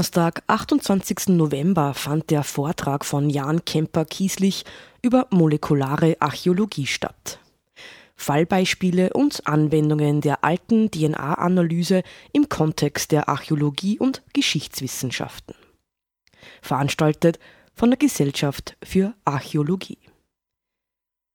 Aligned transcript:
Donnerstag, 0.00 0.42
28. 0.46 1.28
November, 1.28 1.92
fand 1.92 2.30
der 2.30 2.42
Vortrag 2.42 3.04
von 3.04 3.28
Jan 3.28 3.66
Kemper-Kieslich 3.66 4.64
über 5.02 5.26
molekulare 5.28 6.16
Archäologie 6.20 6.86
statt. 6.86 7.38
Fallbeispiele 8.16 9.12
und 9.12 9.46
Anwendungen 9.46 10.22
der 10.22 10.42
alten 10.42 10.90
DNA-Analyse 10.90 12.02
im 12.32 12.48
Kontext 12.48 13.12
der 13.12 13.28
Archäologie 13.28 13.98
und 13.98 14.22
Geschichtswissenschaften. 14.32 15.54
Veranstaltet 16.62 17.38
von 17.74 17.90
der 17.90 17.98
Gesellschaft 17.98 18.78
für 18.82 19.12
Archäologie. 19.26 19.98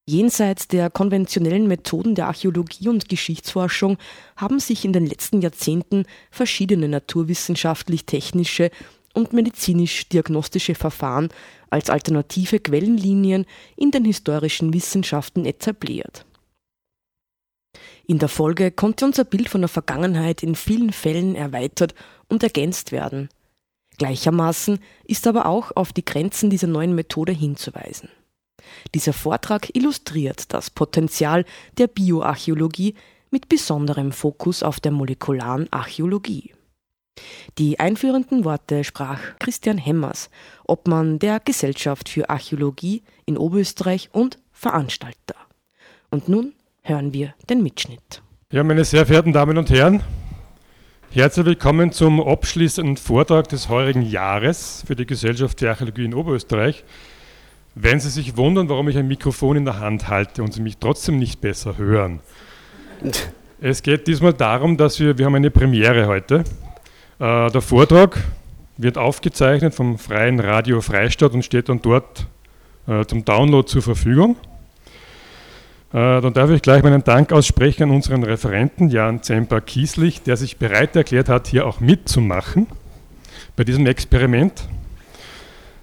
Jenseits 0.08 0.68
der 0.68 0.92
konventionellen 0.92 1.68
Methoden 1.68 2.14
der 2.14 2.28
Archäologie 2.28 2.90
und 2.90 3.10
Geschichtsforschung 3.10 3.98
haben 4.36 4.60
sich 4.60 4.86
in 4.86 4.94
den 4.94 5.08
letzten 5.08 5.42
Jahrzehnten 5.42 6.06
verschiedene 6.30 6.88
naturwissenschaftlich-technische 6.88 8.70
und 9.16 9.34
medizinisch-diagnostische 9.34 10.76
Verfahren 10.76 11.30
als 11.72 11.90
alternative 11.90 12.60
Quellenlinien 12.60 13.46
in 13.76 13.90
den 13.90 14.06
historischen 14.06 14.74
Wissenschaften 14.74 15.44
etabliert. 15.46 16.26
In 18.06 18.20
der 18.20 18.30
Folge 18.30 18.70
konnte 18.70 19.06
unser 19.06 19.24
Bild 19.24 19.50
von 19.50 19.62
der 19.62 19.70
Vergangenheit 19.70 20.44
in 20.44 20.54
vielen 20.54 20.92
Fällen 20.92 21.36
erweitert 21.36 21.96
und 22.28 22.44
ergänzt 22.44 22.92
werden. 22.92 23.30
Gleichermaßen 23.98 24.78
ist 25.06 25.26
aber 25.26 25.48
auch 25.48 25.72
auf 25.76 25.94
die 25.94 26.06
Grenzen 26.06 26.52
dieser 26.52 26.68
neuen 26.68 26.94
Methode 26.94 27.32
hinzuweisen. 27.32 28.10
Dieser 28.94 29.14
Vortrag 29.14 29.76
illustriert 29.76 30.54
das 30.54 30.70
Potenzial 30.70 31.46
der 31.78 31.88
Bioarchäologie 31.88 32.96
mit 33.32 33.50
besonderem 33.50 34.12
Fokus 34.12 34.64
auf 34.64 34.80
der 34.80 34.92
molekularen 34.92 35.68
Archäologie. 35.72 36.54
Die 37.58 37.80
einführenden 37.80 38.44
Worte 38.44 38.84
sprach 38.84 39.20
Christian 39.40 39.78
Hemmers, 39.78 40.30
Obmann 40.68 41.20
der 41.20 41.40
Gesellschaft 41.40 42.10
für 42.10 42.30
Archäologie 42.30 43.04
in 43.26 43.38
Oberösterreich 43.38 44.10
und 44.12 44.38
Veranstalter. 44.52 45.36
Und 46.10 46.30
nun 46.30 46.54
hören 46.82 47.14
wir 47.14 47.34
den 47.50 47.64
Mitschnitt. 47.64 48.22
Ja, 48.52 48.64
meine 48.64 48.86
sehr 48.86 49.06
verehrten 49.06 49.34
Damen 49.34 49.58
und 49.58 49.70
Herren, 49.70 50.02
herzlich 51.12 51.46
willkommen 51.46 51.92
zum 51.92 52.22
abschließenden 52.22 52.98
Vortrag 52.98 53.48
des 53.50 53.70
heurigen 53.70 54.02
Jahres 54.02 54.84
für 54.86 54.96
die 54.96 55.06
Gesellschaft 55.06 55.60
für 55.60 55.70
Archäologie 55.70 56.06
in 56.06 56.14
Oberösterreich. 56.14 56.84
Wenn 57.76 58.00
Sie 58.00 58.10
sich 58.10 58.38
wundern, 58.38 58.70
warum 58.70 58.88
ich 58.88 58.98
ein 58.98 59.08
Mikrofon 59.08 59.58
in 59.58 59.66
der 59.66 59.82
Hand 59.82 60.08
halte 60.08 60.42
und 60.42 60.54
Sie 60.54 60.62
mich 60.62 60.78
trotzdem 60.78 61.20
nicht 61.20 61.42
besser 61.42 61.78
hören. 61.78 62.22
Es 63.60 63.84
geht 63.84 64.08
diesmal 64.08 64.32
darum, 64.32 64.78
dass 64.78 64.98
wir, 65.02 65.18
wir 65.18 65.26
haben 65.26 65.36
eine 65.36 65.52
Premiere 65.52 66.08
heute. 66.08 66.46
Äh, 67.20 67.52
der 67.52 67.62
Vortrag 67.62 68.24
wird 68.78 68.98
aufgezeichnet 68.98 69.76
vom 69.76 69.98
Freien 69.98 70.40
Radio 70.40 70.80
Freistadt 70.80 71.34
und 71.34 71.44
steht 71.44 71.68
dann 71.68 71.82
dort 71.82 72.28
äh, 72.88 73.04
zum 73.06 73.26
Download 73.26 73.68
zur 73.68 73.82
Verfügung. 73.82 74.38
Äh, 75.92 76.22
dann 76.22 76.34
darf 76.34 76.50
ich 76.52 76.62
gleich 76.62 76.82
meinen 76.82 77.04
Dank 77.04 77.34
aussprechen 77.34 77.84
an 77.84 77.92
unseren 77.92 78.24
Referenten 78.24 78.90
Jan 78.90 79.22
Zemper-Kieslich, 79.22 80.24
der 80.24 80.38
sich 80.38 80.58
bereit 80.58 80.96
erklärt 80.96 81.28
hat, 81.28 81.48
hier 81.48 81.68
auch 81.68 81.82
mitzumachen 81.82 82.68
bei 83.58 83.66
diesem 83.66 83.86
Experiment. 83.86 84.68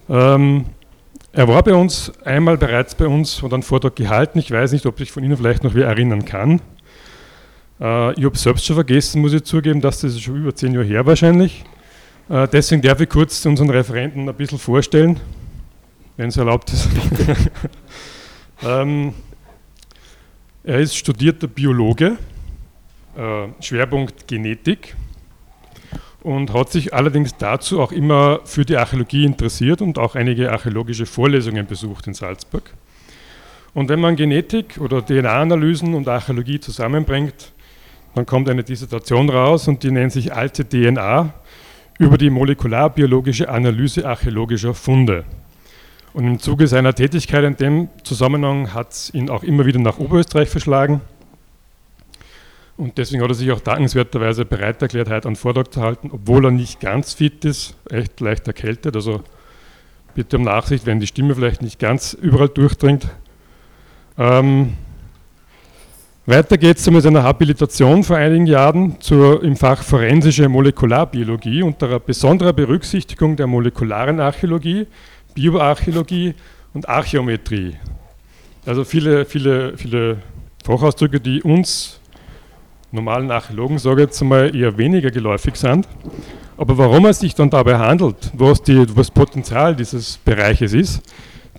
Ähm, 0.08 0.66
er 1.32 1.48
war 1.48 1.62
bei 1.62 1.75
uns 1.75 2.12
einmal 2.25 2.59
bereits 2.59 2.94
bei 2.94 3.06
uns 3.06 3.43
und 3.43 3.54
einen 3.54 3.62
Vortrag 3.62 3.97
gehalten. 3.97 4.38
Ich 4.38 4.50
weiß 4.50 4.72
nicht, 4.72 4.84
ob 4.84 4.98
sich 4.98 5.10
von 5.10 5.25
Ihnen 5.25 5.37
vielleicht 5.37 5.65
noch 5.65 5.75
wer 5.75 5.87
erinnern 5.87 6.25
kann. 6.25 6.60
Äh, 7.81 8.12
ich 8.12 8.25
habe 8.25 8.37
selbst 8.37 8.66
schon 8.66 8.76
vergessen, 8.76 9.22
muss 9.22 9.32
ich 9.32 9.43
zugeben, 9.44 9.81
dass 9.81 10.00
das 10.00 10.20
schon 10.20 10.37
über 10.37 10.54
zehn 10.54 10.75
Jahre 10.75 10.84
her 10.84 11.06
wahrscheinlich. 11.06 11.65
Äh, 12.28 12.47
deswegen 12.48 12.82
darf 12.82 13.00
ich 13.00 13.09
kurz 13.09 13.44
unseren 13.47 13.70
Referenten 13.70 14.28
ein 14.28 14.34
bisschen 14.34 14.59
vorstellen, 14.59 15.19
wenn 16.19 16.28
es 16.28 16.37
erlaubt 16.37 16.70
ist. 16.70 16.88
ähm, 18.62 19.14
er 20.64 20.81
ist 20.81 20.94
studierter 20.94 21.47
Biologe, 21.47 22.19
äh, 23.16 23.49
Schwerpunkt 23.60 24.28
Genetik 24.28 24.94
und 26.22 26.54
hat 26.54 26.70
sich 26.70 26.94
allerdings 26.94 27.36
dazu 27.36 27.80
auch 27.80 27.92
immer 27.92 28.40
für 28.44 28.64
die 28.64 28.76
Archäologie 28.76 29.24
interessiert 29.24 29.82
und 29.82 29.98
auch 29.98 30.14
einige 30.14 30.52
archäologische 30.52 31.06
Vorlesungen 31.06 31.66
besucht 31.66 32.06
in 32.06 32.14
Salzburg. 32.14 32.72
Und 33.74 33.88
wenn 33.88 34.00
man 34.00 34.16
Genetik 34.16 34.78
oder 34.80 35.04
DNA-Analysen 35.04 35.94
und 35.94 36.06
Archäologie 36.06 36.60
zusammenbringt, 36.60 37.52
dann 38.14 38.26
kommt 38.26 38.48
eine 38.48 38.62
Dissertation 38.62 39.30
raus 39.30 39.66
und 39.68 39.82
die 39.82 39.90
nennt 39.90 40.12
sich 40.12 40.32
Alte 40.32 40.68
DNA 40.68 41.32
über 41.98 42.18
die 42.18 42.30
molekularbiologische 42.30 43.48
Analyse 43.48 44.06
archäologischer 44.06 44.74
Funde. 44.74 45.24
Und 46.12 46.26
im 46.26 46.38
Zuge 46.38 46.66
seiner 46.66 46.94
Tätigkeit 46.94 47.42
in 47.44 47.56
dem 47.56 47.88
Zusammenhang 48.04 48.74
hat 48.74 48.92
es 48.92 49.14
ihn 49.14 49.30
auch 49.30 49.42
immer 49.42 49.64
wieder 49.64 49.80
nach 49.80 49.98
Oberösterreich 49.98 50.50
verschlagen. 50.50 51.00
Und 52.82 52.98
deswegen 52.98 53.22
hat 53.22 53.31
er 53.31 53.34
sich 53.34 53.53
auch 53.53 53.60
dankenswerterweise 53.60 54.44
bereit 54.44 54.82
erklärt, 54.82 55.09
heute 55.09 55.28
einen 55.28 55.37
Vortrag 55.37 55.72
zu 55.72 55.82
halten, 55.82 56.10
obwohl 56.12 56.47
er 56.47 56.50
nicht 56.50 56.81
ganz 56.81 57.12
fit 57.12 57.44
ist, 57.44 57.76
echt 57.88 58.19
leicht 58.19 58.48
erkältet. 58.48 58.97
Also 58.97 59.22
bitte 60.16 60.37
um 60.37 60.43
Nachsicht, 60.43 60.84
wenn 60.84 60.98
die 60.98 61.06
Stimme 61.06 61.37
vielleicht 61.37 61.62
nicht 61.62 61.78
ganz 61.78 62.12
überall 62.12 62.48
durchdringt. 62.48 63.06
Ähm, 64.19 64.72
weiter 66.26 66.59
geht 66.59 66.78
es 66.78 66.91
mit 66.91 67.06
einer 67.06 67.22
Habilitation 67.22 68.03
vor 68.03 68.16
einigen 68.16 68.47
Jahren 68.47 69.00
zur, 69.00 69.44
im 69.44 69.54
Fach 69.54 69.84
Forensische 69.84 70.49
Molekularbiologie 70.49 71.62
unter 71.62 72.00
besonderer 72.00 72.53
Berücksichtigung 72.53 73.37
der 73.37 73.47
molekularen 73.47 74.19
Archäologie, 74.19 74.88
Bioarchäologie 75.34 76.34
und 76.75 76.88
Archäometrie. 76.88 77.76
Also 78.66 78.82
viele, 78.82 79.25
viele, 79.25 79.78
viele 79.78 80.16
Fachausdrücke, 80.64 81.20
die 81.20 81.44
uns 81.44 82.00
normalen 82.92 83.30
Archäologen, 83.30 83.78
sage 83.78 84.03
ich 84.03 84.08
jetzt 84.08 84.22
mal, 84.22 84.54
eher 84.54 84.76
weniger 84.78 85.10
geläufig 85.10 85.56
sind. 85.56 85.88
Aber 86.56 86.78
warum 86.78 87.06
es 87.06 87.20
sich 87.20 87.34
dann 87.34 87.50
dabei 87.50 87.78
handelt, 87.78 88.30
was, 88.34 88.62
das 88.62 89.10
Potenzial 89.10 89.75
dieses 89.75 90.19
Bereiches 90.19 90.75
ist, 90.75 91.02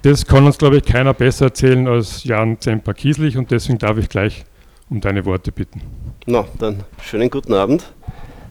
das 0.04 0.26
kann 0.26 0.46
uns, 0.46 0.58
glaube 0.58 0.78
ich, 0.78 0.86
keiner 0.86 1.14
besser 1.14 1.46
erzählen 1.46 1.88
als 1.88 2.24
Jan 2.24 2.60
Zemper-Kieslich 2.60 3.38
und 3.38 3.52
deswegen 3.52 3.80
darf 3.80 3.98
ich 3.98 4.10
gleich 4.10 4.44
um 4.90 5.02
deine 5.02 5.26
Worte 5.26 5.52
bitten. 5.52 5.82
Na, 6.26 6.46
dann 6.60 6.84
schönen 7.02 7.30
guten 7.30 7.54
Abend. 7.54 7.84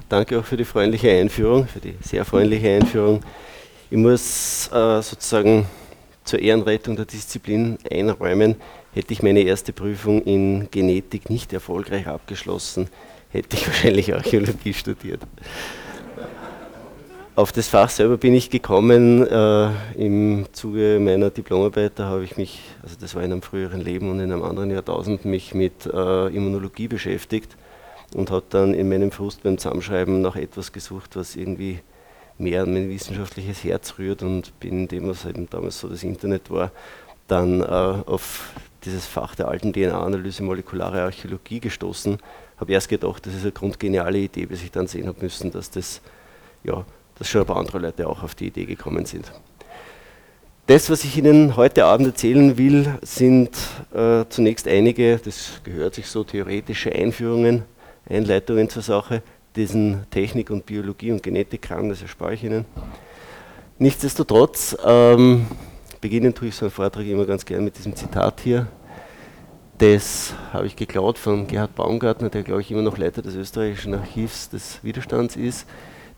Danke 0.09 0.38
auch 0.38 0.44
für 0.44 0.56
die 0.56 0.65
freundliche 0.65 1.10
Einführung, 1.10 1.66
für 1.66 1.81
die 1.81 1.94
sehr 2.03 2.25
freundliche 2.25 2.69
Einführung. 2.69 3.21
Ich 3.91 3.97
muss 3.97 4.69
äh, 4.72 5.00
sozusagen 5.03 5.66
zur 6.25 6.41
Ehrenrettung 6.41 6.97
der 6.97 7.05
Disziplin 7.05 7.78
einräumen, 7.91 8.56
Hätte 8.94 9.15
ich 9.15 9.22
meine 9.22 9.41
erste 9.41 9.72
Prüfung 9.72 10.22
in 10.22 10.69
Genetik 10.71 11.31
nicht 11.31 11.55
erfolgreich 11.55 12.06
abgeschlossen, 12.09 12.88
hätte 13.31 13.56
ich 13.56 13.66
wahrscheinlich 13.66 14.15
Archäologie 14.15 14.75
studiert. 14.75 15.22
Auf 17.34 17.53
das 17.53 17.69
Fach 17.69 17.88
selber 17.88 18.19
bin 18.19 18.34
ich 18.34 18.50
gekommen. 18.50 19.27
Äh, 19.27 19.71
Im 19.97 20.44
Zuge 20.53 20.99
meiner 21.00 21.31
Diplomarbeit 21.31 21.93
da 21.94 22.05
habe 22.05 22.25
ich 22.25 22.37
mich, 22.37 22.60
also 22.83 22.97
das 23.01 23.15
war 23.15 23.22
in 23.22 23.33
einem 23.33 23.41
früheren 23.41 23.80
Leben 23.80 24.10
und 24.10 24.21
in 24.21 24.30
einem 24.30 24.42
anderen 24.42 24.71
Jahrtausend, 24.71 25.25
mich 25.25 25.54
mit 25.54 25.86
äh, 25.86 26.27
Immunologie 26.27 26.89
beschäftigt 26.89 27.57
und 28.15 28.30
habe 28.30 28.45
dann 28.51 28.75
in 28.75 28.91
meinem 28.91 29.10
Frust 29.10 29.42
beim 29.42 29.57
Zusammenschreiben 29.57 30.21
nach 30.21 30.36
etwas 30.36 30.72
gesucht, 30.72 31.16
was 31.16 31.34
irgendwie 31.34 31.80
mehr 32.38 32.62
an 32.62 32.72
mein 32.72 32.88
wissenschaftliches 32.88 33.64
Herz 33.64 33.94
rührt 33.98 34.22
und 34.22 34.58
bin 34.60 34.88
dem, 34.88 35.08
was 35.08 35.24
eben 35.24 35.48
damals 35.48 35.78
so 35.78 35.88
das 35.88 36.02
Internet 36.02 36.50
war, 36.50 36.70
dann 37.28 37.60
äh, 37.60 37.64
auf 37.64 38.52
dieses 38.84 39.06
Fach 39.06 39.34
der 39.34 39.48
alten 39.48 39.72
DNA-Analyse, 39.72 40.42
molekulare 40.42 41.02
Archäologie 41.02 41.60
gestoßen. 41.60 42.18
Habe 42.56 42.72
erst 42.72 42.88
gedacht, 42.88 43.26
das 43.26 43.34
ist 43.34 43.42
eine 43.42 43.52
grundgeniale 43.52 44.18
Idee, 44.18 44.46
bis 44.46 44.62
ich 44.62 44.70
dann 44.70 44.86
sehen 44.86 45.06
habe 45.06 45.20
müssen, 45.22 45.50
dass 45.50 45.70
das, 45.70 46.00
ja, 46.64 46.84
dass 47.18 47.28
schon 47.28 47.42
ein 47.42 47.46
paar 47.46 47.56
andere 47.56 47.78
Leute 47.78 48.08
auch 48.08 48.22
auf 48.22 48.34
die 48.34 48.46
Idee 48.48 48.66
gekommen 48.66 49.06
sind. 49.06 49.32
Das, 50.66 50.88
was 50.90 51.02
ich 51.04 51.16
Ihnen 51.16 51.56
heute 51.56 51.84
Abend 51.84 52.06
erzählen 52.06 52.56
will, 52.56 52.98
sind 53.02 53.50
äh, 53.92 54.24
zunächst 54.28 54.68
einige, 54.68 55.18
das 55.18 55.60
gehört 55.64 55.94
sich 55.94 56.06
so, 56.06 56.22
theoretische 56.22 56.92
Einführungen, 56.92 57.64
Einleitungen 58.08 58.68
zur 58.68 58.82
Sache, 58.82 59.22
diesen 59.57 60.07
Technik 60.10 60.51
und 60.51 60.66
Biologie 60.66 61.13
und 61.13 61.22
Genetikkram, 61.22 61.89
das 61.89 62.03
erspare 62.03 62.34
ich 62.34 62.45
Ihnen. 62.45 62.65
Nichtsdestotrotz, 63.78 64.77
ähm, 64.84 65.47
beginnen 66.01 66.34
tue 66.34 66.49
ich 66.49 66.54
so 66.54 66.66
einen 66.66 66.72
Vortrag 66.72 67.07
immer 67.07 67.25
ganz 67.25 67.45
gern 67.45 67.65
mit 67.65 67.77
diesem 67.77 67.95
Zitat 67.97 68.41
hier. 68.41 68.66
das 69.78 70.33
habe 70.53 70.66
ich 70.66 70.77
geklaut 70.77 71.19
von 71.19 71.49
Gerhard 71.49 71.75
Baumgartner, 71.75 72.31
der 72.31 72.45
glaube 72.45 72.60
ich 72.60 72.71
immer 72.71 72.83
noch 72.83 72.99
Leiter 72.99 73.21
des 73.21 73.34
österreichischen 73.34 73.95
Archivs 73.95 74.49
des 74.49 74.78
Widerstands 74.84 75.34
ist. 75.34 75.66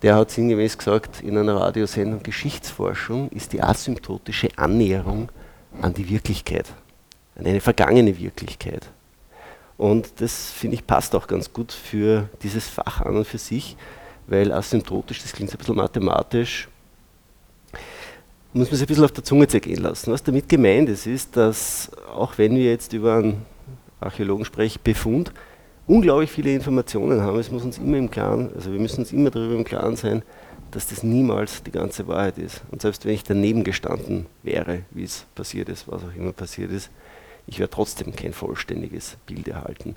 Der 0.03 0.17
hat 0.17 0.31
sinngemäß 0.31 0.77
gesagt 0.77 1.23
in 1.23 1.39
einer 1.39 1.57
Radiosendung, 1.57 2.23
Geschichtsforschung 2.23 3.31
ist 3.31 3.55
die 3.55 3.63
asymptotische 3.63 4.49
Annäherung 4.57 5.31
an 5.81 5.95
die 5.95 6.11
Wirklichkeit, 6.11 6.67
an 7.37 7.47
eine 7.47 7.63
vergangene 7.63 8.19
Wirklichkeit. 8.19 8.91
Und 9.77 10.21
das 10.21 10.51
finde 10.51 10.77
ich 10.77 10.87
passt 10.87 11.15
auch 11.15 11.27
ganz 11.27 11.53
gut 11.53 11.73
für 11.73 12.29
dieses 12.43 12.69
Fach 12.69 13.01
an 13.01 13.17
und 13.17 13.27
für 13.27 13.39
sich, 13.39 13.77
weil 14.27 14.53
asymptotisch, 14.53 15.21
das 15.23 15.33
klingt 15.33 15.53
ein 15.53 15.59
bisschen 15.59 15.77
mathematisch, 15.77 16.69
muss 18.53 18.71
man 18.71 18.79
sich 18.79 18.87
ein 18.87 18.89
bisschen 18.89 19.05
auf 19.05 19.13
der 19.13 19.25
Zunge 19.25 19.49
zergehen 19.49 19.83
lassen. 19.83 20.13
Was 20.13 20.23
damit 20.23 20.49
gemeint 20.49 20.89
ist, 20.89 21.07
ist, 21.07 21.37
dass 21.37 21.91
auch 22.15 22.39
wenn 22.39 22.55
wir 22.55 22.71
jetzt 22.71 22.93
über 22.93 23.17
einen 23.17 23.45
Archäologen 24.01 24.45
sprechen, 24.45 24.81
Befund, 24.85 25.33
unglaublich 25.89 26.31
viele 26.31 26.55
Informationen 26.55 27.21
haben, 27.21 27.39
es 27.41 27.51
muss 27.51 27.65
uns 27.65 27.79
immer 27.79 27.97
im 27.97 28.11
Klaren, 28.11 28.51
also 28.55 28.73
wir 28.73 28.79
müssen 28.79 29.01
uns 29.01 29.13
immer 29.13 29.31
darüber 29.31 29.57
im 29.57 29.65
Klaren 29.65 29.97
sein, 29.97 30.23
dass 30.71 30.87
das 30.87 31.03
niemals 31.03 31.63
die 31.63 31.73
ganze 31.73 32.07
Wahrheit 32.07 32.39
ist. 32.39 32.63
Und 32.71 32.83
selbst 32.83 33.05
wenn 33.05 33.15
ich 33.15 33.25
daneben 33.25 33.65
gestanden 33.65 34.27
wäre, 34.43 34.83
wie 34.91 35.05
es 35.05 35.27
passiert 35.35 35.69
ist, 35.69 35.89
was 35.89 36.03
auch 36.03 36.15
immer 36.17 36.33
passiert 36.33 36.71
ist, 36.71 36.91
ich 37.47 37.59
werde 37.59 37.71
trotzdem 37.71 38.15
kein 38.15 38.33
vollständiges 38.33 39.17
Bild 39.27 39.49
erhalten. 39.49 39.97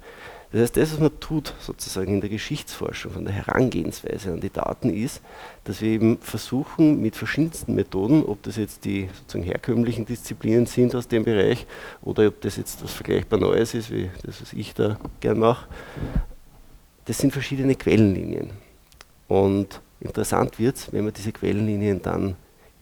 Das 0.51 0.61
heißt, 0.61 0.77
das, 0.77 0.93
was 0.93 0.99
man 0.99 1.19
tut, 1.19 1.53
sozusagen 1.59 2.13
in 2.13 2.21
der 2.21 2.29
Geschichtsforschung, 2.29 3.11
von 3.11 3.25
der 3.25 3.33
Herangehensweise 3.33 4.31
an 4.31 4.39
die 4.39 4.49
Daten, 4.49 4.89
ist, 4.89 5.21
dass 5.65 5.81
wir 5.81 5.89
eben 5.89 6.19
versuchen, 6.19 7.01
mit 7.01 7.17
verschiedensten 7.17 7.75
Methoden, 7.75 8.23
ob 8.23 8.43
das 8.43 8.55
jetzt 8.55 8.85
die 8.85 9.09
sozusagen 9.13 9.43
herkömmlichen 9.43 10.05
Disziplinen 10.05 10.65
sind 10.65 10.95
aus 10.95 11.09
dem 11.09 11.25
Bereich 11.25 11.67
oder 12.01 12.27
ob 12.27 12.39
das 12.41 12.55
jetzt 12.55 12.81
was 12.81 12.93
vergleichbar 12.93 13.39
Neues 13.39 13.73
ist, 13.73 13.91
wie 13.91 14.09
das, 14.23 14.41
was 14.41 14.53
ich 14.53 14.73
da 14.73 14.97
gern 15.19 15.39
mache, 15.39 15.67
das 17.05 17.17
sind 17.17 17.33
verschiedene 17.33 17.75
Quellenlinien. 17.75 18.51
Und 19.27 19.81
interessant 19.99 20.59
wird 20.59 20.77
es, 20.77 20.93
wenn 20.93 21.03
man 21.03 21.13
diese 21.13 21.33
Quellenlinien 21.33 22.01
dann 22.01 22.37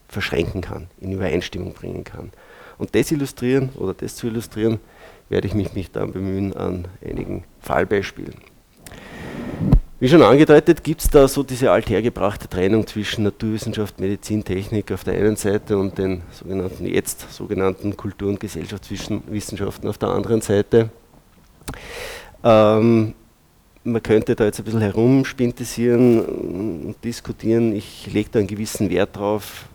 verschränken 0.08 0.62
kann, 0.62 0.88
in 1.02 1.12
Übereinstimmung 1.12 1.74
bringen 1.74 2.04
kann. 2.04 2.32
Und 2.78 2.96
das 2.96 3.12
illustrieren 3.12 3.70
oder 3.76 3.94
das 3.94 4.16
zu 4.16 4.28
illustrieren, 4.28 4.80
werde 5.30 5.48
ich 5.48 5.54
mich, 5.54 5.74
mich 5.74 5.92
dann 5.92 6.12
bemühen 6.12 6.56
an 6.56 6.88
einigen 7.04 7.44
Fallbeispielen. 7.60 8.36
Wie 9.98 10.10
schon 10.10 10.22
angedeutet, 10.22 10.84
gibt 10.84 11.02
es 11.02 11.10
da 11.10 11.28
so 11.28 11.42
diese 11.42 11.72
althergebrachte 11.72 12.50
Trennung 12.50 12.86
zwischen 12.86 13.24
Naturwissenschaft, 13.24 14.00
Medizin, 14.00 14.44
Technik 14.44 14.92
auf 14.92 15.06
der 15.06 15.14
einen 15.14 15.38
Seite 15.38 15.78
und 15.78 15.98
den 15.98 16.22
sogenannten 16.32 16.86
jetzt 16.86 17.34
sogenannten 17.34 17.96
Kultur- 17.96 18.30
und 18.30 18.40
Gesellschaftswissenschaften 18.40 19.88
auf 19.88 19.98
der 19.98 20.10
anderen 20.10 20.42
Seite. 20.42 20.90
Ähm, 22.44 23.14
man 23.86 24.04
könnte 24.04 24.36
da 24.36 24.46
jetzt 24.46 24.60
ein 24.60 24.66
bisschen 24.66 24.82
herumspintisieren 24.82 26.26
und 26.26 26.96
diskutieren. 27.04 27.74
Ich 27.74 28.12
lege 28.12 28.30
da 28.32 28.40
einen 28.40 28.48
gewissen 28.48 28.90
Wert 28.90 29.16
drauf, 29.16 29.66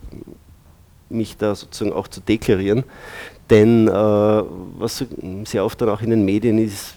mich 1.11 1.37
da 1.37 1.55
sozusagen 1.55 1.93
auch 1.93 2.09
zu 2.09 2.21
deklarieren. 2.21 2.85
Denn 3.51 3.89
äh, 3.89 3.93
was 3.93 5.05
sehr 5.45 5.65
oft 5.65 5.81
dann 5.81 5.89
auch 5.89 6.03
in 6.03 6.11
den 6.11 6.25
Medien 6.25 6.59
ist, 6.59 6.95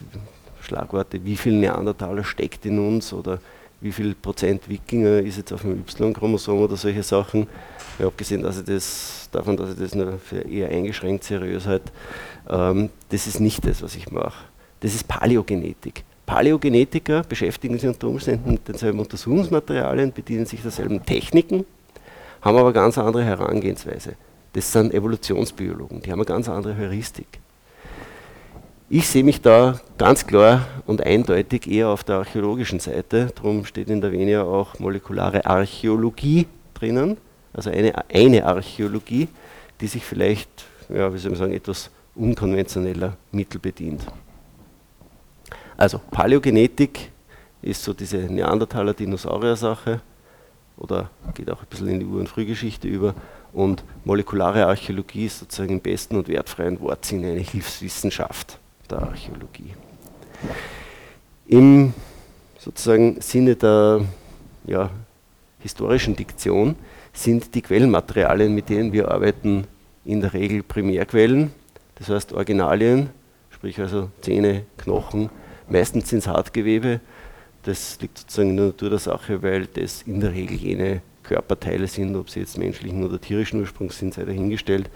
Schlagworte, 0.60 1.24
wie 1.24 1.36
viel 1.36 1.52
Neandertaler 1.52 2.24
steckt 2.24 2.64
in 2.64 2.78
uns 2.78 3.12
oder 3.12 3.38
wie 3.80 3.92
viel 3.92 4.14
Prozent 4.14 4.66
Wikinger 4.68 5.18
ist 5.18 5.36
jetzt 5.36 5.52
auf 5.52 5.60
dem 5.60 5.80
Y-Chromosom 5.80 6.60
oder 6.60 6.76
solche 6.76 7.02
Sachen. 7.02 7.46
Ja, 7.98 8.06
abgesehen 8.06 8.42
dass 8.42 8.58
ich 8.58 8.64
das, 8.64 9.28
davon, 9.30 9.56
dass 9.56 9.72
ich 9.72 9.78
das 9.78 9.94
nur 9.94 10.18
für 10.18 10.40
eher 10.40 10.70
eingeschränkt 10.70 11.24
seriös 11.24 11.66
halte, 11.66 11.92
ähm, 12.48 12.88
das 13.10 13.26
ist 13.26 13.40
nicht 13.40 13.66
das, 13.66 13.82
was 13.82 13.94
ich 13.94 14.10
mache. 14.10 14.44
Das 14.80 14.94
ist 14.94 15.06
Paläogenetik. 15.06 16.04
Paläogenetiker 16.24 17.22
beschäftigen 17.24 17.78
sich 17.78 17.88
unter 17.88 18.08
Umständen 18.08 18.52
mit 18.52 18.66
denselben 18.66 19.00
Untersuchungsmaterialien, 19.00 20.12
bedienen 20.12 20.46
sich 20.46 20.62
derselben 20.62 21.04
Techniken, 21.04 21.66
haben 22.44 22.58
aber 22.58 22.72
ganz 22.72 22.98
andere 22.98 23.24
Herangehensweise. 23.24 24.14
Das 24.52 24.70
sind 24.70 24.92
Evolutionsbiologen, 24.92 26.02
die 26.02 26.12
haben 26.12 26.20
eine 26.20 26.26
ganz 26.26 26.48
andere 26.48 26.76
Heuristik. 26.76 27.40
Ich 28.90 29.08
sehe 29.08 29.24
mich 29.24 29.40
da 29.40 29.80
ganz 29.98 30.26
klar 30.26 30.66
und 30.86 31.02
eindeutig 31.02 31.66
eher 31.66 31.88
auf 31.88 32.04
der 32.04 32.16
archäologischen 32.16 32.78
Seite, 32.78 33.32
darum 33.34 33.64
steht 33.64 33.88
in 33.88 34.00
der 34.00 34.12
Venia 34.12 34.42
auch 34.42 34.78
molekulare 34.78 35.46
Archäologie 35.46 36.46
drinnen, 36.74 37.16
also 37.54 37.70
eine, 37.70 37.92
eine 38.10 38.44
Archäologie, 38.44 39.28
die 39.80 39.86
sich 39.86 40.04
vielleicht, 40.04 40.50
ja, 40.90 41.12
wie 41.12 41.18
soll 41.18 41.30
man 41.30 41.38
sagen, 41.38 41.54
etwas 41.54 41.90
unkonventioneller 42.14 43.16
Mittel 43.32 43.58
bedient. 43.58 44.02
Also 45.76 46.00
Paläogenetik 46.10 47.10
ist 47.62 47.82
so 47.82 47.94
diese 47.94 48.18
Neandertaler-Dinosaurier-Sache, 48.18 50.00
oder 50.76 51.10
geht 51.34 51.50
auch 51.50 51.60
ein 51.60 51.66
bisschen 51.68 51.88
in 51.88 52.00
die 52.00 52.06
Ur- 52.06 52.20
und 52.20 52.28
Frühgeschichte 52.28 52.88
über. 52.88 53.14
Und 53.52 53.84
molekulare 54.04 54.66
Archäologie 54.66 55.26
ist 55.26 55.38
sozusagen 55.38 55.74
im 55.74 55.80
besten 55.80 56.16
und 56.16 56.28
wertfreien 56.28 56.80
Wortsinne 56.80 57.28
eine 57.30 57.40
Hilfswissenschaft 57.40 58.58
der 58.90 59.02
Archäologie. 59.02 59.74
Im 61.46 61.94
sozusagen 62.58 63.20
Sinne 63.20 63.54
der 63.54 64.00
ja, 64.66 64.90
historischen 65.60 66.16
Diktion 66.16 66.74
sind 67.12 67.54
die 67.54 67.62
Quellenmaterialien, 67.62 68.54
mit 68.54 68.68
denen 68.68 68.92
wir 68.92 69.10
arbeiten, 69.10 69.66
in 70.04 70.20
der 70.20 70.34
Regel 70.34 70.62
Primärquellen, 70.62 71.52
das 71.94 72.08
heißt 72.08 72.32
Originalien, 72.32 73.10
sprich 73.50 73.80
also 73.80 74.10
Zähne, 74.20 74.64
Knochen, 74.76 75.30
meistens 75.68 76.10
sind 76.10 76.18
es 76.18 76.26
Hartgewebe, 76.26 77.00
das 77.64 77.98
liegt 78.00 78.18
sozusagen 78.18 78.50
in 78.50 78.56
der 78.56 78.66
Natur 78.66 78.90
der 78.90 78.98
Sache, 78.98 79.42
weil 79.42 79.66
das 79.66 80.02
in 80.02 80.20
der 80.20 80.32
Regel 80.32 80.56
jene 80.56 81.02
Körperteile 81.22 81.86
sind, 81.86 82.14
ob 82.14 82.30
sie 82.30 82.40
jetzt 82.40 82.58
menschlichen 82.58 83.02
oder 83.02 83.20
tierischen 83.20 83.60
Ursprungs 83.60 83.98
sind, 83.98 84.14
sei 84.14 84.24
dahingestellt, 84.24 84.90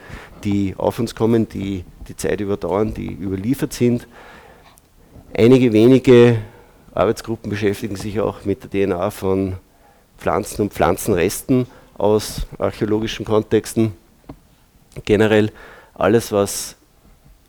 die 0.45 0.75
auf 0.77 0.99
uns 0.99 1.15
kommen, 1.15 1.49
die 1.49 1.85
die 2.07 2.17
Zeit 2.17 2.41
überdauern, 2.41 2.95
die 2.95 3.11
überliefert 3.11 3.73
sind. 3.73 4.07
Einige 5.37 5.73
wenige 5.73 6.39
Arbeitsgruppen 6.95 7.51
beschäftigen 7.51 7.97
sich 7.97 8.21
auch 8.21 8.45
mit 8.45 8.73
der 8.73 8.87
DNA 8.87 9.11
von 9.11 9.55
Pflanzen 10.19 10.63
und 10.63 10.75
Pflanzenresten 10.75 11.67
aus 11.97 12.47
archäologischen 12.59 13.25
Kontexten. 13.25 13.93
Generell 15.05 15.51
alles, 15.95 16.33
was 16.33 16.77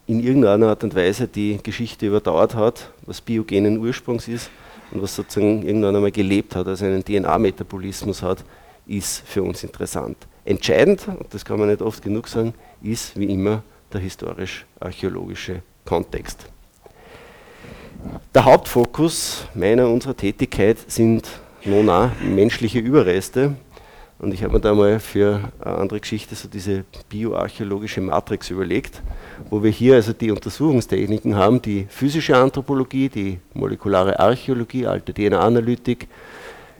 in 0.08 0.22
irgendeiner 0.22 0.70
Art 0.70 0.84
und 0.84 0.96
Weise 0.96 1.28
die 1.28 1.60
Geschichte 1.62 2.08
überdauert 2.08 2.56
hat, 2.56 2.92
was 3.06 3.22
biogenen 3.22 3.78
Ursprungs 3.78 4.28
ist, 4.28 4.50
und 4.92 5.02
was 5.02 5.16
sozusagen 5.16 5.64
irgendwann 5.64 5.96
einmal 5.96 6.12
gelebt 6.12 6.56
hat, 6.56 6.68
also 6.68 6.86
einen 6.86 7.04
DNA-Metabolismus 7.04 8.22
hat, 8.22 8.44
ist 8.88 9.28
für 9.28 9.44
uns 9.44 9.64
interessant. 9.64 10.18
Entscheidend, 10.46 11.08
und 11.08 11.32
das 11.34 11.46
kann 11.46 11.60
man 11.60 11.70
nicht 11.70 11.82
oft 11.82 12.02
genug 12.02 12.28
sagen, 12.28 12.54
ist 12.82 13.18
wie 13.20 13.26
immer 13.26 13.62
der 13.94 14.02
historisch-archäologische 14.02 15.62
Kontext. 15.86 16.46
Der 18.34 18.46
Hauptfokus 18.46 19.46
meiner 19.54 19.88
unserer 19.90 20.16
Tätigkeit 20.16 20.78
sind 20.88 21.28
auch 21.66 22.10
menschliche 22.22 22.80
Überreste, 22.80 23.56
und 24.20 24.34
ich 24.34 24.44
habe 24.44 24.54
mir 24.54 24.60
da 24.60 24.74
mal 24.74 25.00
für 25.00 25.52
eine 25.62 25.76
andere 25.76 26.00
Geschichte 26.02 26.36
so 26.36 26.50
diese 26.50 26.84
bioarchäologische 27.08 28.02
Matrix 28.02 28.50
überlegt, 28.50 29.02
wo 29.50 29.64
wir 29.64 29.72
hier 29.72 29.96
also 29.96 30.12
die 30.12 30.32
Untersuchungstechniken 30.32 31.36
haben, 31.36 31.62
die 31.62 31.88
physische 31.90 32.36
Anthropologie, 32.36 33.08
die 33.08 33.40
molekulare 33.54 34.20
Archäologie, 34.20 34.86
alte 34.86 35.14
DNA-Analytik, 35.14 36.08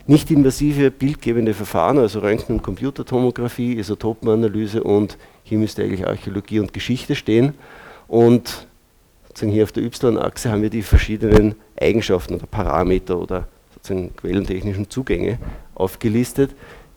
nicht 0.06 0.30
invasive 0.30 0.90
bildgebende 0.90 1.54
Verfahren, 1.54 1.98
also 1.98 2.20
Röntgen- 2.20 2.56
und 2.56 2.62
Computertomographie, 2.62 3.78
Isotopenanalyse 3.78 4.82
und 4.82 5.16
hier 5.42 5.58
müsste 5.58 5.82
eigentlich 5.82 6.06
Archäologie 6.06 6.60
und 6.60 6.72
Geschichte 6.72 7.14
stehen. 7.14 7.54
Und 8.06 8.66
hier 9.38 9.62
auf 9.62 9.72
der 9.72 9.84
Y-Achse 9.84 10.50
haben 10.50 10.62
wir 10.62 10.70
die 10.70 10.82
verschiedenen 10.82 11.54
Eigenschaften 11.80 12.34
oder 12.34 12.46
Parameter 12.46 13.18
oder 13.18 13.48
sozusagen 13.72 14.14
quellentechnischen 14.16 14.90
Zugänge 14.90 15.38
aufgelistet. 15.74 16.50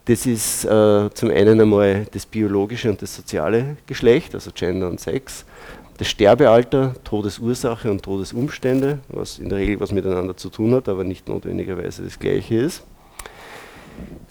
Das 0.06 0.26
ist 0.26 0.66
äh, 0.66 1.10
zum 1.14 1.30
einen 1.30 1.62
einmal 1.62 2.06
das 2.12 2.26
biologische 2.26 2.90
und 2.90 3.02
das 3.02 3.16
soziale 3.16 3.78
Geschlecht, 3.88 4.36
also 4.36 4.52
Gender 4.54 4.90
und 4.90 5.00
Sex, 5.00 5.46
das 5.98 6.10
Sterbealter, 6.10 6.94
Todesursache 7.06 7.90
und 7.90 8.04
Todesumstände, 8.04 9.00
was 9.08 9.40
in 9.40 9.48
der 9.48 9.60
Regel 9.60 9.80
was 9.80 9.94
miteinander 9.94 10.36
zu 10.36 10.50
tun 10.50 10.76
hat, 10.76 10.90
aber 10.90 11.06
nicht 11.06 11.30
notwendigerweise 11.30 12.04
das 12.04 12.20
gleiche 12.20 12.56
ist. 12.56 12.84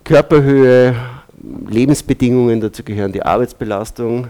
Körperhöhe, 0.05 0.95
Lebensbedingungen, 1.69 2.61
dazu 2.61 2.83
gehören 2.83 3.13
die 3.13 3.23
Arbeitsbelastung. 3.23 4.29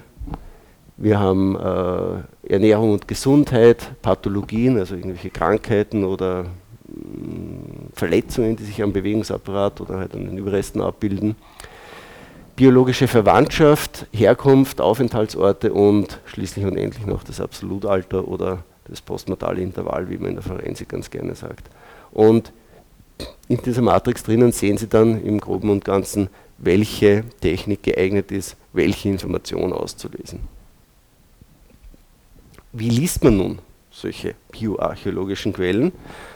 Wir 0.96 1.18
haben 1.18 1.56
äh, 1.56 2.52
Ernährung 2.52 2.92
und 2.92 3.08
Gesundheit, 3.08 3.90
Pathologien, 4.00 4.78
also 4.78 4.94
irgendwelche 4.94 5.30
Krankheiten 5.30 6.04
oder 6.04 6.44
Verletzungen, 7.94 8.56
die 8.56 8.64
sich 8.64 8.82
am 8.82 8.92
Bewegungsapparat 8.92 9.80
oder 9.80 9.99
halt 9.99 10.14
an 10.14 10.26
den 10.26 10.38
Überresten 10.38 10.80
abbilden. 10.80 11.37
Biologische 12.56 13.08
Verwandtschaft, 13.08 14.06
Herkunft, 14.12 14.80
Aufenthaltsorte 14.80 15.72
und 15.72 16.20
schließlich 16.26 16.64
und 16.64 16.76
endlich 16.76 17.06
noch 17.06 17.25
das 17.25 17.40
Absolutalter 17.40 18.28
oder 18.28 18.64
das 18.84 19.00
postmortale 19.00 19.62
Intervall, 19.62 20.11
wie 20.11 20.18
man 20.18 20.30
in 20.30 20.34
der 20.37 20.42
Forensik 20.42 20.88
ganz 20.88 21.08
gerne 21.08 21.34
sagt. 21.34 21.70
Und 22.12 22.52
in 23.49 23.58
dieser 23.58 23.82
Matrix 23.82 24.22
drinnen 24.22 24.52
sehen 24.52 24.76
Sie 24.78 24.88
dann 24.88 25.22
im 25.25 25.40
Groben 25.40 25.70
und 25.70 25.84
Ganzen, 25.84 26.28
welche 26.58 27.25
Technik 27.40 27.82
geeignet 27.82 28.30
ist, 28.30 28.56
welche 28.72 29.08
Information 29.08 29.72
auszulesen. 29.72 30.40
Wie 32.72 32.88
liest 32.88 33.22
man 33.25 33.37
nun 33.37 33.58
solche 33.92 34.34
bioarchäologischen 34.50 35.52
Quellen? 35.52 35.92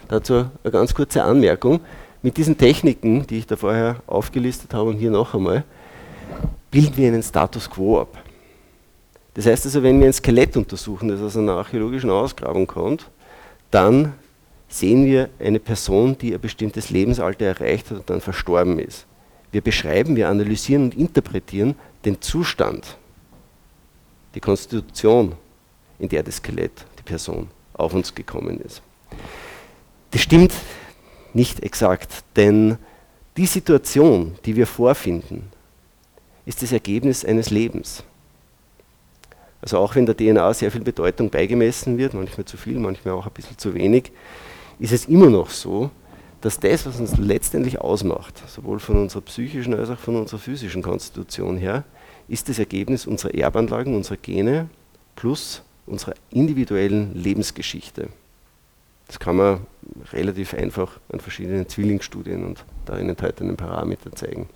Dazu 0.09 0.47
eine 0.63 0.71
ganz 0.71 0.95
kurze 0.95 1.25
Anmerkung. 1.25 1.81
Mit 2.23 2.37
diesen 2.37 2.57
Techniken, 2.57 3.27
die 3.27 3.39
ich 3.39 3.47
da 3.47 3.57
vorher 3.57 3.97
aufgelistet 4.07 4.75
habe 4.75 4.91
und 4.91 4.99
hier 4.99 5.11
noch 5.11 5.35
einmal, 5.35 5.65
bilden 6.71 6.97
wir 6.97 7.09
einen 7.09 7.23
Status 7.23 7.69
quo 7.69 8.01
ab. 8.01 8.19
Das 9.35 9.47
heißt 9.47 9.67
also, 9.67 9.83
wenn 9.83 10.01
wir 10.01 10.07
ein 10.07 10.13
Skelett 10.13 10.57
untersuchen, 10.57 11.09
das 11.09 11.21
aus 11.21 11.37
einer 11.37 11.53
archäologischen 11.53 12.11
Ausgrabung 12.11 12.67
kommt, 12.67 13.09
dann 13.71 14.15
sehen 14.69 15.05
wir 15.05 15.29
eine 15.39 15.61
Person, 15.61 16.17
die 16.19 16.35
ein 16.35 16.41
bestimmtes 16.41 16.91
Lebensalter 16.91 17.47
erreicht 17.47 17.91
hat 17.91 17.99
und 17.99 18.11
dann 18.11 18.21
verstorben 18.21 18.79
ist. 18.79 19.07
Wir 19.53 19.61
beschreiben, 19.61 20.17
wir 20.17 20.29
analysieren 20.29 20.85
und 20.85 20.97
interpretieren 20.97 21.77
den 22.05 22.21
Zustand, 22.21 22.97
die 24.35 24.41
Konstitution, 24.41 25.35
in 25.99 26.09
der 26.09 26.23
das 26.23 26.37
Skelett, 26.37 26.85
Person, 27.07 27.49
auf 27.73 27.95
uns 27.95 28.15
gekommen 28.15 28.61
ist. 28.61 28.83
Das 30.11 30.21
stimmt 30.21 30.53
nicht 31.33 31.63
exakt, 31.63 32.25
denn 32.37 32.77
die 33.39 33.47
Situation, 33.47 34.35
die 34.45 34.57
wir 34.57 34.67
vorfinden, 34.67 35.51
ist 36.45 36.63
das 36.63 36.73
Ergebnis 36.73 37.25
eines 37.25 37.51
Lebens. 37.51 38.05
Also 39.61 39.79
auch 39.79 39.95
wenn 39.95 40.07
der 40.07 40.17
DNA 40.17 40.55
sehr 40.55 40.71
viel 40.71 40.83
Bedeutung 40.83 41.31
beigemessen 41.31 41.99
wird, 41.99 42.15
manchmal 42.15 42.45
zu 42.45 42.57
viel, 42.57 42.79
manchmal 42.79 43.15
auch 43.15 43.27
ein 43.27 43.33
bisschen 43.33 43.59
zu 43.59 43.75
wenig, 43.75 44.13
ist 44.79 44.93
es 44.93 45.07
immer 45.07 45.29
noch 45.29 45.51
so, 45.51 45.91
dass 46.41 46.61
das, 46.61 46.87
was 46.87 47.01
uns 47.01 47.17
letztendlich 47.19 47.81
ausmacht, 47.81 48.43
sowohl 48.47 48.79
von 48.79 48.97
unserer 48.97 49.23
psychischen 49.23 49.75
als 49.75 49.91
auch 49.91 49.99
von 49.99 50.17
unserer 50.17 50.39
physischen 50.39 50.83
Konstitution 50.83 51.57
her, 51.57 51.85
ist 52.29 52.49
das 52.49 52.59
Ergebnis 52.59 53.07
unserer 53.07 53.35
Erbanlagen, 53.35 53.95
unserer 53.95 54.19
Gene 54.19 54.69
plus 55.17 55.63
unserer 55.87 56.15
individuellen 56.31 57.15
Lebensgeschichte. 57.15 58.09
Das 59.07 59.19
kann 59.19 59.37
man 59.37 59.61
relativ 60.13 60.55
einfach 60.55 60.99
an 61.13 61.21
verschiedenen 61.21 61.69
Zwillingsstudien 61.69 62.45
und 62.45 62.65
darin 62.85 63.09
enthaltenen 63.09 63.57
Parametern 63.57 64.15
zeigen. 64.17 64.49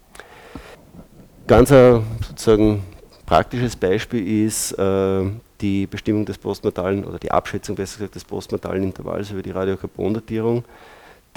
Ganz 1.47 1.73
ein 1.73 2.03
sozusagen 2.27 2.83
praktisches 3.27 3.77
Beispiel 3.77 4.45
ist 4.47 4.73
äh, 4.73 5.25
die 5.61 5.87
Bestimmung 5.87 6.25
des 6.25 6.39
postmortalen 6.39 7.05
oder 7.05 7.19
die 7.19 7.31
Abschätzung 7.31 7.77
besser 7.77 7.99
gesagt 7.99 8.17
des 8.17 8.25
postmortalen 8.25 8.83
Intervalls 8.83 9.31
über 9.31 9.43
die 9.43 9.51
Radiokarbondatierung. 9.51 10.65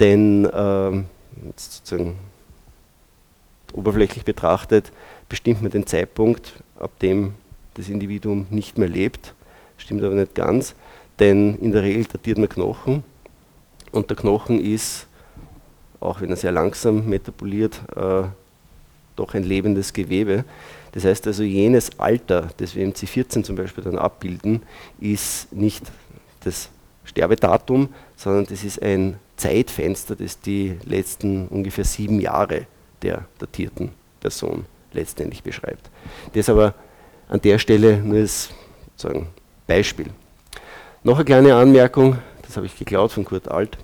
Denn 0.00 0.44
äh, 0.44 1.04
sozusagen 1.56 2.16
oberflächlich 3.72 4.24
betrachtet 4.24 4.90
bestimmt 5.28 5.62
man 5.62 5.70
den 5.70 5.86
Zeitpunkt, 5.86 6.52
ab 6.78 6.98
dem 7.00 7.34
das 7.74 7.88
Individuum 7.88 8.46
nicht 8.50 8.78
mehr 8.78 8.88
lebt. 8.88 9.34
Stimmt 9.84 10.02
aber 10.02 10.14
nicht 10.14 10.34
ganz, 10.34 10.74
denn 11.18 11.56
in 11.56 11.72
der 11.72 11.82
Regel 11.82 12.04
datiert 12.04 12.38
man 12.38 12.48
Knochen 12.48 13.04
und 13.92 14.08
der 14.08 14.16
Knochen 14.16 14.58
ist, 14.58 15.06
auch 16.00 16.22
wenn 16.22 16.30
er 16.30 16.36
sehr 16.36 16.52
langsam 16.52 17.06
metaboliert, 17.08 17.82
äh, 17.94 18.22
doch 19.16 19.34
ein 19.34 19.44
lebendes 19.44 19.92
Gewebe. 19.92 20.44
Das 20.92 21.04
heißt 21.04 21.26
also, 21.26 21.42
jenes 21.42 21.98
Alter, 21.98 22.48
das 22.56 22.74
wir 22.74 22.82
im 22.82 22.94
C14 22.94 23.42
zum 23.42 23.56
Beispiel 23.56 23.84
dann 23.84 23.98
abbilden, 23.98 24.62
ist 25.00 25.52
nicht 25.52 25.84
das 26.44 26.70
Sterbedatum, 27.04 27.90
sondern 28.16 28.46
das 28.46 28.64
ist 28.64 28.82
ein 28.82 29.18
Zeitfenster, 29.36 30.16
das 30.16 30.40
die 30.40 30.76
letzten 30.84 31.48
ungefähr 31.48 31.84
sieben 31.84 32.20
Jahre 32.20 32.66
der 33.02 33.26
datierten 33.38 33.90
Person 34.20 34.64
letztendlich 34.92 35.42
beschreibt. 35.42 35.90
Das 36.32 36.48
aber 36.48 36.74
an 37.28 37.40
der 37.42 37.58
Stelle 37.58 37.98
nur 37.98 38.18
als 38.18 38.50
sozusagen 38.96 39.28
Beispiel. 39.66 40.06
Noch 41.02 41.16
eine 41.16 41.24
kleine 41.24 41.54
Anmerkung, 41.54 42.18
das 42.42 42.56
habe 42.56 42.66
ich 42.66 42.78
geklaut 42.78 43.12
von 43.12 43.24
Kurt 43.24 43.48
Alt, 43.50 43.76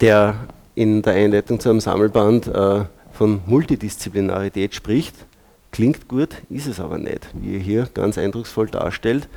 der 0.00 0.36
in 0.74 1.02
der 1.02 1.14
Einleitung 1.14 1.58
zu 1.58 1.70
einem 1.70 1.80
Sammelband 1.80 2.46
äh, 2.48 2.84
von 3.12 3.40
Multidisziplinarität 3.46 4.74
spricht. 4.74 5.14
Klingt 5.72 6.08
gut, 6.08 6.30
ist 6.50 6.66
es 6.66 6.80
aber 6.80 6.98
nicht, 6.98 7.28
wie 7.34 7.56
er 7.56 7.60
hier 7.60 7.88
ganz 7.92 8.18
eindrucksvoll 8.18 8.68
darstellt. 8.68 9.28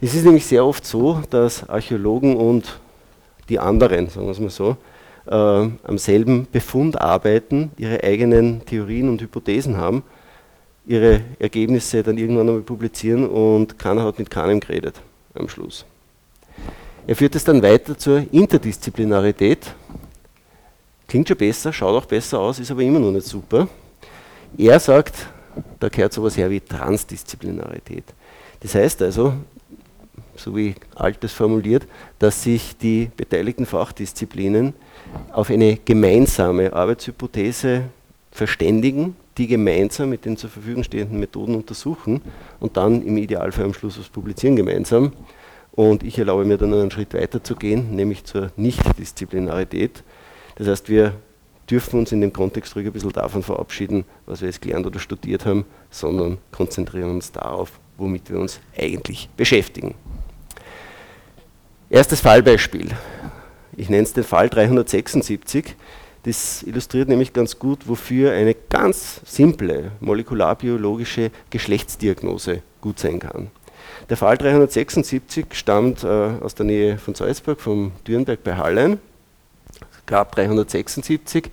Es 0.00 0.14
ist 0.14 0.24
nämlich 0.24 0.46
sehr 0.46 0.64
oft 0.64 0.86
so, 0.86 1.22
dass 1.30 1.68
Archäologen 1.68 2.36
und 2.36 2.78
die 3.48 3.58
anderen, 3.58 4.08
sagen 4.08 4.26
wir 4.26 4.32
es 4.32 4.40
mal 4.40 4.50
so, 4.50 4.76
äh, 5.26 5.34
am 5.34 5.98
selben 5.98 6.46
Befund 6.50 7.00
arbeiten, 7.00 7.70
ihre 7.76 8.02
eigenen 8.04 8.64
Theorien 8.66 9.08
und 9.08 9.20
Hypothesen 9.20 9.76
haben, 9.76 10.02
ihre 10.86 11.22
Ergebnisse 11.38 12.02
dann 12.02 12.16
irgendwann 12.16 12.48
einmal 12.48 12.62
publizieren 12.62 13.28
und 13.28 13.78
keiner 13.78 14.04
hat 14.04 14.18
mit 14.18 14.30
keinem 14.30 14.60
geredet 14.60 15.00
am 15.34 15.48
Schluss. 15.48 15.84
Er 17.06 17.16
führt 17.16 17.34
es 17.34 17.44
dann 17.44 17.62
weiter 17.62 17.96
zur 17.96 18.24
Interdisziplinarität. 18.32 19.74
Klingt 21.08 21.28
schon 21.28 21.36
besser, 21.36 21.72
schaut 21.72 22.02
auch 22.02 22.06
besser 22.06 22.38
aus, 22.38 22.58
ist 22.58 22.70
aber 22.70 22.82
immer 22.82 22.98
noch 22.98 23.12
nicht 23.12 23.26
super. 23.26 23.68
Er 24.56 24.80
sagt, 24.80 25.14
da 25.78 25.88
gehört 25.88 26.12
sowas 26.12 26.36
her 26.36 26.50
wie 26.50 26.60
Transdisziplinarität. 26.60 28.04
Das 28.60 28.74
heißt 28.74 29.02
also, 29.02 29.34
so 30.36 30.56
wie 30.56 30.74
Altes 30.94 31.32
formuliert, 31.32 31.86
dass 32.18 32.42
sich 32.42 32.76
die 32.76 33.10
beteiligten 33.16 33.66
Fachdisziplinen 33.66 34.74
auf 35.32 35.50
eine 35.50 35.76
gemeinsame 35.76 36.72
Arbeitshypothese 36.72 37.84
verständigen, 38.30 39.16
die 39.38 39.46
gemeinsam 39.46 40.10
mit 40.10 40.24
den 40.24 40.36
zur 40.36 40.50
Verfügung 40.50 40.82
stehenden 40.82 41.20
Methoden 41.20 41.54
untersuchen 41.54 42.22
und 42.60 42.76
dann 42.76 43.02
im 43.02 43.16
Idealfall 43.16 43.66
am 43.66 43.74
Schluss 43.74 43.98
was 43.98 44.08
publizieren 44.08 44.56
gemeinsam. 44.56 45.12
Und 45.72 46.02
ich 46.02 46.18
erlaube 46.18 46.46
mir 46.46 46.56
dann 46.56 46.72
einen 46.72 46.90
Schritt 46.90 47.12
weiter 47.12 47.44
zu 47.44 47.54
gehen, 47.54 47.94
nämlich 47.94 48.24
zur 48.24 48.50
Nichtdisziplinarität. 48.56 50.02
Das 50.56 50.68
heißt, 50.68 50.88
wir 50.88 51.12
dürfen 51.70 52.00
uns 52.00 52.12
in 52.12 52.22
dem 52.22 52.32
Kontext 52.32 52.74
ruhig 52.76 52.86
ein 52.86 52.92
bisschen 52.92 53.12
davon 53.12 53.42
verabschieden, 53.42 54.04
was 54.24 54.40
wir 54.40 54.48
jetzt 54.48 54.62
gelernt 54.62 54.86
oder 54.86 54.98
studiert 54.98 55.44
haben, 55.44 55.66
sondern 55.90 56.38
konzentrieren 56.50 57.10
uns 57.10 57.30
darauf, 57.32 57.72
womit 57.98 58.30
wir 58.30 58.38
uns 58.38 58.60
eigentlich 58.78 59.28
beschäftigen. 59.36 59.94
Erstes 61.90 62.20
Fallbeispiel. 62.20 62.90
Ich 63.76 63.90
nenne 63.90 64.04
es 64.04 64.14
den 64.14 64.24
Fall 64.24 64.48
376. 64.48 65.76
Das 66.26 66.64
illustriert 66.64 67.08
nämlich 67.08 67.32
ganz 67.32 67.56
gut, 67.56 67.86
wofür 67.86 68.32
eine 68.32 68.52
ganz 68.52 69.20
simple 69.24 69.92
molekularbiologische 70.00 71.30
Geschlechtsdiagnose 71.50 72.62
gut 72.80 72.98
sein 72.98 73.20
kann. 73.20 73.46
Der 74.10 74.16
Fall 74.16 74.36
376 74.36 75.46
stammt 75.52 76.02
äh, 76.02 76.08
aus 76.08 76.56
der 76.56 76.66
Nähe 76.66 76.98
von 76.98 77.14
Salzburg, 77.14 77.60
vom 77.60 77.92
Dürnberg 78.08 78.42
bei 78.42 78.56
Hallein. 78.56 78.98
Grab 80.04 80.34
376. 80.34 81.48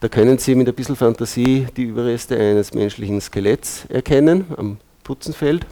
Da 0.00 0.08
können 0.08 0.36
Sie 0.36 0.56
mit 0.56 0.68
ein 0.68 0.74
bisschen 0.74 0.96
Fantasie 0.96 1.66
die 1.74 1.84
Überreste 1.84 2.36
eines 2.36 2.74
menschlichen 2.74 3.18
Skeletts 3.22 3.86
erkennen, 3.88 4.44
am 4.58 4.76
Putzenfeld. 5.04 5.64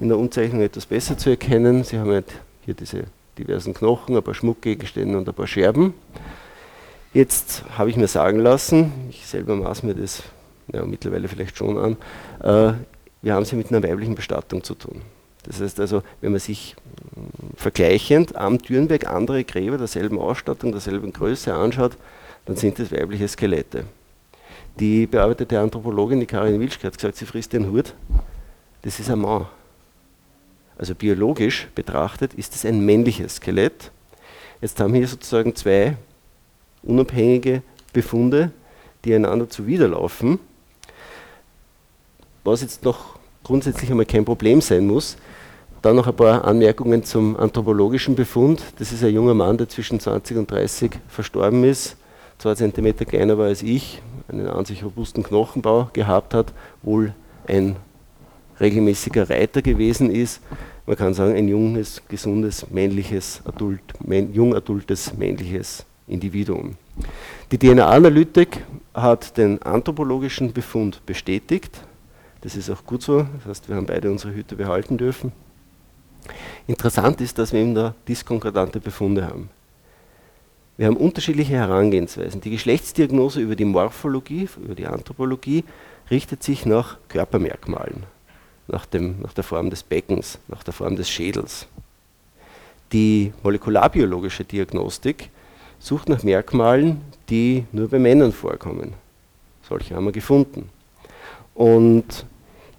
In 0.00 0.08
der 0.08 0.16
Umzeichnung 0.16 0.62
etwas 0.62 0.86
besser 0.86 1.18
zu 1.18 1.28
erkennen. 1.28 1.84
Sie 1.84 1.98
haben 1.98 2.10
halt 2.10 2.32
hier 2.64 2.72
diese 2.72 3.04
diversen 3.36 3.74
Knochen, 3.74 4.16
ein 4.16 4.22
paar 4.22 4.32
Schmuckgegenstände 4.32 5.18
und 5.18 5.28
ein 5.28 5.34
paar 5.34 5.46
Scherben. 5.46 5.92
Jetzt 7.14 7.62
habe 7.78 7.90
ich 7.90 7.96
mir 7.96 8.08
sagen 8.08 8.40
lassen, 8.40 8.92
ich 9.08 9.24
selber 9.24 9.54
maß 9.54 9.84
mir 9.84 9.94
das 9.94 10.24
ja, 10.72 10.84
mittlerweile 10.84 11.28
vielleicht 11.28 11.56
schon 11.56 11.78
an, 11.78 11.96
äh, 12.42 12.76
wir 13.22 13.34
haben 13.34 13.44
es 13.44 13.50
hier 13.50 13.56
mit 13.56 13.70
einer 13.70 13.84
weiblichen 13.84 14.16
Bestattung 14.16 14.64
zu 14.64 14.74
tun. 14.74 15.00
Das 15.44 15.60
heißt 15.60 15.78
also, 15.78 16.02
wenn 16.20 16.32
man 16.32 16.40
sich 16.40 16.74
vergleichend 17.54 18.34
am 18.34 18.58
Dürnberg 18.58 19.06
andere 19.06 19.44
Gräber 19.44 19.78
derselben 19.78 20.18
Ausstattung, 20.18 20.72
derselben 20.72 21.12
Größe 21.12 21.54
anschaut, 21.54 21.92
dann 22.46 22.56
sind 22.56 22.80
das 22.80 22.90
weibliche 22.90 23.28
Skelette. 23.28 23.84
Die 24.80 25.06
bearbeitete 25.06 25.60
Anthropologin, 25.60 26.18
die 26.18 26.26
Karin 26.26 26.58
Wilschke, 26.58 26.88
hat 26.88 26.94
gesagt, 26.94 27.16
sie 27.16 27.26
frisst 27.26 27.52
den 27.52 27.70
Hut. 27.70 27.94
Das 28.82 28.98
ist 28.98 29.08
ein 29.08 29.20
Mann. 29.20 29.46
Also 30.76 30.96
biologisch 30.96 31.68
betrachtet 31.76 32.34
ist 32.34 32.56
es 32.56 32.64
ein 32.64 32.84
männliches 32.84 33.36
Skelett. 33.36 33.92
Jetzt 34.60 34.80
haben 34.80 34.92
wir 34.92 34.98
hier 34.98 35.08
sozusagen 35.08 35.54
zwei 35.54 35.96
unabhängige 36.86 37.62
Befunde, 37.92 38.50
die 39.04 39.14
einander 39.14 39.48
zuwiderlaufen. 39.48 40.38
Was 42.44 42.62
jetzt 42.62 42.84
noch 42.84 43.14
grundsätzlich 43.44 43.90
einmal 43.90 44.06
kein 44.06 44.24
Problem 44.24 44.60
sein 44.60 44.86
muss. 44.86 45.16
Dann 45.82 45.96
noch 45.96 46.06
ein 46.06 46.16
paar 46.16 46.44
Anmerkungen 46.44 47.04
zum 47.04 47.36
anthropologischen 47.36 48.14
Befund. 48.14 48.62
Das 48.78 48.90
ist 48.90 49.04
ein 49.04 49.14
junger 49.14 49.34
Mann, 49.34 49.58
der 49.58 49.68
zwischen 49.68 50.00
20 50.00 50.38
und 50.38 50.50
30 50.50 50.92
verstorben 51.08 51.62
ist, 51.62 51.96
zwei 52.38 52.54
Zentimeter 52.54 53.04
kleiner 53.04 53.36
war 53.38 53.46
als 53.46 53.62
ich, 53.62 54.00
einen 54.28 54.48
an 54.48 54.64
sich 54.64 54.82
robusten 54.82 55.22
Knochenbau 55.22 55.90
gehabt 55.92 56.32
hat, 56.32 56.52
wohl 56.82 57.14
ein 57.46 57.76
regelmäßiger 58.60 59.28
Reiter 59.28 59.60
gewesen 59.60 60.10
ist, 60.10 60.40
man 60.86 60.96
kann 60.96 61.12
sagen, 61.12 61.34
ein 61.34 61.48
junges, 61.48 62.02
gesundes, 62.08 62.70
männliches, 62.70 63.42
adult, 63.44 63.80
jung 64.32 64.54
adultes, 64.54 65.14
männliches 65.14 65.84
Individuum. 66.06 66.76
Die 67.50 67.58
DNA-Analytik 67.58 68.64
hat 68.92 69.36
den 69.36 69.60
anthropologischen 69.62 70.52
Befund 70.52 71.04
bestätigt. 71.06 71.80
Das 72.42 72.56
ist 72.56 72.70
auch 72.70 72.84
gut 72.84 73.02
so, 73.02 73.26
das 73.38 73.46
heißt, 73.46 73.68
wir 73.68 73.76
haben 73.76 73.86
beide 73.86 74.10
unsere 74.10 74.34
Hüte 74.34 74.56
behalten 74.56 74.98
dürfen. 74.98 75.32
Interessant 76.66 77.20
ist, 77.20 77.38
dass 77.38 77.52
wir 77.52 77.60
eben 77.60 77.74
da 77.74 77.94
diskonkordante 78.06 78.80
Befunde 78.80 79.26
haben. 79.26 79.50
Wir 80.76 80.88
haben 80.88 80.96
unterschiedliche 80.96 81.54
Herangehensweisen. 81.54 82.40
Die 82.40 82.50
Geschlechtsdiagnose 82.50 83.40
über 83.40 83.54
die 83.54 83.64
Morphologie, 83.64 84.48
über 84.62 84.74
die 84.74 84.86
Anthropologie, 84.86 85.64
richtet 86.10 86.42
sich 86.42 86.66
nach 86.66 86.98
Körpermerkmalen, 87.08 88.04
nach, 88.66 88.84
dem, 88.84 89.20
nach 89.20 89.32
der 89.32 89.44
Form 89.44 89.70
des 89.70 89.82
Beckens, 89.82 90.38
nach 90.48 90.64
der 90.64 90.74
Form 90.74 90.96
des 90.96 91.08
Schädels. 91.08 91.66
Die 92.92 93.32
molekularbiologische 93.42 94.44
Diagnostik 94.44 95.30
sucht 95.84 96.08
nach 96.08 96.22
Merkmalen, 96.22 97.02
die 97.28 97.66
nur 97.70 97.88
bei 97.88 97.98
Männern 97.98 98.32
vorkommen. 98.32 98.94
Solche 99.68 99.94
haben 99.94 100.06
wir 100.06 100.12
gefunden. 100.12 100.70
Und 101.54 102.24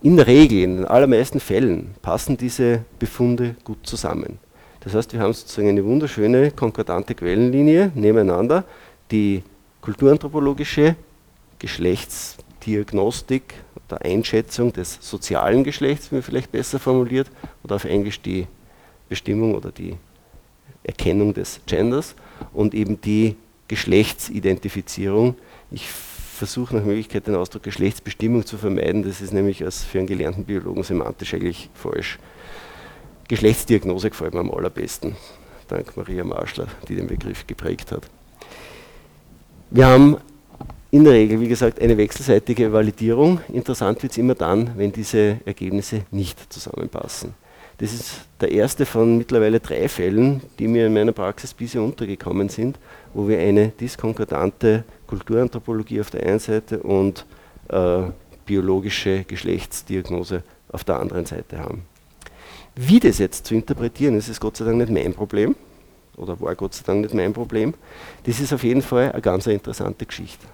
in 0.01 0.17
der 0.17 0.25
Regel, 0.25 0.63
in 0.63 0.77
den 0.77 0.85
allermeisten 0.85 1.39
Fällen, 1.39 1.93
passen 2.01 2.35
diese 2.35 2.83
Befunde 2.97 3.55
gut 3.63 3.77
zusammen. 3.83 4.39
Das 4.79 4.95
heißt, 4.95 5.13
wir 5.13 5.19
haben 5.19 5.33
sozusagen 5.33 5.69
eine 5.69 5.85
wunderschöne 5.85 6.49
konkordante 6.49 7.13
Quellenlinie 7.13 7.91
nebeneinander, 7.93 8.63
die 9.11 9.43
kulturanthropologische 9.81 10.95
Geschlechtsdiagnostik 11.59 13.53
der 13.89 14.01
Einschätzung 14.01 14.73
des 14.73 14.97
sozialen 14.99 15.63
Geschlechts, 15.63 16.11
wie 16.11 16.15
man 16.15 16.23
vielleicht 16.23 16.51
besser 16.51 16.79
formuliert, 16.79 17.27
oder 17.63 17.75
auf 17.75 17.85
Englisch 17.85 18.19
die 18.19 18.47
Bestimmung 19.09 19.53
oder 19.53 19.71
die 19.71 19.95
Erkennung 20.83 21.35
des 21.35 21.59
Genders 21.67 22.15
und 22.53 22.73
eben 22.73 23.01
die 23.01 23.35
Geschlechtsidentifizierung. 23.67 25.35
Ich 25.71 25.87
versuche 25.87 26.75
nach 26.75 26.83
Möglichkeit 26.83 27.27
den 27.27 27.35
Ausdruck 27.35 27.63
Geschlechtsbestimmung 27.63 28.45
zu 28.45 28.57
vermeiden. 28.57 29.03
Das 29.03 29.21
ist 29.21 29.33
nämlich 29.33 29.63
als 29.63 29.83
für 29.83 29.99
einen 29.99 30.07
gelernten 30.07 30.43
Biologen 30.43 30.83
semantisch 30.83 31.33
eigentlich 31.33 31.69
falsch. 31.73 32.19
Geschlechtsdiagnose 33.27 34.09
gefällt 34.09 34.33
mir 34.33 34.41
am 34.41 34.51
allerbesten, 34.51 35.15
dank 35.67 35.97
Maria 35.97 36.23
Marschler, 36.23 36.67
die 36.87 36.95
den 36.95 37.07
Begriff 37.07 37.47
geprägt 37.47 37.91
hat. 37.91 38.03
Wir 39.71 39.87
haben 39.87 40.17
in 40.91 41.03
der 41.03 41.13
Regel, 41.13 41.39
wie 41.39 41.47
gesagt, 41.47 41.81
eine 41.81 41.97
wechselseitige 41.97 42.71
Validierung. 42.71 43.41
Interessant 43.51 44.01
wird 44.03 44.11
es 44.11 44.17
immer 44.17 44.35
dann, 44.35 44.77
wenn 44.77 44.91
diese 44.91 45.39
Ergebnisse 45.45 46.03
nicht 46.11 46.53
zusammenpassen. 46.53 47.33
Das 47.77 47.93
ist 47.93 48.21
der 48.39 48.51
erste 48.51 48.85
von 48.85 49.17
mittlerweile 49.17 49.59
drei 49.59 49.89
Fällen, 49.89 50.41
die 50.59 50.67
mir 50.67 50.87
in 50.87 50.93
meiner 50.93 51.11
Praxis 51.11 51.53
bisher 51.53 51.81
untergekommen 51.81 52.47
sind, 52.47 52.79
wo 53.13 53.27
wir 53.27 53.37
eine 53.39 53.69
diskonkordante 53.69 54.85
Kulturanthropologie 55.07 55.99
auf 55.99 56.09
der 56.09 56.25
einen 56.25 56.39
Seite 56.39 56.79
und 56.81 57.25
äh, 57.69 58.03
biologische 58.45 59.23
Geschlechtsdiagnose 59.25 60.43
auf 60.71 60.83
der 60.83 60.99
anderen 60.99 61.25
Seite 61.25 61.59
haben. 61.59 61.83
Wie 62.75 62.99
das 62.99 63.17
jetzt 63.17 63.45
zu 63.45 63.55
interpretieren 63.55 64.17
ist, 64.17 64.29
ist 64.29 64.39
Gott 64.39 64.57
sei 64.57 64.65
Dank 64.65 64.77
nicht 64.77 64.91
mein 64.91 65.13
Problem 65.13 65.55
oder 66.17 66.39
war 66.39 66.55
Gott 66.55 66.73
sei 66.73 66.83
Dank 66.85 67.01
nicht 67.01 67.13
mein 67.13 67.33
Problem. 67.33 67.73
Das 68.23 68.39
ist 68.39 68.53
auf 68.53 68.63
jeden 68.63 68.81
Fall 68.81 69.11
eine 69.11 69.21
ganz 69.21 69.47
interessante 69.47 70.05
Geschichte. 70.05 70.45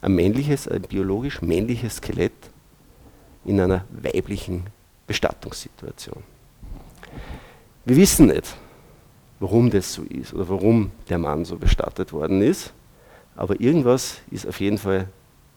Ein 0.00 0.14
männliches, 0.14 0.66
ein 0.66 0.82
biologisch 0.82 1.42
männliches 1.42 1.96
Skelett 1.96 2.32
in 3.44 3.60
einer 3.60 3.84
weiblichen 3.90 4.64
Bestattungssituation. 5.06 6.22
Wir 7.90 7.96
wissen 7.96 8.28
nicht, 8.28 8.54
warum 9.40 9.68
das 9.68 9.92
so 9.92 10.04
ist 10.04 10.32
oder 10.32 10.48
warum 10.48 10.92
der 11.08 11.18
Mann 11.18 11.44
so 11.44 11.56
bestattet 11.56 12.12
worden 12.12 12.40
ist. 12.40 12.72
Aber 13.34 13.60
irgendwas 13.60 14.18
ist 14.30 14.46
auf 14.46 14.60
jeden 14.60 14.78
Fall 14.78 15.08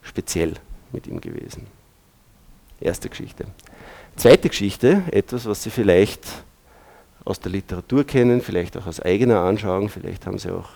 speziell 0.02 0.54
mit 0.90 1.06
ihm 1.06 1.20
gewesen. 1.20 1.68
Erste 2.80 3.08
Geschichte. 3.08 3.46
Zweite 4.16 4.48
Geschichte, 4.48 5.04
etwas, 5.12 5.46
was 5.46 5.62
Sie 5.62 5.70
vielleicht 5.70 6.26
aus 7.24 7.38
der 7.38 7.52
Literatur 7.52 8.02
kennen, 8.02 8.40
vielleicht 8.40 8.76
auch 8.76 8.88
aus 8.88 8.98
eigener 8.98 9.42
Anschauung, 9.42 9.88
vielleicht 9.88 10.26
haben 10.26 10.38
Sie 10.38 10.50
auch 10.50 10.70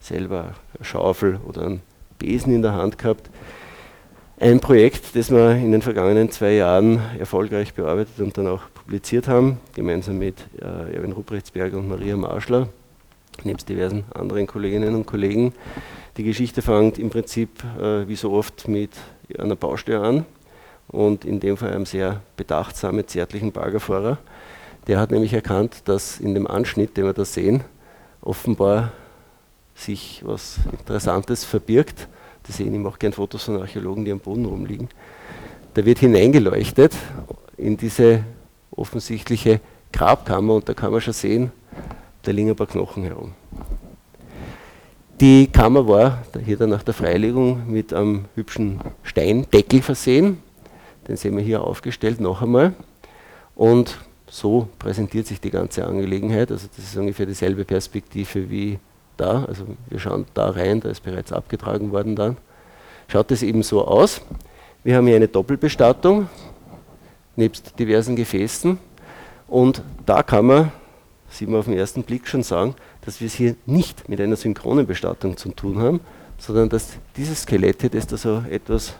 selber 0.00 0.56
eine 0.76 0.84
Schaufel 0.84 1.40
oder 1.48 1.62
einen 1.62 1.80
Besen 2.18 2.54
in 2.54 2.60
der 2.60 2.74
Hand 2.74 2.98
gehabt. 2.98 3.30
Ein 4.38 4.60
Projekt, 4.60 5.16
das 5.16 5.30
wir 5.30 5.52
in 5.52 5.72
den 5.72 5.80
vergangenen 5.80 6.30
zwei 6.30 6.52
Jahren 6.52 7.00
erfolgreich 7.18 7.72
bearbeitet 7.72 8.20
und 8.20 8.36
dann 8.36 8.48
auch 8.48 8.60
publiziert 8.88 9.28
haben, 9.28 9.58
gemeinsam 9.74 10.16
mit 10.16 10.36
äh, 10.62 10.94
Erwin 10.94 11.12
Rupreichtsberger 11.12 11.76
und 11.76 11.90
Maria 11.90 12.16
Marschler, 12.16 12.70
nebst 13.44 13.68
diversen 13.68 14.04
anderen 14.14 14.46
Kolleginnen 14.46 14.94
und 14.94 15.04
Kollegen. 15.04 15.52
Die 16.16 16.22
Geschichte 16.24 16.62
fängt 16.62 16.98
im 16.98 17.10
Prinzip 17.10 17.50
äh, 17.78 18.08
wie 18.08 18.16
so 18.16 18.32
oft 18.32 18.66
mit 18.66 18.92
einer 19.38 19.56
Baustelle 19.56 20.00
an 20.00 20.24
und 20.86 21.26
in 21.26 21.38
dem 21.38 21.58
Fall 21.58 21.74
einem 21.74 21.84
sehr 21.84 22.22
bedachtsamen, 22.38 23.06
zärtlichen 23.06 23.52
Baggerfahrer. 23.52 24.16
Der 24.86 24.98
hat 24.98 25.10
nämlich 25.10 25.34
erkannt, 25.34 25.82
dass 25.84 26.18
in 26.18 26.32
dem 26.32 26.46
Anschnitt, 26.46 26.96
den 26.96 27.04
wir 27.04 27.12
da 27.12 27.26
sehen, 27.26 27.64
offenbar 28.22 28.92
sich 29.74 30.22
was 30.24 30.60
Interessantes 30.72 31.44
verbirgt. 31.44 32.08
Da 32.44 32.54
sehen 32.54 32.74
ihm 32.74 32.86
auch 32.86 32.98
gern 32.98 33.12
Fotos 33.12 33.44
von 33.44 33.60
Archäologen, 33.60 34.06
die 34.06 34.12
am 34.12 34.20
Boden 34.20 34.46
rumliegen. 34.46 34.88
Da 35.74 35.84
wird 35.84 35.98
hineingeleuchtet 35.98 36.96
in 37.58 37.76
diese 37.76 38.24
offensichtliche 38.78 39.60
Grabkammer 39.92 40.54
und 40.54 40.68
da 40.68 40.74
kann 40.74 40.92
man 40.92 41.00
schon 41.00 41.12
sehen, 41.12 41.52
da 42.22 42.30
liegen 42.30 42.50
ein 42.50 42.56
paar 42.56 42.66
Knochen 42.66 43.04
herum. 43.04 43.32
Die 45.20 45.48
Kammer 45.48 45.88
war 45.88 46.22
hier 46.44 46.56
dann 46.56 46.70
nach 46.70 46.84
der 46.84 46.94
Freilegung 46.94 47.68
mit 47.68 47.92
einem 47.92 48.26
hübschen 48.36 48.80
Steindeckel 49.02 49.82
versehen. 49.82 50.38
Den 51.08 51.16
sehen 51.16 51.36
wir 51.36 51.42
hier 51.42 51.64
aufgestellt 51.64 52.20
noch 52.20 52.40
einmal. 52.40 52.74
Und 53.56 53.98
so 54.30 54.68
präsentiert 54.78 55.26
sich 55.26 55.40
die 55.40 55.50
ganze 55.50 55.84
Angelegenheit. 55.84 56.52
Also 56.52 56.68
das 56.68 56.84
ist 56.84 56.96
ungefähr 56.96 57.26
dieselbe 57.26 57.64
Perspektive 57.64 58.48
wie 58.48 58.78
da. 59.16 59.44
Also 59.44 59.64
wir 59.88 59.98
schauen 59.98 60.26
da 60.34 60.50
rein, 60.50 60.80
da 60.80 60.90
ist 60.90 61.02
bereits 61.02 61.32
abgetragen 61.32 61.90
worden 61.90 62.14
dann. 62.14 62.36
Schaut 63.08 63.30
es 63.32 63.42
eben 63.42 63.64
so 63.64 63.84
aus. 63.86 64.20
Wir 64.84 64.96
haben 64.96 65.06
hier 65.06 65.16
eine 65.16 65.28
Doppelbestattung 65.28 66.28
nebst 67.38 67.78
diversen 67.78 68.16
Gefäßen. 68.16 68.78
Und 69.46 69.82
da 70.04 70.22
kann 70.22 70.44
man, 70.46 70.72
sieht 71.30 71.48
man 71.48 71.60
auf 71.60 71.66
den 71.66 71.78
ersten 71.78 72.02
Blick 72.02 72.26
schon 72.26 72.42
sagen, 72.42 72.74
dass 73.02 73.20
wir 73.20 73.28
es 73.28 73.34
hier 73.34 73.54
nicht 73.64 74.08
mit 74.08 74.20
einer 74.20 74.36
synchronen 74.36 74.86
Bestattung 74.86 75.36
zu 75.36 75.50
tun 75.52 75.78
haben, 75.78 76.00
sondern 76.36 76.68
dass 76.68 76.90
dieses 77.16 77.42
Skelett 77.42 77.80
hier, 77.80 77.90
das 77.90 78.06
da 78.06 78.16
so 78.16 78.42
etwas 78.50 78.94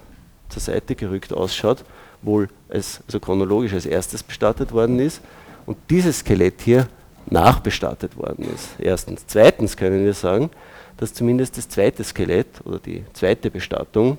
zur 0.48 0.62
Seite 0.62 0.94
gerückt 0.94 1.32
ausschaut, 1.32 1.84
wohl 2.22 2.48
als, 2.68 3.02
also 3.06 3.20
chronologisch 3.20 3.74
als 3.74 3.86
erstes 3.86 4.22
bestattet 4.22 4.72
worden 4.72 4.98
ist 4.98 5.20
und 5.66 5.76
dieses 5.90 6.20
Skelett 6.20 6.62
hier 6.62 6.88
nachbestattet 7.26 8.16
worden 8.16 8.48
ist. 8.54 8.70
Erstens. 8.78 9.26
Zweitens 9.26 9.76
können 9.76 10.04
wir 10.04 10.14
sagen, 10.14 10.50
dass 10.96 11.12
zumindest 11.12 11.58
das 11.58 11.68
zweite 11.68 12.02
Skelett 12.02 12.46
oder 12.64 12.78
die 12.78 13.04
zweite 13.12 13.50
Bestattung 13.50 14.16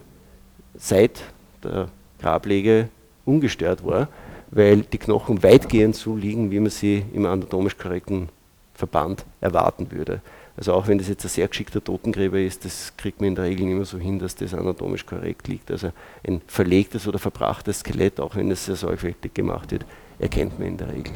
seit 0.76 1.20
der 1.64 1.90
Grablege 2.22 2.90
ungestört 3.30 3.86
war, 3.86 4.08
weil 4.52 4.82
die 4.82 4.98
Knochen 4.98 5.44
weitgehend 5.44 5.96
so 5.96 6.16
liegen, 6.16 6.52
wie 6.52 6.60
man 6.60 6.72
sie 6.72 7.06
im 7.14 7.26
anatomisch 7.26 7.78
korrekten 7.78 8.30
Verband 8.74 9.26
erwarten 9.42 9.92
würde. 9.92 10.22
Also 10.58 10.74
auch 10.74 10.88
wenn 10.88 10.98
das 10.98 11.08
jetzt 11.08 11.24
ein 11.24 11.30
sehr 11.30 11.48
geschickter 11.48 11.82
Totengräber 11.82 12.40
ist, 12.40 12.66
das 12.66 12.94
kriegt 12.98 13.22
man 13.22 13.30
in 13.30 13.36
der 13.36 13.46
Regel 13.46 13.70
immer 13.70 13.86
so 13.86 13.98
hin, 13.98 14.20
dass 14.20 14.36
das 14.36 14.54
anatomisch 14.54 15.06
korrekt 15.06 15.48
liegt. 15.48 15.72
Also 15.72 15.92
ein 16.28 16.42
verlegtes 16.48 17.08
oder 17.08 17.20
verbrachtes 17.20 17.80
Skelett, 17.80 18.20
auch 18.20 18.36
wenn 18.36 18.52
es 18.52 18.66
sehr 18.66 18.76
sorgfältig 18.76 19.34
gemacht 19.34 19.72
wird, 19.72 19.86
erkennt 20.18 20.60
man 20.60 20.68
in 20.68 20.78
der 20.78 20.90
Regel. 20.90 21.14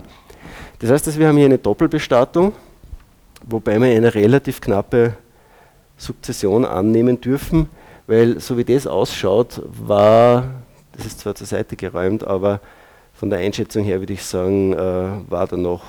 Das 0.79 0.91
heißt, 0.91 1.07
dass 1.07 1.19
wir 1.19 1.27
haben 1.27 1.37
hier 1.37 1.47
eine 1.47 1.57
Doppelbestattung, 1.57 2.53
wobei 3.45 3.79
wir 3.79 3.87
eine 3.87 4.13
relativ 4.13 4.61
knappe 4.61 5.15
Sukzession 5.97 6.63
annehmen 6.63 7.19
dürfen, 7.19 7.69
weil 8.07 8.39
so 8.39 8.57
wie 8.57 8.63
das 8.63 8.87
ausschaut, 8.87 9.61
war, 9.65 10.62
das 10.93 11.05
ist 11.05 11.19
zwar 11.19 11.35
zur 11.35 11.47
Seite 11.47 11.75
geräumt, 11.75 12.23
aber 12.23 12.59
von 13.13 13.29
der 13.29 13.39
Einschätzung 13.39 13.83
her 13.83 13.99
würde 13.99 14.13
ich 14.13 14.23
sagen, 14.23 14.73
äh, 14.73 14.77
war 15.29 15.47
da 15.47 15.57
noch 15.57 15.83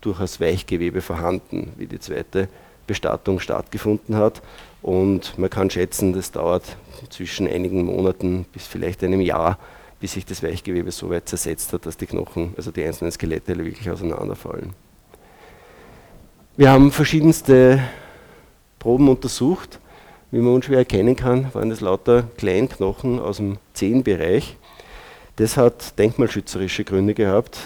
durchaus 0.00 0.40
Weichgewebe 0.40 1.00
vorhanden, 1.00 1.72
wie 1.76 1.86
die 1.86 1.98
zweite 1.98 2.48
Bestattung 2.86 3.40
stattgefunden 3.40 4.16
hat. 4.16 4.42
Und 4.82 5.38
man 5.38 5.48
kann 5.48 5.70
schätzen, 5.70 6.12
das 6.12 6.30
dauert 6.30 6.76
zwischen 7.08 7.48
einigen 7.48 7.84
Monaten 7.84 8.44
bis 8.52 8.66
vielleicht 8.66 9.02
einem 9.02 9.20
Jahr, 9.20 9.58
bis 10.00 10.12
sich 10.12 10.26
das 10.26 10.42
Weichgewebe 10.42 10.90
so 10.90 11.08
weit 11.08 11.28
zersetzt 11.28 11.72
hat, 11.72 11.86
dass 11.86 11.96
die 11.96 12.06
Knochen, 12.06 12.52
also 12.56 12.70
die 12.70 12.84
einzelnen 12.84 13.10
Skelettteile 13.10 13.64
wirklich 13.64 13.88
auseinanderfallen. 13.88 14.74
Wir 16.56 16.70
haben 16.70 16.92
verschiedenste 16.92 17.82
Proben 18.78 19.08
untersucht. 19.08 19.80
Wie 20.34 20.40
man 20.40 20.54
unschwer 20.54 20.78
erkennen 20.78 21.14
kann, 21.14 21.54
waren 21.54 21.70
das 21.70 21.80
lauter 21.80 22.24
Kleinknochen 22.36 23.20
aus 23.20 23.36
dem 23.36 23.58
Zehenbereich. 23.72 24.56
Das 25.36 25.56
hat 25.56 25.96
denkmalschützerische 25.96 26.82
Gründe 26.82 27.14
gehabt. 27.14 27.60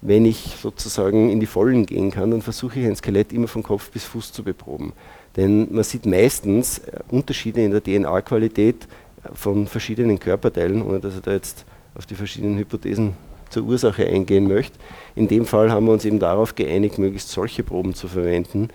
wenn 0.00 0.26
ich 0.26 0.56
sozusagen 0.60 1.30
in 1.30 1.38
die 1.38 1.46
Vollen 1.46 1.86
gehen 1.86 2.10
kann, 2.10 2.32
dann 2.32 2.42
versuche 2.42 2.80
ich 2.80 2.86
ein 2.86 2.96
Skelett 2.96 3.32
immer 3.32 3.46
von 3.46 3.62
Kopf 3.62 3.92
bis 3.92 4.02
Fuß 4.02 4.32
zu 4.32 4.42
beproben. 4.42 4.94
Denn 5.36 5.72
man 5.72 5.84
sieht 5.84 6.06
meistens 6.06 6.78
äh, 6.78 6.98
Unterschiede 7.08 7.62
in 7.62 7.70
der 7.70 7.84
DNA-Qualität 7.84 8.88
von 9.34 9.68
verschiedenen 9.68 10.18
Körperteilen, 10.18 10.82
ohne 10.82 10.98
dass 10.98 11.14
ich 11.14 11.22
da 11.22 11.30
jetzt 11.30 11.64
auf 11.94 12.04
die 12.04 12.16
verschiedenen 12.16 12.58
Hypothesen 12.58 13.12
zur 13.48 13.62
Ursache 13.62 14.04
eingehen 14.04 14.48
möchte. 14.48 14.76
In 15.14 15.28
dem 15.28 15.46
Fall 15.46 15.70
haben 15.70 15.86
wir 15.86 15.92
uns 15.92 16.04
eben 16.04 16.18
darauf 16.18 16.56
geeinigt, 16.56 16.98
möglichst 16.98 17.28
solche 17.28 17.62
Proben 17.62 17.94
zu 17.94 18.08
verwenden, 18.08 18.70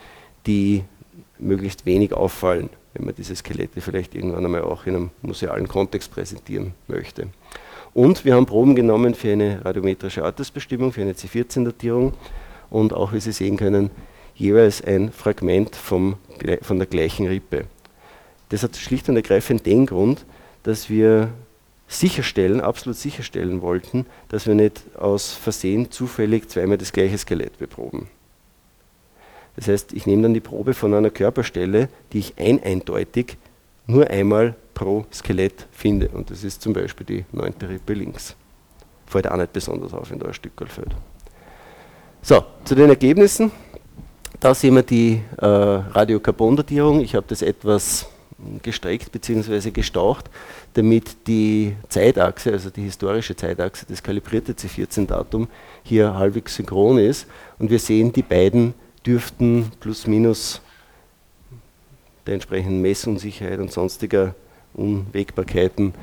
die 0.48 0.86
möglichst 1.40 1.86
wenig 1.86 2.14
auffallen, 2.14 2.70
wenn 2.94 3.06
man 3.06 3.16
diese 3.16 3.36
Skelette 3.36 3.82
vielleicht 3.82 4.16
irgendwann 4.16 4.46
einmal 4.46 4.64
auch 4.64 4.86
in 4.86 4.96
einem 4.96 5.10
musealen 5.22 5.68
Kontext 5.68 6.12
präsentieren 6.12 6.74
möchte. 6.88 7.28
Und 7.94 8.26
wir 8.26 8.36
haben 8.36 8.46
Proben 8.46 8.76
genommen 8.76 9.14
für 9.14 9.32
eine 9.32 9.64
radiometrische 9.64 10.24
Altersbestimmung, 10.24 10.92
für 10.92 11.02
eine 11.02 11.14
C14-Datierung 11.14 12.14
und 12.70 12.94
auch, 12.94 13.14
wie 13.14 13.20
Sie 13.20 13.32
sehen 13.32 13.58
können, 13.58 13.92
jeweils 14.36 14.84
ein 14.84 15.12
Fragment 15.12 15.76
vom, 15.76 16.16
von 16.62 16.78
der 16.78 16.88
gleichen 16.88 17.28
Rippe. 17.28 17.66
Das 18.50 18.64
hat 18.64 18.76
schlicht 18.78 19.10
und 19.10 19.16
ergreifend 19.16 19.66
den 19.66 19.86
Grund, 19.86 20.26
dass 20.64 20.90
wir 20.90 21.30
sicherstellen, 21.88 22.62
absolut 22.62 22.98
sicherstellen 22.98 23.62
wollten, 23.62 24.06
dass 24.30 24.48
wir 24.48 24.56
nicht 24.56 24.84
aus 24.98 25.34
Versehen 25.34 25.92
zufällig 25.92 26.50
zweimal 26.50 26.78
das 26.78 26.94
gleiche 26.94 27.18
Skelett 27.18 27.58
beproben. 27.60 28.08
Das 29.56 29.68
heißt, 29.68 29.94
ich 29.94 30.06
nehme 30.08 30.24
dann 30.24 30.34
die 30.34 30.40
Probe 30.40 30.74
von 30.74 30.94
einer 30.94 31.10
Körperstelle, 31.10 31.90
die 32.12 32.20
ich 32.20 32.34
ein 32.38 32.62
eindeutig 32.64 33.38
nur 33.86 34.10
einmal 34.10 34.56
pro 34.74 35.06
Skelett 35.14 35.68
finde. 35.72 36.10
Und 36.10 36.32
das 36.32 36.44
ist 36.44 36.62
zum 36.62 36.74
Beispiel 36.74 37.06
die 37.06 37.26
neunte 37.32 37.70
Rippe 37.70 37.94
links. 37.94 38.36
Fällt 39.06 39.30
auch 39.30 39.38
nicht 39.38 39.54
besonders 39.54 39.94
auf, 39.94 40.10
wenn 40.10 40.20
da 40.20 40.28
ein 40.28 40.34
Stückel 40.34 40.68
fällt. 40.68 40.96
So, 42.22 42.44
zu 42.64 42.74
den 42.74 42.90
Ergebnissen. 42.90 43.52
Da 44.40 44.56
sehen 44.56 44.76
wir 44.76 44.84
die 44.84 45.22
äh, 45.38 45.46
Radiokarbondatierung. 45.46 47.02
Ich 47.02 47.16
habe 47.16 47.26
das 47.28 47.42
etwas 47.42 48.08
gestreckt 48.62 49.12
bzw. 49.12 49.72
gestaucht, 49.72 50.30
damit 50.74 51.28
die 51.28 51.76
Zeitachse, 51.90 52.52
also 52.52 52.70
die 52.70 52.82
historische 52.82 53.36
Zeitachse, 53.36 53.86
das 53.88 54.02
kalibrierte 54.02 54.54
C14-Datum 54.54 55.48
hier 55.84 56.16
halbwegs 56.16 56.56
synchron 56.56 56.98
ist. 56.98 57.28
Und 57.60 57.70
wir 57.70 57.80
sehen, 57.80 58.12
die 58.12 58.24
beiden 58.24 58.74
dürften 59.06 59.72
plus 59.80 60.08
minus 60.08 60.62
der 62.26 62.36
entsprechenden 62.36 62.82
Messunsicherheit 62.82 63.60
und 63.60 63.72
sonstiger 63.72 64.36
Unwägbarkeiten 64.74 65.94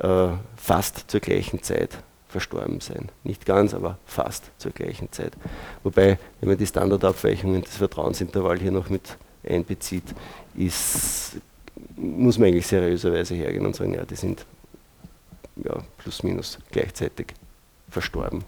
äh, 0.00 0.28
fast 0.56 1.10
zur 1.10 1.20
gleichen 1.20 1.62
Zeit 1.62 1.98
verstorben 2.28 2.80
sein. 2.80 3.08
Nicht 3.24 3.46
ganz, 3.46 3.74
aber 3.74 3.98
fast 4.04 4.50
zur 4.58 4.72
gleichen 4.72 5.10
Zeit. 5.12 5.32
Wobei, 5.82 6.18
wenn 6.40 6.48
man 6.50 6.58
die 6.58 6.66
Standardabweichungen 6.66 7.62
des 7.62 7.76
Vertrauensintervalls 7.76 8.60
hier 8.60 8.70
noch 8.70 8.90
mit 8.90 9.16
einbezieht, 9.48 10.04
ist, 10.54 11.36
muss 11.96 12.38
man 12.38 12.48
eigentlich 12.48 12.66
seriöserweise 12.66 13.34
hergehen 13.34 13.64
und 13.64 13.76
sagen, 13.76 13.94
ja, 13.94 14.04
die 14.04 14.16
sind 14.16 14.44
ja, 15.56 15.82
plus 15.96 16.22
minus 16.22 16.58
gleichzeitig 16.70 17.28
verstorben. 17.90 18.44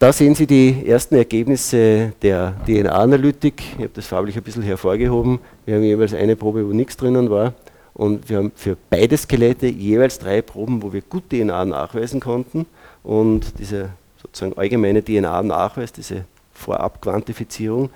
Da 0.00 0.14
sehen 0.14 0.34
Sie 0.34 0.46
die 0.46 0.86
ersten 0.88 1.14
Ergebnisse 1.16 2.14
der 2.22 2.54
DNA-Analytik. 2.66 3.62
Ich 3.76 3.84
habe 3.84 3.90
das 3.92 4.06
farblich 4.06 4.34
ein 4.34 4.42
bisschen 4.42 4.62
hervorgehoben. 4.62 5.40
Wir 5.66 5.74
haben 5.74 5.82
jeweils 5.82 6.14
eine 6.14 6.36
Probe, 6.36 6.66
wo 6.66 6.72
nichts 6.72 6.96
drinnen 6.96 7.28
war. 7.28 7.52
Und 7.92 8.26
wir 8.30 8.38
haben 8.38 8.50
für 8.54 8.78
beide 8.88 9.14
Skelette 9.18 9.66
jeweils 9.66 10.18
drei 10.18 10.40
Proben, 10.40 10.82
wo 10.82 10.94
wir 10.94 11.02
gut 11.02 11.28
DNA 11.28 11.66
nachweisen 11.66 12.18
konnten. 12.18 12.64
Und 13.02 13.58
diese 13.58 13.90
sozusagen 14.16 14.56
allgemeine 14.56 15.04
DNA-Nachweis, 15.04 15.92
diese 15.92 16.24
Vorabquantifizierung, 16.54 17.90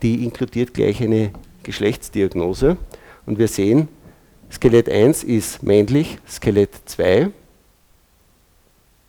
die 0.00 0.24
inkludiert 0.24 0.72
gleich 0.72 1.02
eine 1.02 1.30
Geschlechtsdiagnose. 1.62 2.78
Und 3.26 3.38
wir 3.38 3.48
sehen, 3.48 3.88
Skelett 4.50 4.88
1 4.88 5.24
ist 5.24 5.62
männlich, 5.62 6.16
Skelett 6.26 6.70
2 6.86 7.28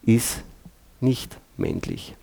ist 0.03 0.43
nicht 0.99 1.37
männlich. 1.55 2.13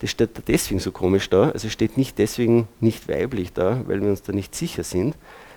Das 0.00 0.10
steht 0.10 0.36
da 0.36 0.42
deswegen 0.46 0.80
so 0.80 0.92
komisch 0.92 1.28
da, 1.28 1.50
also 1.50 1.68
steht 1.68 1.96
nicht 1.96 2.18
deswegen 2.18 2.68
nicht 2.80 3.08
weiblich 3.08 3.52
da, 3.52 3.82
weil 3.86 4.00
wir 4.00 4.10
uns 4.10 4.22
da 4.22 4.32
nicht 4.32 4.54
sicher 4.54 4.84
sind. 4.84 5.16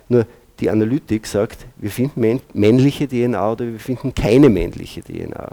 Nur 0.10 0.26
die 0.60 0.70
Analytik 0.70 1.28
sagt, 1.28 1.66
wir 1.78 1.92
finden 1.92 2.42
männliche 2.54 3.08
DNA 3.08 3.52
oder 3.52 3.66
wir 3.66 3.80
finden 3.80 4.14
keine 4.16 4.50
männliche 4.50 5.02
DNA. 5.02 5.52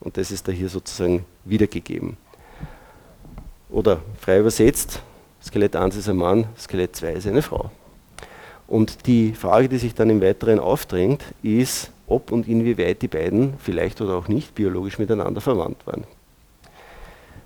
Und 0.00 0.16
das 0.16 0.30
ist 0.30 0.48
da 0.48 0.52
hier 0.52 0.68
sozusagen 0.68 1.24
wiedergegeben. 1.44 2.16
Oder 3.70 4.00
frei 4.18 4.40
übersetzt, 4.40 5.02
Skelett 5.42 5.76
1 5.76 5.96
ist 5.96 6.08
ein 6.08 6.16
Mann, 6.16 6.46
Skelett 6.58 6.96
2 6.96 7.12
ist 7.12 7.26
eine 7.26 7.42
Frau. 7.42 7.70
Und 8.66 9.06
die 9.06 9.32
Frage, 9.32 9.68
die 9.68 9.78
sich 9.78 9.94
dann 9.94 10.10
im 10.10 10.20
Weiteren 10.20 10.58
aufdrängt, 10.58 11.22
ist, 11.42 11.90
ob 12.06 12.32
und 12.32 12.48
inwieweit 12.48 13.02
die 13.02 13.08
beiden 13.08 13.54
vielleicht 13.58 14.00
oder 14.00 14.14
auch 14.14 14.28
nicht 14.28 14.54
biologisch 14.54 14.98
miteinander 14.98 15.40
verwandt 15.40 15.86
waren. 15.86 16.04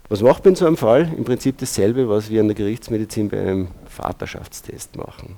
Was 0.08 0.20
macht 0.20 0.44
man 0.44 0.52
in 0.52 0.56
so 0.56 0.66
einem 0.66 0.76
Fall? 0.76 1.10
Im 1.16 1.24
Prinzip 1.24 1.58
dasselbe, 1.58 2.08
was 2.08 2.28
wir 2.28 2.40
in 2.40 2.48
der 2.48 2.54
Gerichtsmedizin 2.54 3.30
bei 3.30 3.40
einem 3.40 3.68
Vaterschaftstest 3.88 4.96
machen. 4.96 5.36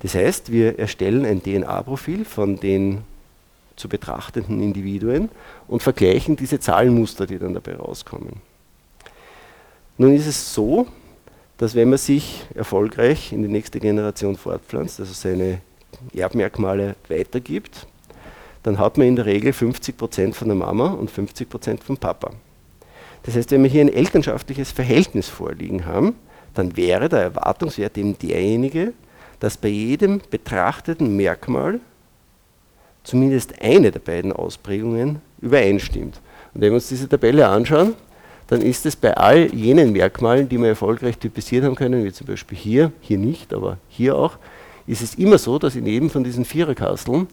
Das 0.00 0.14
heißt, 0.14 0.50
wir 0.50 0.78
erstellen 0.78 1.24
ein 1.24 1.42
DNA-Profil 1.42 2.24
von 2.24 2.56
den 2.56 3.02
zu 3.76 3.88
betrachtenden 3.88 4.62
Individuen 4.62 5.28
und 5.68 5.82
vergleichen 5.82 6.36
diese 6.36 6.60
Zahlenmuster, 6.60 7.26
die 7.26 7.38
dann 7.38 7.54
dabei 7.54 7.76
rauskommen. 7.76 8.34
Nun 9.96 10.14
ist 10.14 10.26
es 10.26 10.52
so, 10.54 10.86
dass 11.58 11.74
wenn 11.74 11.88
man 11.88 11.98
sich 11.98 12.46
erfolgreich 12.54 13.32
in 13.32 13.42
die 13.42 13.48
nächste 13.48 13.78
Generation 13.78 14.36
fortpflanzt, 14.36 15.00
also 15.00 15.12
seine 15.12 15.60
Erbmerkmale 16.12 16.96
weitergibt, 17.08 17.86
dann 18.64 18.78
hat 18.78 18.98
man 18.98 19.06
in 19.06 19.16
der 19.16 19.26
Regel 19.26 19.52
50% 19.52 20.34
von 20.34 20.48
der 20.48 20.56
Mama 20.56 20.88
und 20.88 21.10
50% 21.10 21.80
vom 21.82 21.96
Papa. 21.96 22.32
Das 23.24 23.36
heißt, 23.36 23.50
wenn 23.50 23.62
wir 23.62 23.70
hier 23.70 23.82
ein 23.82 23.92
elternschaftliches 23.92 24.70
Verhältnis 24.70 25.28
vorliegen 25.28 25.86
haben, 25.86 26.14
dann 26.54 26.76
wäre 26.76 27.08
der 27.08 27.20
Erwartungswert 27.20 27.98
eben 27.98 28.16
derjenige, 28.18 28.92
dass 29.40 29.56
bei 29.56 29.68
jedem 29.68 30.20
betrachteten 30.30 31.16
Merkmal 31.16 31.80
zumindest 33.02 33.60
eine 33.60 33.90
der 33.90 34.00
beiden 34.00 34.32
Ausprägungen 34.32 35.20
übereinstimmt. 35.40 36.20
Und 36.54 36.60
wenn 36.60 36.70
wir 36.70 36.74
uns 36.74 36.88
diese 36.88 37.08
Tabelle 37.08 37.48
anschauen, 37.48 37.94
dann 38.46 38.60
ist 38.60 38.84
es 38.86 38.94
bei 38.94 39.16
all 39.16 39.54
jenen 39.54 39.92
Merkmalen, 39.92 40.48
die 40.48 40.58
wir 40.58 40.68
erfolgreich 40.68 41.18
typisiert 41.18 41.64
haben 41.64 41.74
können, 41.74 42.04
wie 42.04 42.12
zum 42.12 42.26
Beispiel 42.26 42.56
hier, 42.56 42.92
hier 43.00 43.18
nicht, 43.18 43.52
aber 43.54 43.78
hier 43.88 44.16
auch, 44.16 44.36
ist 44.86 45.02
es 45.02 45.14
immer 45.14 45.38
so, 45.38 45.58
dass 45.58 45.76
in 45.76 45.86
jedem 45.86 46.10
von 46.10 46.24
diesen 46.24 46.44
Viererkasteln 46.44 47.26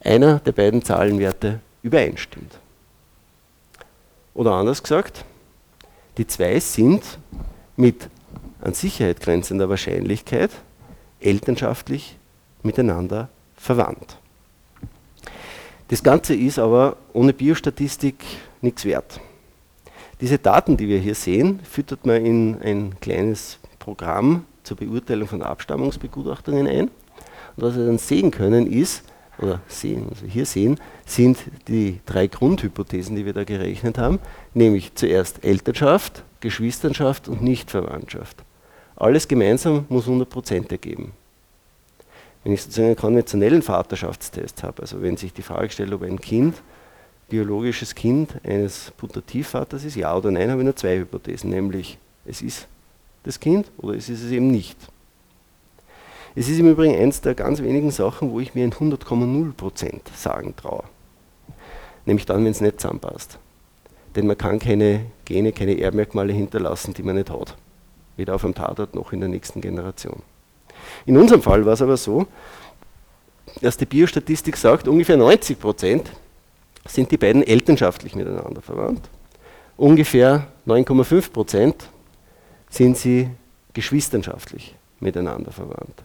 einer 0.00 0.40
der 0.40 0.52
beiden 0.52 0.82
Zahlenwerte 0.82 1.60
übereinstimmt. 1.82 2.58
Oder 4.34 4.52
anders 4.52 4.82
gesagt, 4.82 5.24
die 6.18 6.26
zwei 6.26 6.58
sind 6.60 7.18
mit 7.76 8.08
an 8.60 8.74
Sicherheit 8.74 9.20
grenzender 9.20 9.68
Wahrscheinlichkeit 9.68 10.50
elternschaftlich 11.20 12.16
miteinander 12.62 13.28
verwandt. 13.56 14.18
Das 15.88 16.02
Ganze 16.02 16.34
ist 16.34 16.58
aber 16.58 16.96
ohne 17.12 17.32
Biostatistik 17.32 18.16
nichts 18.60 18.84
wert. 18.84 19.20
Diese 20.20 20.38
Daten, 20.38 20.76
die 20.76 20.88
wir 20.88 20.98
hier 20.98 21.14
sehen, 21.14 21.60
füttert 21.60 22.06
man 22.06 22.24
in 22.24 22.60
ein 22.62 22.94
kleines 23.00 23.58
Programm 23.78 24.44
zur 24.62 24.78
Beurteilung 24.78 25.28
von 25.28 25.42
Abstammungsbegutachtungen 25.42 26.66
ein. 26.66 26.90
Und 27.56 27.62
was 27.62 27.76
wir 27.76 27.86
dann 27.86 27.98
sehen 27.98 28.30
können 28.30 28.66
ist, 28.66 29.04
oder 29.38 29.60
sehen, 29.68 30.06
also 30.10 30.26
hier 30.26 30.46
sehen, 30.46 30.78
sind 31.04 31.38
die 31.68 32.00
drei 32.06 32.26
Grundhypothesen, 32.26 33.16
die 33.16 33.26
wir 33.26 33.32
da 33.32 33.44
gerechnet 33.44 33.98
haben, 33.98 34.18
nämlich 34.54 34.94
zuerst 34.94 35.44
Elternschaft, 35.44 36.24
Geschwisternschaft 36.40 37.28
und 37.28 37.42
Nichtverwandtschaft. 37.42 38.42
Alles 38.96 39.28
gemeinsam 39.28 39.84
muss 39.88 40.06
100% 40.06 40.70
ergeben. 40.70 41.12
Wenn 42.44 42.52
ich 42.52 42.62
sozusagen 42.62 42.86
einen 42.86 42.96
konventionellen 42.96 43.62
Vaterschaftstest 43.62 44.62
habe, 44.62 44.82
also 44.82 45.02
wenn 45.02 45.16
sich 45.16 45.32
die 45.32 45.42
Frage 45.42 45.70
stellt, 45.70 45.92
ob 45.92 46.02
ein 46.02 46.20
Kind 46.20 46.54
biologisches 47.28 47.94
Kind 47.94 48.34
eines 48.44 48.92
Putativvaters 48.96 49.84
ist, 49.84 49.96
ja 49.96 50.16
oder 50.16 50.30
nein, 50.30 50.50
habe 50.50 50.60
ich 50.60 50.64
nur 50.64 50.76
zwei 50.76 50.98
Hypothesen, 50.98 51.50
nämlich 51.50 51.98
es 52.24 52.42
ist 52.42 52.68
das 53.24 53.40
Kind 53.40 53.70
oder 53.78 53.96
es 53.96 54.08
ist 54.08 54.22
es 54.22 54.30
eben 54.30 54.48
nicht. 54.48 54.76
Es 56.36 56.48
ist 56.48 56.58
im 56.58 56.70
Übrigen 56.70 56.94
eins 56.94 57.20
der 57.20 57.34
ganz 57.34 57.60
wenigen 57.60 57.90
Sachen, 57.90 58.30
wo 58.30 58.38
ich 58.38 58.54
mir 58.54 58.62
ein 58.62 58.72
100,0% 58.72 60.00
sagen 60.14 60.54
traue. 60.54 60.84
Nämlich 62.04 62.26
dann, 62.26 62.44
wenn 62.44 62.52
es 62.52 62.60
nicht 62.60 62.80
zusammenpasst. 62.80 63.38
Denn 64.14 64.28
man 64.28 64.38
kann 64.38 64.58
keine 64.58 65.06
Gene, 65.24 65.52
keine 65.52 65.80
Erbmerkmale 65.80 66.32
hinterlassen, 66.32 66.94
die 66.94 67.02
man 67.02 67.16
nicht 67.16 67.30
hat. 67.30 67.56
Weder 68.16 68.36
auf 68.36 68.44
einem 68.44 68.54
Tatort 68.54 68.94
noch 68.94 69.12
in 69.12 69.20
der 69.20 69.28
nächsten 69.28 69.60
Generation. 69.60 70.22
In 71.06 71.16
unserem 71.16 71.42
Fall 71.42 71.66
war 71.66 71.72
es 71.72 71.82
aber 71.82 71.96
so, 71.96 72.26
dass 73.62 73.76
die 73.76 73.86
Biostatistik 73.86 74.56
sagt, 74.56 74.86
ungefähr 74.86 75.16
90% 75.16 76.02
sind 76.86 77.10
die 77.10 77.16
beiden 77.16 77.42
elternschaftlich 77.42 78.14
miteinander 78.14 78.62
verwandt 78.62 79.08
ungefähr 79.76 80.46
9,5 80.66 81.32
Prozent 81.32 81.88
sind 82.70 82.96
sie 82.96 83.28
geschwisternschaftlich 83.72 84.74
miteinander 85.00 85.52
verwandt. 85.52 86.02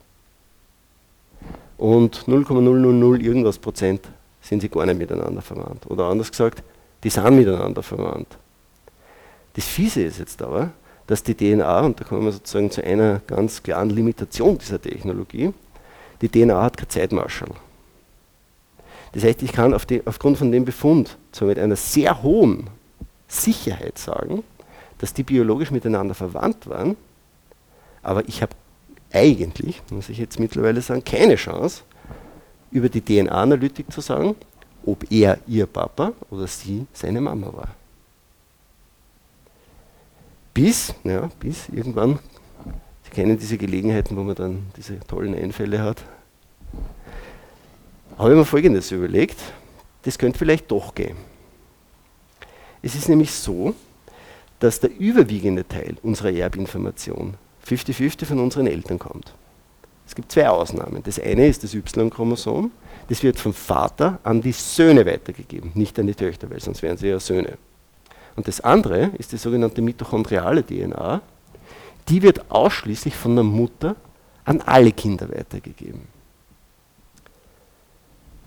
Und 1.81 2.27
0,000 2.27 3.23
irgendwas 3.23 3.57
Prozent 3.57 4.07
sind 4.39 4.61
sie 4.61 4.69
gar 4.69 4.85
nicht 4.85 4.99
miteinander 4.99 5.41
verwandt. 5.41 5.89
Oder 5.89 6.03
anders 6.05 6.29
gesagt, 6.29 6.61
die 7.03 7.09
sind 7.09 7.35
miteinander 7.35 7.81
verwandt. 7.81 8.37
Das 9.55 9.65
Fiese 9.65 10.03
ist 10.03 10.19
jetzt 10.19 10.43
aber, 10.43 10.69
dass 11.07 11.23
die 11.23 11.33
DNA, 11.33 11.79
und 11.79 11.99
da 11.99 12.03
kommen 12.03 12.23
wir 12.23 12.33
sozusagen 12.33 12.69
zu 12.69 12.83
einer 12.83 13.21
ganz 13.25 13.63
klaren 13.63 13.89
Limitation 13.89 14.59
dieser 14.59 14.79
Technologie, 14.79 15.55
die 16.21 16.29
DNA 16.29 16.61
hat 16.61 16.77
kein 16.77 16.87
Zeitmarschall. 16.87 17.49
Das 19.13 19.23
heißt, 19.23 19.41
ich 19.41 19.51
kann 19.51 19.73
auf 19.73 19.87
die, 19.87 20.03
aufgrund 20.05 20.37
von 20.37 20.51
dem 20.51 20.65
Befund 20.65 21.17
zwar 21.31 21.47
mit 21.47 21.57
einer 21.57 21.75
sehr 21.75 22.21
hohen 22.21 22.69
Sicherheit 23.27 23.97
sagen, 23.97 24.43
dass 24.99 25.15
die 25.15 25.23
biologisch 25.23 25.71
miteinander 25.71 26.13
verwandt 26.13 26.69
waren, 26.69 26.95
aber 28.03 28.27
ich 28.27 28.43
habe 28.43 28.53
eigentlich, 29.13 29.81
muss 29.89 30.09
ich 30.09 30.17
jetzt 30.17 30.39
mittlerweile 30.39 30.81
sagen, 30.81 31.03
keine 31.03 31.35
Chance, 31.35 31.83
über 32.71 32.89
die 32.89 33.01
DNA-Analytik 33.01 33.91
zu 33.91 34.01
sagen, 34.01 34.35
ob 34.85 35.11
er 35.11 35.37
ihr 35.47 35.65
Papa 35.65 36.13
oder 36.29 36.47
sie 36.47 36.85
seine 36.93 37.21
Mama 37.21 37.53
war. 37.53 37.75
Bis, 40.53 40.93
ja, 41.03 41.29
bis 41.39 41.69
irgendwann, 41.69 42.19
Sie 43.03 43.11
kennen 43.11 43.37
diese 43.37 43.57
Gelegenheiten, 43.57 44.15
wo 44.15 44.23
man 44.23 44.35
dann 44.35 44.67
diese 44.75 44.99
tollen 45.01 45.35
Einfälle 45.35 45.81
hat, 45.81 46.03
habe 48.17 48.31
ich 48.31 48.37
mir 48.37 48.45
Folgendes 48.45 48.91
überlegt, 48.91 49.37
das 50.03 50.17
könnte 50.17 50.37
vielleicht 50.37 50.69
doch 50.71 50.93
gehen. 50.93 51.17
Es 52.81 52.95
ist 52.95 53.09
nämlich 53.09 53.31
so, 53.31 53.75
dass 54.59 54.79
der 54.79 54.91
überwiegende 54.97 55.67
Teil 55.67 55.97
unserer 56.03 56.31
Erbinformation 56.31 57.35
50-50 57.67 58.25
von 58.25 58.39
unseren 58.39 58.67
Eltern 58.67 58.99
kommt. 58.99 59.33
Es 60.07 60.15
gibt 60.15 60.31
zwei 60.31 60.49
Ausnahmen. 60.49 61.01
Das 61.03 61.19
eine 61.19 61.47
ist 61.47 61.63
das 61.63 61.73
Y-Chromosom. 61.73 62.71
Das 63.07 63.23
wird 63.23 63.39
vom 63.39 63.53
Vater 63.53 64.19
an 64.23 64.41
die 64.41 64.51
Söhne 64.51 65.05
weitergegeben, 65.05 65.71
nicht 65.73 65.97
an 65.99 66.07
die 66.07 66.13
Töchter, 66.13 66.49
weil 66.49 66.59
sonst 66.59 66.81
wären 66.81 66.97
sie 66.97 67.07
ja 67.07 67.19
Söhne. 67.19 67.57
Und 68.35 68.47
das 68.47 68.61
andere 68.61 69.11
ist 69.17 69.31
die 69.31 69.37
sogenannte 69.37 69.81
mitochondriale 69.81 70.65
DNA. 70.65 71.21
Die 72.09 72.21
wird 72.21 72.49
ausschließlich 72.51 73.15
von 73.15 73.35
der 73.35 73.43
Mutter 73.43 73.95
an 74.45 74.61
alle 74.61 74.91
Kinder 74.91 75.29
weitergegeben. 75.29 76.01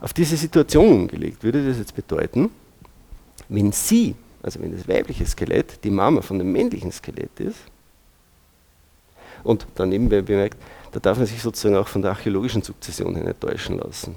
Auf 0.00 0.12
diese 0.12 0.36
Situation 0.36 0.92
umgelegt 0.92 1.42
würde 1.42 1.66
das 1.66 1.78
jetzt 1.78 1.94
bedeuten, 1.94 2.50
wenn 3.48 3.72
sie, 3.72 4.14
also 4.42 4.60
wenn 4.60 4.76
das 4.76 4.86
weibliche 4.86 5.24
Skelett 5.24 5.82
die 5.82 5.90
Mama 5.90 6.20
von 6.20 6.38
dem 6.38 6.52
männlichen 6.52 6.92
Skelett 6.92 7.40
ist, 7.40 7.60
und 9.44 9.66
daneben 9.76 10.08
bemerkt, 10.08 10.58
da 10.92 11.00
darf 11.00 11.18
man 11.18 11.26
sich 11.26 11.42
sozusagen 11.42 11.76
auch 11.76 11.88
von 11.88 12.02
der 12.02 12.12
archäologischen 12.12 12.62
Sukzession 12.62 13.14
her 13.14 13.24
nicht 13.24 13.40
täuschen 13.40 13.78
lassen. 13.78 14.16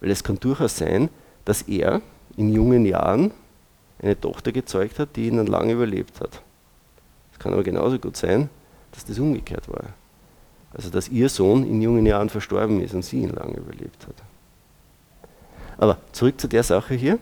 Weil 0.00 0.10
es 0.10 0.22
kann 0.22 0.38
durchaus 0.38 0.76
sein, 0.76 1.08
dass 1.44 1.62
er 1.62 2.00
in 2.36 2.52
jungen 2.52 2.86
Jahren 2.86 3.32
eine 4.00 4.18
Tochter 4.18 4.52
gezeugt 4.52 4.98
hat, 4.98 5.16
die 5.16 5.28
ihn 5.28 5.38
dann 5.38 5.46
lange 5.46 5.72
überlebt 5.72 6.20
hat. 6.20 6.42
Es 7.32 7.38
kann 7.38 7.52
aber 7.52 7.62
genauso 7.62 7.98
gut 7.98 8.16
sein, 8.16 8.48
dass 8.92 9.04
das 9.04 9.18
umgekehrt 9.18 9.68
war. 9.68 9.84
Also 10.72 10.90
dass 10.90 11.08
ihr 11.08 11.28
Sohn 11.28 11.66
in 11.66 11.80
jungen 11.80 12.04
Jahren 12.04 12.28
verstorben 12.28 12.80
ist 12.82 12.94
und 12.94 13.04
sie 13.04 13.22
ihn 13.22 13.30
lange 13.30 13.56
überlebt 13.56 14.06
hat. 14.06 14.16
Aber 15.78 15.98
zurück 16.12 16.40
zu 16.40 16.48
der 16.48 16.62
Sache 16.62 16.94
hier. 16.94 17.18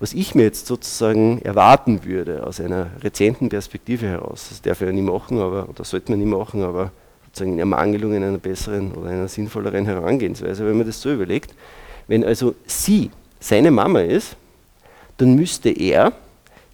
Was 0.00 0.12
ich 0.12 0.34
mir 0.34 0.44
jetzt 0.44 0.66
sozusagen 0.66 1.42
erwarten 1.42 2.04
würde 2.04 2.46
aus 2.46 2.60
einer 2.60 2.90
rezenten 3.02 3.48
Perspektive 3.48 4.06
heraus, 4.06 4.46
das 4.50 4.62
darf 4.62 4.80
ich 4.80 4.86
ja 4.86 4.92
nie 4.92 5.02
machen, 5.02 5.40
aber, 5.40 5.68
oder 5.68 5.84
sollte 5.84 6.12
man 6.12 6.20
nie 6.20 6.26
machen, 6.26 6.62
aber 6.62 6.92
sozusagen 7.26 7.54
in 7.54 7.58
Ermangelung 7.58 8.14
einer 8.14 8.38
besseren 8.38 8.92
oder 8.92 9.10
einer 9.10 9.26
sinnvolleren 9.26 9.86
Herangehensweise, 9.86 10.64
wenn 10.66 10.76
man 10.76 10.86
das 10.86 11.00
so 11.00 11.12
überlegt, 11.12 11.52
wenn 12.06 12.22
also 12.24 12.54
sie 12.66 13.10
seine 13.40 13.72
Mama 13.72 14.00
ist, 14.00 14.36
dann 15.16 15.34
müsste 15.34 15.70
er 15.70 16.12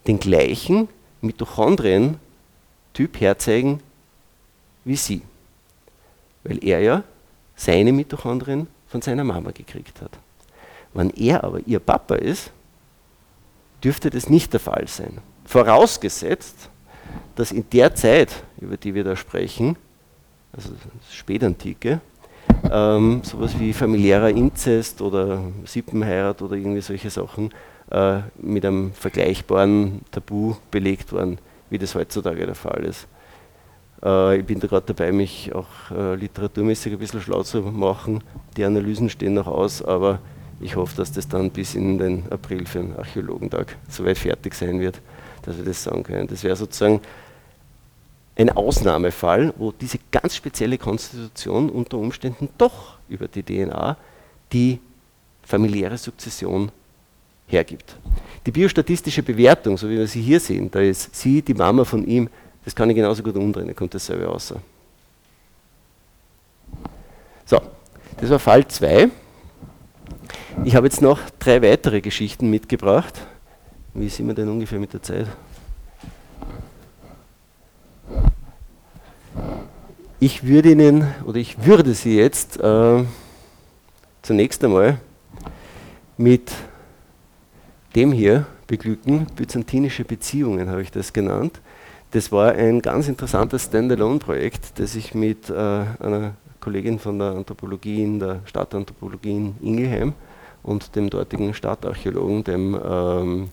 den 0.07 0.21
gleichen 0.21 0.89
Mitochondrien-Typ 1.23 3.21
herzeigen 3.21 3.81
wie 4.85 4.97
sie. 4.97 5.23
Weil 6.45 6.63
er 6.63 6.81
ja 6.81 7.03
seine 7.57 7.93
Mitochondrien 7.93 8.67
von 8.87 9.01
seiner 9.03 9.25
Mama 9.25 9.51
gekriegt 9.51 10.01
hat. 10.03 10.11
Wenn 10.93 11.11
er 11.11 11.43
aber 11.43 11.61
ihr 11.67 11.81
Papa 11.81 12.17
ist, 12.17 12.51
dürfte 13.85 14.11
das 14.11 14.31
nicht 14.31 14.53
der 14.53 14.61
Fall 14.61 14.89
sein. 14.89 15.19
Vorausgesetzt, 15.45 16.71
dass 17.37 17.53
in 17.53 17.69
der 17.71 17.95
Zeit, 17.95 18.45
über 18.61 18.77
die 18.77 18.95
wir 18.95 19.05
da 19.05 19.15
sprechen, 19.15 19.77
also 20.53 20.71
Spätantike, 21.11 22.01
ähm, 22.71 23.23
sowas 23.25 23.59
wie 23.59 23.73
familiärer 23.73 24.31
Inzest 24.31 25.03
oder 25.03 25.43
Sippenheirat 25.65 26.41
oder 26.43 26.57
irgendwie 26.57 26.81
solche 26.81 27.11
Sachen 27.11 27.51
äh, 27.91 28.21
mit 28.39 28.65
einem 28.65 28.93
vergleichbaren 28.93 30.01
Tabu 30.11 30.55
belegt 30.71 31.13
worden, 31.13 31.39
wie 31.71 31.79
das 31.79 31.95
heutzutage 31.95 32.47
der 32.47 32.55
Fall 32.55 32.85
ist. 32.85 33.07
Äh, 34.03 34.39
ich 34.39 34.47
bin 34.47 34.61
da 34.61 34.67
gerade 34.67 34.93
dabei, 34.95 35.13
mich 35.13 35.55
auch 35.55 35.67
äh, 35.91 36.15
literaturmäßig 36.15 36.93
ein 36.93 36.99
bisschen 36.99 37.21
schlau 37.21 37.43
zu 37.43 37.61
machen. 37.61 38.23
Die 38.57 38.65
Analysen 38.65 39.11
stehen 39.11 39.35
noch 39.35 39.47
aus, 39.47 39.83
aber 39.83 40.21
ich 40.61 40.77
hoffe, 40.77 40.97
dass 40.97 41.13
das 41.13 41.29
dann 41.29 41.51
bis 41.51 41.75
in 41.75 41.99
den 41.99 42.25
April 42.31 42.67
für 42.67 42.79
den 42.79 42.97
Archäologentag 42.97 43.77
soweit 43.89 44.19
fertig 44.19 44.55
sein 44.55 44.81
wird, 44.81 45.01
dass 45.43 45.57
wir 45.57 45.65
das 45.65 45.83
sagen 45.83 46.03
können. 46.03 46.27
Das 46.27 46.43
wäre 46.43 46.57
sozusagen 46.57 47.01
ein 48.37 48.51
Ausnahmefall, 48.51 49.55
wo 49.57 49.73
diese 49.73 49.99
ganz 50.11 50.35
spezielle 50.37 50.79
Konstitution 50.79 51.71
unter 51.71 51.99
Umständen 51.99 52.49
doch 52.59 52.99
über 53.09 53.29
die 53.29 53.43
DNA 53.43 53.97
die 54.53 54.81
familiäre 55.43 55.99
Sukzession 55.99 56.71
hergibt. 57.47 57.97
Die 58.47 58.51
biostatistische 58.51 59.23
Bewertung, 59.23 59.77
so 59.77 59.89
wie 59.89 59.99
wir 59.99 60.07
sie 60.07 60.23
hier 60.23 60.41
sehen, 60.41 60.71
da 60.71 60.81
ist 60.81 61.15
sie 61.15 61.43
die 61.43 61.55
Mama 61.55 61.85
von 61.85 62.07
ihm, 62.07 62.29
das 62.65 62.75
kann 62.75 62.89
ich 62.91 62.97
genauso 62.97 63.23
gut 63.23 63.37
umdrehen, 63.37 63.67
da 63.67 63.75
kommt 63.75 63.95
dasselbe 63.95 64.25
raus. 64.25 64.55
So, 67.45 67.61
das 68.17 68.31
war 68.31 68.39
Fall 68.39 68.67
2. 68.67 69.11
Ich 70.63 70.77
habe 70.77 70.87
jetzt 70.87 71.03
noch 71.03 71.19
drei 71.39 71.61
weitere 71.63 72.01
Geschichten 72.01 72.49
mitgebracht. 72.49 73.27
Wie 73.93 74.09
sind 74.09 74.29
wir 74.29 74.35
denn 74.35 74.49
ungefähr 74.49 74.79
mit 74.79 74.93
der 74.93 75.03
Zeit? 75.03 75.27
Ich 80.21 80.45
würde 80.45 80.71
Ihnen 80.71 81.07
oder 81.27 81.39
ich 81.39 81.67
würde 81.67 81.93
Sie 81.93 82.17
jetzt 82.17 82.59
äh, 82.61 83.05
zunächst 84.23 84.65
einmal 84.65 84.99
mit 86.17 86.53
dem 87.97 88.13
hier 88.13 88.47
beglücken. 88.67 89.27
Byzantinische 89.37 90.05
Beziehungen 90.05 90.71
habe 90.71 90.83
ich 90.83 90.91
das 90.91 91.13
genannt. 91.13 91.61
Das 92.13 92.33
war 92.33 92.53
ein 92.53 92.81
ganz 92.81 93.09
interessantes 93.09 93.65
Standalone-Projekt, 93.65 94.79
das 94.79 94.95
ich 94.95 95.15
mit 95.15 95.51
äh, 95.51 95.53
einer 95.53 96.35
Kollegin 96.61 96.99
von 96.99 97.19
der 97.19 97.33
Anthropologie 97.33 98.03
in 98.03 98.19
der 98.21 98.41
Stadtanthropologie 98.47 99.33
in 99.33 99.55
Ingelheim 99.61 100.15
und 100.65 100.97
dem 100.97 101.11
dortigen 101.11 101.55
Stadtarchäologen, 101.55 102.43
dem 102.43 102.81
ähm, 102.85 103.49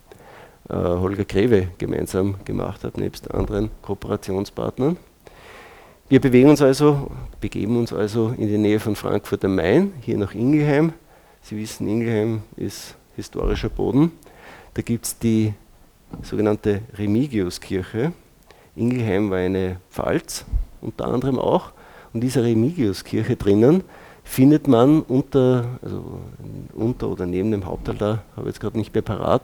äh, 0.70 0.74
Holger 0.74 1.26
Greve, 1.26 1.68
gemeinsam 1.78 2.36
gemacht 2.46 2.84
hat, 2.84 2.98
nebst 2.98 3.30
anderen 3.32 3.70
Kooperationspartnern. 3.84 4.98
Wir 6.10 6.20
bewegen 6.20 6.50
uns 6.50 6.62
also, 6.62 7.12
begeben 7.40 7.78
uns 7.78 7.94
also 7.94 8.34
in 8.38 8.48
die 8.48 8.58
Nähe 8.58 8.80
von 8.80 8.96
Frankfurt 8.96 9.46
am 9.46 9.56
Main, 9.56 9.94
hier 10.02 10.18
nach 10.18 10.34
Ingelheim. 10.34 10.94
Sie 11.42 11.58
wissen, 11.58 11.88
Ingelheim 11.88 12.42
ist 12.56 12.96
historischer 13.16 13.70
Boden. 13.70 14.12
Da 14.74 14.82
gibt 14.82 15.06
es 15.06 15.18
die 15.18 15.54
sogenannte 16.22 16.82
Remigiuskirche. 16.98 18.14
Ingelheim 18.76 19.30
war 19.30 19.38
eine 19.38 19.78
Pfalz, 19.90 20.46
unter 20.82 21.06
anderem 21.06 21.40
auch. 21.40 21.72
Und 22.14 22.22
dieser 22.22 22.44
Remigiuskirche 22.44 23.36
drinnen 23.36 23.84
findet 24.32 24.66
man 24.66 25.02
unter, 25.02 25.66
also 25.82 26.22
unter 26.74 27.10
oder 27.10 27.26
neben 27.26 27.52
dem 27.52 27.66
Hauptaltar, 27.66 28.24
habe 28.38 28.48
ich 28.48 28.54
jetzt 28.54 28.62
gerade 28.62 28.78
nicht 28.78 28.94
mehr 28.94 29.02
parat, 29.02 29.42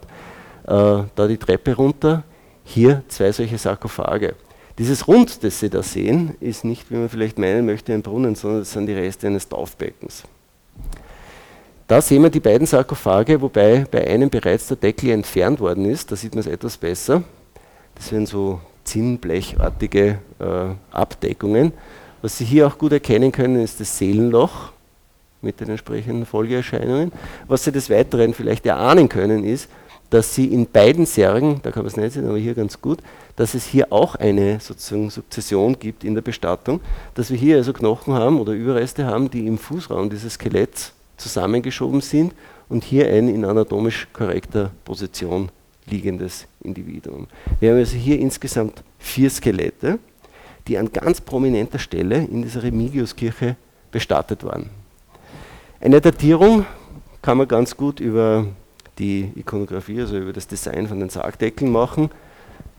äh, 0.64 1.04
da 1.14 1.28
die 1.28 1.36
Treppe 1.36 1.76
runter, 1.76 2.24
hier 2.64 3.04
zwei 3.10 3.34
solche 3.34 3.58
Sarkophage. 3.58 4.36
Dieses 4.78 5.06
Rund, 5.10 5.44
das 5.44 5.60
Sie 5.60 5.70
da 5.70 5.84
sehen, 5.84 6.36
ist 6.40 6.64
nicht, 6.64 6.90
wie 6.90 6.96
man 6.96 7.10
vielleicht 7.10 7.38
meinen 7.38 7.66
möchte, 7.66 7.94
ein 7.94 8.02
Brunnen, 8.02 8.36
sondern 8.36 8.62
das 8.62 8.72
sind 8.72 8.86
die 8.86 8.94
Reste 8.94 9.28
eines 9.28 9.50
Taufbeckens. 9.50 10.24
Da 11.86 12.00
sehen 12.00 12.24
wir 12.24 12.30
die 12.30 12.40
beiden 12.40 12.66
Sarkophage, 12.66 13.42
wobei 13.42 13.86
bei 13.92 14.08
einem 14.08 14.30
bereits 14.30 14.68
der 14.68 14.78
Deckel 14.78 15.10
entfernt 15.10 15.60
worden 15.60 15.84
ist, 15.84 16.14
da 16.14 16.16
sieht 16.16 16.34
man 16.34 16.40
es 16.40 16.48
etwas 16.48 16.78
besser. 16.78 17.24
Das 17.94 18.08
sind 18.08 18.30
so 18.30 18.62
zinnblechartige 18.86 20.20
äh, 20.40 20.96
Abdeckungen. 20.96 21.74
Was 22.22 22.38
Sie 22.38 22.46
hier 22.46 22.68
auch 22.68 22.78
gut 22.78 22.94
erkennen 22.94 23.34
können, 23.34 23.62
ist 23.62 23.82
das 23.82 23.98
Seelenloch 23.98 24.72
mit 25.42 25.60
den 25.60 25.70
entsprechenden 25.70 26.26
Folgeerscheinungen. 26.26 27.12
Was 27.48 27.64
Sie 27.64 27.72
des 27.72 27.90
Weiteren 27.90 28.34
vielleicht 28.34 28.66
erahnen 28.66 29.10
können, 29.10 29.44
ist, 29.44 29.70
dass 30.10 30.34
sie 30.34 30.46
in 30.46 30.68
beiden 30.68 31.06
Särgen, 31.06 31.60
da 31.64 31.72
kann 31.72 31.84
man 31.84 31.88
es 31.88 31.98
nicht 31.98 32.14
sehen, 32.14 32.28
aber 32.28 32.38
hier 32.38 32.54
ganz 32.54 32.82
gut, 32.82 33.00
dass 33.36 33.54
es 33.54 33.66
hier 33.66 33.92
auch 33.92 34.16
eine 34.16 34.60
sozusagen 34.60 35.10
Sukzession 35.10 35.78
gibt 35.78 36.04
in 36.04 36.16
der 36.16 36.22
Bestattung, 36.22 36.80
dass 37.14 37.30
wir 37.30 37.38
hier 37.38 37.58
also 37.58 37.74
Knochen 37.74 38.14
haben 38.14 38.40
oder 38.40 38.54
Überreste 38.54 39.06
haben, 39.06 39.30
die 39.30 39.46
im 39.46 39.58
Fußraum 39.58 40.10
dieses 40.10 40.34
Skeletts 40.34 40.94
zusammengeschoben 41.18 42.02
sind 42.02 42.34
und 42.70 42.84
hier 42.84 43.08
ein 43.08 43.28
in 43.28 43.44
anatomisch 43.44 44.08
korrekter 44.14 44.72
Position 44.86 45.50
liegendes 45.86 46.48
Individuum. 46.62 47.28
Wir 47.60 47.72
haben 47.72 47.78
also 47.78 47.96
hier 47.96 48.20
insgesamt 48.20 48.84
vier 49.00 49.30
Skelette, 49.30 50.00
die 50.68 50.78
an 50.78 50.92
ganz 50.92 51.22
prominenter 51.22 51.80
Stelle 51.80 52.18
in 52.18 52.42
dieser 52.42 52.64
Remigiuskirche 52.64 53.56
bestattet 53.92 54.44
waren. 54.44 54.70
Eine 55.80 56.02
Datierung 56.02 56.66
kann 57.22 57.38
man 57.38 57.48
ganz 57.48 57.78
gut 57.78 58.00
über 58.00 58.48
die 58.98 59.32
Ikonografie, 59.36 60.02
also 60.02 60.18
über 60.18 60.34
das 60.34 60.48
Design 60.48 60.88
von 60.88 61.00
den 61.00 61.10
Sargdeckeln 61.10 61.72
machen. 61.72 62.10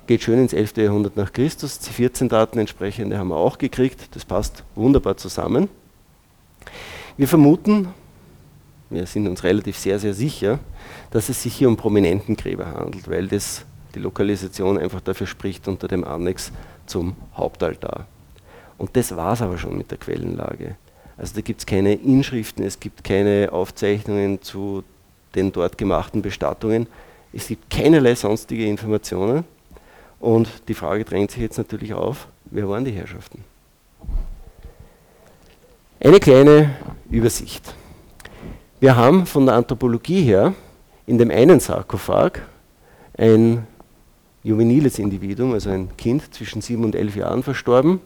Geht 0.08 0.24
schön 0.24 0.40
ins 0.40 0.52
11. 0.52 0.78
Jahrhundert 0.78 1.16
nach 1.16 1.32
Christus. 1.32 1.78
Die 1.78 1.92
14 1.92 2.28
Daten 2.28 2.58
entsprechende 2.58 3.16
haben 3.16 3.28
wir 3.28 3.36
auch 3.36 3.56
gekriegt. 3.58 4.16
Das 4.16 4.24
passt 4.24 4.64
wunderbar 4.74 5.16
zusammen. 5.16 5.68
Wir 7.16 7.28
vermuten, 7.28 7.88
wir 8.90 9.06
sind 9.06 9.28
uns 9.28 9.44
relativ 9.44 9.78
sehr, 9.78 10.00
sehr 10.00 10.14
sicher, 10.14 10.58
dass 11.12 11.28
es 11.28 11.40
sich 11.40 11.54
hier 11.54 11.68
um 11.68 11.76
prominenten 11.76 12.34
Gräber 12.36 12.66
handelt, 12.66 13.08
weil 13.08 13.28
das 13.28 13.64
die 13.94 14.00
Lokalisation 14.00 14.76
einfach 14.76 15.00
dafür 15.00 15.28
spricht 15.28 15.68
unter 15.68 15.86
dem 15.86 16.02
Annex 16.02 16.50
zum 16.86 17.14
Hauptaltar. 17.36 18.08
Und 18.76 18.96
das 18.96 19.14
war 19.14 19.34
es 19.34 19.42
aber 19.42 19.56
schon 19.56 19.78
mit 19.78 19.92
der 19.92 19.98
Quellenlage. 19.98 20.76
Also 21.18 21.34
da 21.34 21.40
gibt 21.40 21.60
es 21.60 21.66
keine 21.66 21.94
Inschriften, 21.94 22.62
es 22.62 22.78
gibt 22.78 23.02
keine 23.02 23.48
Aufzeichnungen 23.50 24.40
zu 24.40 24.84
den 25.34 25.50
dort 25.50 25.76
gemachten 25.76 26.22
Bestattungen. 26.22 26.86
Es 27.32 27.48
gibt 27.48 27.68
keinerlei 27.68 28.14
sonstige 28.14 28.64
Informationen. 28.64 29.44
Und 30.20 30.48
die 30.68 30.74
Frage 30.74 31.04
drängt 31.04 31.32
sich 31.32 31.42
jetzt 31.42 31.58
natürlich 31.58 31.92
auf, 31.92 32.28
wer 32.46 32.68
waren 32.68 32.84
die 32.84 32.92
Herrschaften? 32.92 33.44
Eine 36.00 36.20
kleine 36.20 36.76
Übersicht. 37.10 37.74
Wir 38.80 38.94
haben 38.94 39.26
von 39.26 39.46
der 39.46 39.56
Anthropologie 39.56 40.22
her 40.22 40.54
in 41.06 41.18
dem 41.18 41.30
einen 41.30 41.58
Sarkophag 41.58 42.42
ein 43.16 43.66
juveniles 44.44 45.00
Individuum, 45.00 45.52
also 45.52 45.70
ein 45.70 45.96
Kind 45.96 46.32
zwischen 46.32 46.62
sieben 46.62 46.84
und 46.84 46.94
elf 46.94 47.16
Jahren 47.16 47.42
verstorben. 47.42 48.00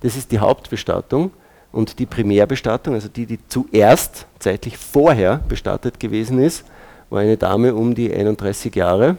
Das 0.00 0.16
ist 0.16 0.30
die 0.30 0.38
Hauptbestattung 0.38 1.32
und 1.72 1.98
die 1.98 2.06
Primärbestattung, 2.06 2.94
also 2.94 3.08
die, 3.08 3.26
die 3.26 3.38
zuerst 3.48 4.26
zeitlich 4.38 4.76
vorher 4.76 5.40
bestattet 5.48 5.98
gewesen 5.98 6.38
ist, 6.38 6.64
war 7.10 7.20
eine 7.20 7.36
Dame 7.36 7.74
um 7.74 7.94
die 7.94 8.12
31 8.12 8.74
Jahre. 8.74 9.16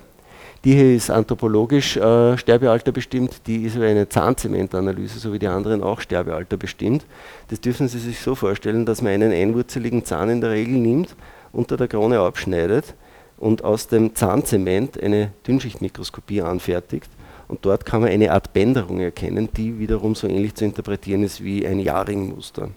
Die 0.63 0.75
hier 0.75 0.95
ist 0.95 1.09
anthropologisch 1.09 1.97
äh, 1.97 2.37
Sterbealter 2.37 2.93
bestimmt, 2.93 3.41
die 3.47 3.63
ist 3.63 3.75
über 3.75 3.85
eine 3.85 4.07
Zahnzementanalyse, 4.07 5.19
so 5.19 5.33
wie 5.33 5.39
die 5.39 5.47
anderen 5.47 5.83
auch 5.83 5.99
Sterbealter 5.99 6.55
bestimmt. 6.55 7.05
Das 7.49 7.59
dürfen 7.59 7.89
Sie 7.89 7.99
sich 7.99 8.19
so 8.19 8.33
vorstellen, 8.33 8.85
dass 8.85 9.01
man 9.01 9.11
einen 9.11 9.33
einwurzeligen 9.33 10.05
Zahn 10.05 10.29
in 10.29 10.39
der 10.39 10.51
Regel 10.51 10.75
nimmt, 10.79 11.15
unter 11.51 11.75
der 11.75 11.89
Krone 11.89 12.19
abschneidet 12.19 12.93
und 13.37 13.65
aus 13.65 13.89
dem 13.89 14.15
Zahnzement 14.15 15.01
eine 15.01 15.31
Dünnschichtmikroskopie 15.45 16.41
anfertigt. 16.41 17.09
Und 17.47 17.65
dort 17.65 17.85
kann 17.85 18.01
man 18.01 18.09
eine 18.09 18.31
Art 18.31 18.53
Bänderung 18.53 18.99
erkennen, 18.99 19.49
die 19.55 19.79
wiederum 19.79 20.15
so 20.15 20.27
ähnlich 20.27 20.55
zu 20.55 20.65
interpretieren 20.65 21.23
ist 21.23 21.43
wie 21.43 21.67
ein 21.67 21.79
Jahrringmuster. 21.79 22.69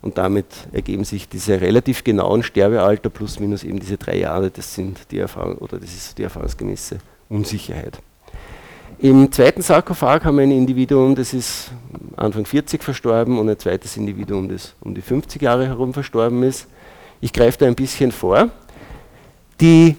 Und 0.00 0.16
damit 0.16 0.46
ergeben 0.72 1.04
sich 1.04 1.28
diese 1.28 1.60
relativ 1.60 2.04
genauen 2.04 2.42
Sterbealter 2.42 3.10
plus 3.10 3.40
minus 3.40 3.64
eben 3.64 3.80
diese 3.80 3.96
drei 3.96 4.18
Jahre, 4.18 4.50
das 4.50 4.74
sind 4.74 5.10
die 5.10 5.18
Erfahrung 5.18 5.56
oder 5.58 5.78
das 5.78 5.92
ist 5.92 6.18
die 6.18 6.22
erfahrungsgemäße 6.22 6.98
Unsicherheit. 7.28 7.98
Im 9.00 9.30
zweiten 9.30 9.62
Sarkophag 9.62 10.24
haben 10.24 10.36
wir 10.38 10.42
ein 10.42 10.50
Individuum, 10.50 11.14
das 11.14 11.34
ist 11.34 11.70
Anfang 12.16 12.44
40 12.44 12.82
verstorben 12.82 13.38
und 13.38 13.48
ein 13.48 13.58
zweites 13.58 13.96
Individuum, 13.96 14.48
das 14.48 14.74
um 14.80 14.94
die 14.94 15.02
50 15.02 15.40
Jahre 15.42 15.66
herum 15.66 15.92
verstorben 15.92 16.42
ist. 16.42 16.66
Ich 17.20 17.32
greife 17.32 17.58
da 17.58 17.66
ein 17.66 17.74
bisschen 17.74 18.12
vor. 18.12 18.50
Die 19.60 19.96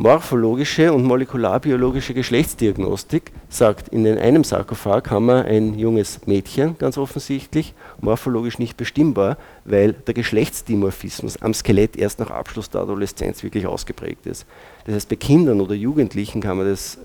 morphologische 0.00 0.94
und 0.94 1.04
molekularbiologische 1.04 2.14
Geschlechtsdiagnostik 2.14 3.32
sagt, 3.50 3.88
in 3.88 4.06
einem 4.06 4.44
Sarkophag 4.44 5.10
haben 5.10 5.26
wir 5.26 5.44
ein 5.44 5.78
junges 5.78 6.26
Mädchen, 6.26 6.78
ganz 6.78 6.96
offensichtlich, 6.96 7.74
morphologisch 8.00 8.58
nicht 8.58 8.78
bestimmbar, 8.78 9.36
weil 9.66 9.92
der 9.92 10.14
Geschlechtsdimorphismus 10.14 11.42
am 11.42 11.52
Skelett 11.52 11.98
erst 11.98 12.18
nach 12.18 12.30
Abschluss 12.30 12.70
der 12.70 12.80
Adoleszenz 12.80 13.42
wirklich 13.42 13.66
ausgeprägt 13.66 14.24
ist. 14.24 14.46
Das 14.86 14.94
heißt, 14.94 15.08
bei 15.10 15.16
Kindern 15.16 15.60
oder 15.60 15.74
Jugendlichen 15.74 16.40
kann 16.40 16.56
man 16.56 16.66
das 16.66 16.96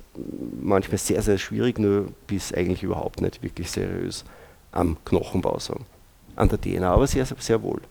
manchmal 0.61 0.97
sehr, 0.97 1.21
sehr 1.21 1.37
schwierig, 1.37 1.77
nur 1.77 2.05
bis 2.27 2.53
eigentlich 2.53 2.81
überhaupt 2.81 3.19
nicht 3.19 3.43
wirklich 3.43 3.71
seriös 3.71 4.23
am 4.71 4.95
Knochenbau 5.03 5.59
sagen. 5.59 5.85
An 6.37 6.47
der 6.47 6.61
DNA 6.61 6.93
aber 6.93 7.07
sehr, 7.07 7.25
sehr 7.25 7.61
wohl. 7.61 7.81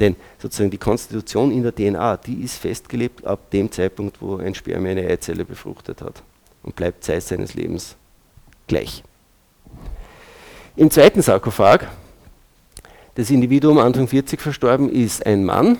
Denn 0.00 0.16
sozusagen 0.38 0.70
die 0.70 0.78
Konstitution 0.78 1.50
in 1.50 1.62
der 1.62 1.74
DNA, 1.74 2.18
die 2.18 2.42
ist 2.42 2.56
festgelebt 2.56 3.24
ab 3.26 3.50
dem 3.50 3.70
Zeitpunkt, 3.70 4.20
wo 4.20 4.36
ein 4.36 4.54
Spermium 4.54 4.98
eine 4.98 5.08
Eizelle 5.08 5.44
befruchtet 5.44 6.02
hat 6.02 6.22
und 6.62 6.76
bleibt 6.76 7.02
Zeit 7.04 7.22
seines 7.22 7.54
Lebens 7.54 7.96
gleich. 8.66 9.02
Im 10.76 10.90
zweiten 10.90 11.22
Sarkophag, 11.22 11.86
das 13.14 13.30
Individuum 13.30 13.78
Anfang 13.78 14.06
40 14.06 14.40
verstorben, 14.40 14.90
ist 14.90 15.24
ein 15.24 15.44
Mann. 15.44 15.78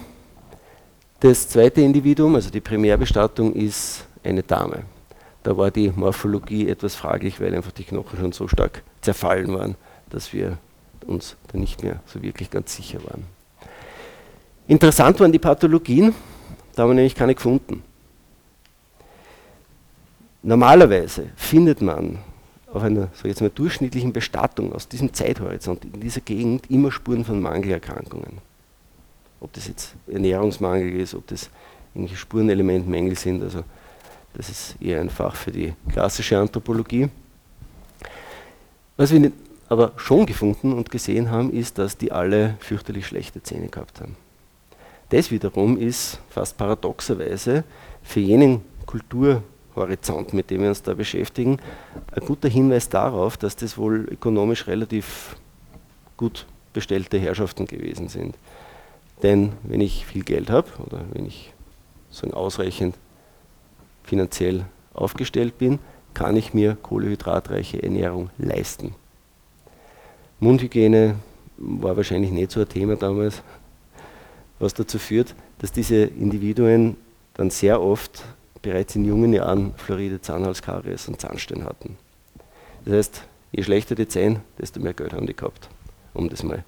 Das 1.21 1.49
zweite 1.49 1.83
Individuum, 1.83 2.35
also 2.35 2.51
die 2.51 2.63
Primärbestattung, 2.63 3.53
ist 3.53 4.07
eine 4.25 4.43
Dame. 4.43 4.85
Da 5.43 5.57
war 5.57 5.71
die 5.71 5.93
Morphologie 5.95 6.69
etwas 6.69 6.95
fraglich, 6.95 7.41
weil 7.41 7.55
einfach 7.55 7.73
die 7.73 7.85
Knochen 7.85 8.19
schon 8.19 8.33
so 8.33 8.49
stark 8.49 8.83
zerfallen 9.03 9.53
waren, 9.55 9.77
dass 10.09 10.33
wir 10.33 10.57
uns 11.07 11.37
da 11.53 11.59
nicht 11.59 11.83
mehr 11.83 12.01
so 12.07 12.23
wirklich 12.23 12.51
ganz 12.51 12.75
sicher 12.75 12.99
waren. 13.05 13.36
Interessant 14.69 15.21
waren 15.21 15.31
die 15.31 15.39
Pathologien, 15.39 16.13
da 16.75 16.83
haben 16.83 16.91
wir 16.91 16.95
nämlich 16.95 17.15
keine 17.15 17.35
gefunden. 17.35 17.85
Normalerweise 20.43 21.31
findet 21.37 21.81
man 21.81 22.19
auf 22.73 22.83
einer 22.83 23.09
so 23.15 23.29
jetzt 23.29 23.41
mal 23.41 23.51
durchschnittlichen 23.51 24.13
Bestattung 24.13 24.73
aus 24.73 24.89
diesem 24.89 25.13
Zeithorizont 25.13 25.85
in 25.85 26.01
dieser 26.01 26.21
Gegend 26.21 26.69
immer 26.71 26.91
Spuren 26.91 27.25
von 27.25 27.41
Mangelerkrankungen. 27.41 28.39
Ob 29.41 29.53
das 29.53 29.69
jetzt 29.69 29.95
Ernährungsmangel 30.09 31.01
ist, 31.01 31.15
ob 31.15 31.27
das 31.29 31.49
irgendwelche 31.95 32.21
Spurenelementmängel 32.21 33.17
sind, 33.17 33.43
also 33.43 33.63
das 34.35 34.49
ist 34.49 34.77
eher 34.81 35.01
ein 35.01 35.11
Fach 35.11 35.37
für 35.37 35.53
die 35.53 35.75
klassische 35.91 36.39
Anthropologie. 36.39 37.09
Was 38.97 39.13
wir 39.13 39.31
aber 39.69 39.93
schon 39.97 40.27
gefunden 40.27 40.73
und 40.73 40.91
gesehen 40.91 41.31
haben, 41.31 41.53
ist, 41.53 41.79
dass 41.79 41.97
die 41.97 42.13
alle 42.13 42.57
fürchterlich 42.61 43.07
schlechte 43.07 43.43
Zähne 43.43 43.69
gehabt 43.69 44.01
haben. 44.01 44.17
Das 45.09 45.31
wiederum 45.31 45.79
ist 45.79 46.19
fast 46.29 46.57
paradoxerweise 46.57 47.65
für 48.03 48.21
jenen 48.21 48.63
Kulturhorizont, 48.87 50.33
mit 50.33 50.51
dem 50.51 50.63
wir 50.63 50.69
uns 50.69 50.83
da 50.83 50.95
beschäftigen, 50.95 51.59
ein 52.13 52.27
guter 52.27 52.49
Hinweis 52.49 52.89
darauf, 52.89 53.37
dass 53.37 53.55
das 53.55 53.79
wohl 53.79 54.09
ökonomisch 54.11 54.67
relativ 54.67 55.37
gut 56.17 56.47
bestellte 56.73 57.19
Herrschaften 57.19 57.67
gewesen 57.67 58.09
sind. 58.09 58.37
Denn 59.23 59.53
wenn 59.63 59.81
ich 59.81 60.05
viel 60.07 60.25
Geld 60.25 60.51
habe 60.51 60.69
oder 60.85 61.01
wenn 61.13 61.27
ich 61.27 61.53
so 62.11 62.29
ausreichend 62.31 62.97
finanziell 64.03 64.65
aufgestellt 64.93 65.59
bin, 65.59 65.79
kann 66.15 66.37
ich 66.37 66.55
mir 66.55 66.77
kohlehydratreiche 66.77 67.83
Ernährung 67.83 68.31
leisten. 68.39 68.95
Mundhygiene 70.41 71.17
war 71.57 71.97
wahrscheinlich 71.97 72.31
nicht 72.31 72.51
so 72.51 72.61
ein 72.61 72.69
Thema 72.69 72.97
damals, 72.97 73.43
was 74.59 74.75
dazu 74.75 74.99
führt, 74.99 75.35
dass 75.59 75.73
diese 75.73 75.97
Individuen 75.97 76.97
dann 77.35 77.51
sehr 77.51 77.81
oft 77.81 78.25
bereits 78.63 78.97
in 78.97 79.05
jungen 79.05 79.33
Jahren 79.33 79.75
Fluoride, 79.77 80.21
Zahnhalskaries 80.21 81.09
und 81.09 81.21
Zahnstein 81.21 81.65
hatten. 81.65 81.97
Das 82.85 82.95
heißt, 82.95 83.23
je 83.53 83.63
schlechter 83.63 83.95
die 83.95 84.09
Zähne, 84.09 84.41
desto 84.59 84.81
mehr 84.81 84.95
Geld 84.95 85.13
haben 85.13 85.27
die 85.27 85.37
gehabt, 85.37 85.69
um 86.15 86.29
das 86.29 86.43
mal 86.43 86.65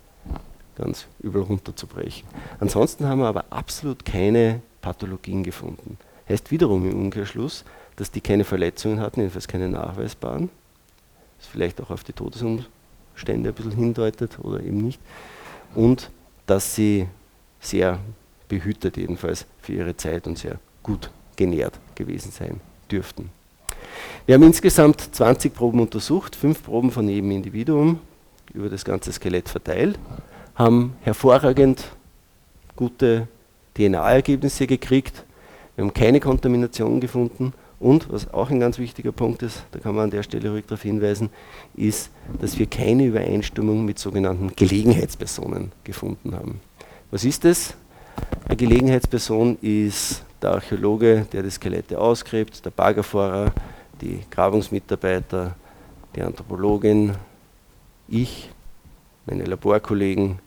ganz 0.77 1.07
übel 1.21 1.43
runterzubrechen. 1.43 2.29
Ansonsten 2.61 3.07
haben 3.07 3.21
wir 3.21 3.27
aber 3.27 3.47
absolut 3.51 4.05
keine 4.05 4.61
Pathologien 4.81 5.43
gefunden. 5.43 5.99
Heißt 6.29 6.51
wiederum 6.51 6.89
im 6.89 6.97
Umkehrschluss, 6.97 7.65
dass 7.97 8.11
die 8.11 8.21
keine 8.21 8.45
Verletzungen 8.45 9.01
hatten, 9.01 9.21
jedenfalls 9.21 9.49
keine 9.49 9.69
nachweisbaren, 9.69 10.51
was 11.39 11.47
vielleicht 11.49 11.81
auch 11.81 11.91
auf 11.91 12.05
die 12.05 12.13
Todesumstände 12.13 13.49
ein 13.49 13.55
bisschen 13.55 13.73
hindeutet 13.73 14.39
oder 14.41 14.61
eben 14.61 14.79
nicht, 14.79 15.01
und 15.75 16.11
dass 16.47 16.75
sie 16.75 17.09
sehr 17.69 17.99
behütet 18.49 18.97
jedenfalls 18.97 19.47
für 19.61 19.73
ihre 19.73 19.97
Zeit 19.97 20.27
und 20.27 20.39
sehr 20.39 20.59
gut 20.83 21.11
genährt 21.37 21.79
gewesen 21.95 22.33
sein 22.33 22.61
dürften. 22.91 23.31
Wir 24.27 24.35
haben 24.35 24.43
insgesamt 24.43 25.15
20 25.15 25.55
Proben 25.55 25.81
untersucht, 25.81 26.37
fünf 26.37 26.65
Proben 26.65 26.91
von 26.91 27.09
jedem 27.09 27.31
Individuum 27.31 28.01
über 28.53 28.69
das 28.69 28.85
ganze 28.85 29.13
Skelett 29.13 29.49
verteilt, 29.49 29.99
haben 30.55 30.97
hervorragend 31.03 31.85
gute 32.77 33.29
DNA-Ergebnisse 33.75 34.67
gekriegt. 34.67 35.25
Wir 35.77 35.85
haben 35.85 35.95
keine 35.95 36.21
Kontamination 36.21 37.01
gefunden 37.01 37.53
und 37.81 38.11
was 38.11 38.33
auch 38.33 38.51
ein 38.51 38.59
ganz 38.59 38.79
wichtiger 38.79 39.13
Punkt 39.13 39.43
ist, 39.43 39.65
da 39.71 39.79
kann 39.79 39.95
man 39.95 40.05
an 40.05 40.11
der 40.11 40.25
Stelle 40.25 40.51
ruhig 40.51 40.65
darauf 40.67 40.83
hinweisen, 40.83 41.31
ist, 41.77 42.11
dass 42.41 42.59
wir 42.59 42.67
keine 42.67 43.05
Übereinstimmung 43.05 43.85
mit 43.85 43.99
sogenannten 43.99 44.53
Gelegenheitspersonen 44.57 45.73
gefunden 45.85 46.35
haben. 46.35 46.61
Was 47.11 47.25
ist 47.25 47.43
das? 47.45 47.75
Eine 48.45 48.57
Gelegenheitsperson 48.57 49.57
ist 49.63 50.23
der 50.43 50.51
Archäologe, 50.51 51.27
der 51.33 51.43
die 51.43 51.49
Skelette 51.49 51.99
ausgräbt, 51.99 52.63
der 52.63 52.71
Baggerfahrer, 52.71 53.51
die 53.99 54.21
Grabungsmitarbeiter, 54.31 55.57
die 56.15 56.21
Anthropologin, 56.21 57.15
ich, 58.09 58.51
meine 59.25 59.45
Laborkollegen, 59.45 60.39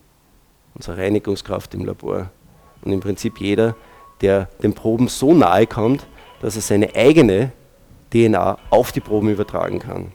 unsere 0.76 0.98
Reinigungskraft 0.98 1.74
im 1.74 1.84
Labor 1.84 2.30
und 2.82 2.92
im 2.92 3.00
Prinzip 3.00 3.40
jeder, 3.40 3.74
der 4.20 4.44
den 4.62 4.72
Proben 4.72 5.08
so 5.08 5.34
nahe 5.34 5.66
kommt, 5.66 6.06
dass 6.42 6.54
er 6.54 6.62
seine 6.62 6.94
eigene 6.94 7.50
DNA 8.12 8.56
auf 8.70 8.92
die 8.92 9.00
Proben 9.00 9.30
übertragen 9.30 9.80
kann. 9.80 10.12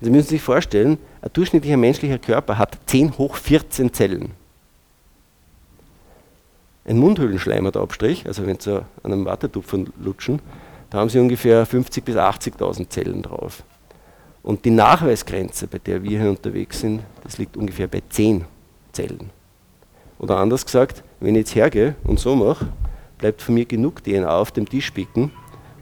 Sie 0.00 0.08
müssen 0.08 0.28
sich 0.28 0.40
vorstellen, 0.40 0.96
ein 1.20 1.30
durchschnittlicher 1.34 1.76
menschlicher 1.76 2.18
Körper 2.18 2.56
hat 2.56 2.78
10 2.86 3.18
hoch 3.18 3.36
14 3.36 3.92
Zellen. 3.92 4.43
Ein 6.86 6.98
Mundhöhlenschleimhautabstrich, 6.98 8.26
also 8.26 8.46
wenn 8.46 8.60
Sie 8.60 8.76
an 9.02 9.12
einem 9.12 9.24
Wattetupfer 9.24 9.78
lutschen, 9.98 10.40
da 10.90 10.98
haben 10.98 11.08
Sie 11.08 11.18
ungefähr 11.18 11.66
50.000 11.66 12.02
bis 12.02 12.16
80.000 12.16 12.88
Zellen 12.90 13.22
drauf. 13.22 13.62
Und 14.42 14.66
die 14.66 14.70
Nachweisgrenze, 14.70 15.66
bei 15.66 15.78
der 15.78 16.02
wir 16.02 16.20
hier 16.20 16.28
unterwegs 16.28 16.80
sind, 16.80 17.02
das 17.22 17.38
liegt 17.38 17.56
ungefähr 17.56 17.88
bei 17.88 18.02
10 18.06 18.44
Zellen. 18.92 19.30
Oder 20.18 20.36
anders 20.36 20.66
gesagt, 20.66 21.02
wenn 21.20 21.34
ich 21.34 21.40
jetzt 21.40 21.54
hergehe 21.54 21.96
und 22.04 22.20
so 22.20 22.36
mache, 22.36 22.68
bleibt 23.16 23.40
von 23.40 23.54
mir 23.54 23.64
genug 23.64 24.04
DNA 24.04 24.28
auf 24.28 24.52
dem 24.52 24.68
Tisch 24.68 24.90
picken, 24.90 25.30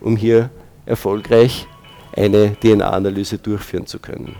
um 0.01 0.17
hier 0.17 0.51
erfolgreich 0.87 1.67
eine 2.13 2.55
DNA-Analyse 2.61 3.39
durchführen 3.39 3.87
zu 3.87 3.99
können. 3.99 4.37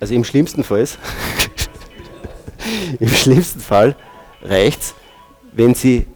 Also 0.00 0.14
im 0.14 0.24
schlimmsten 0.24 0.64
Fall, 0.64 0.86
im 3.00 3.08
schlimmsten 3.08 3.60
Fall 3.60 3.96
reicht 4.42 4.80
es, 4.80 4.94
wenn 5.52 5.74
Sie 5.74 6.06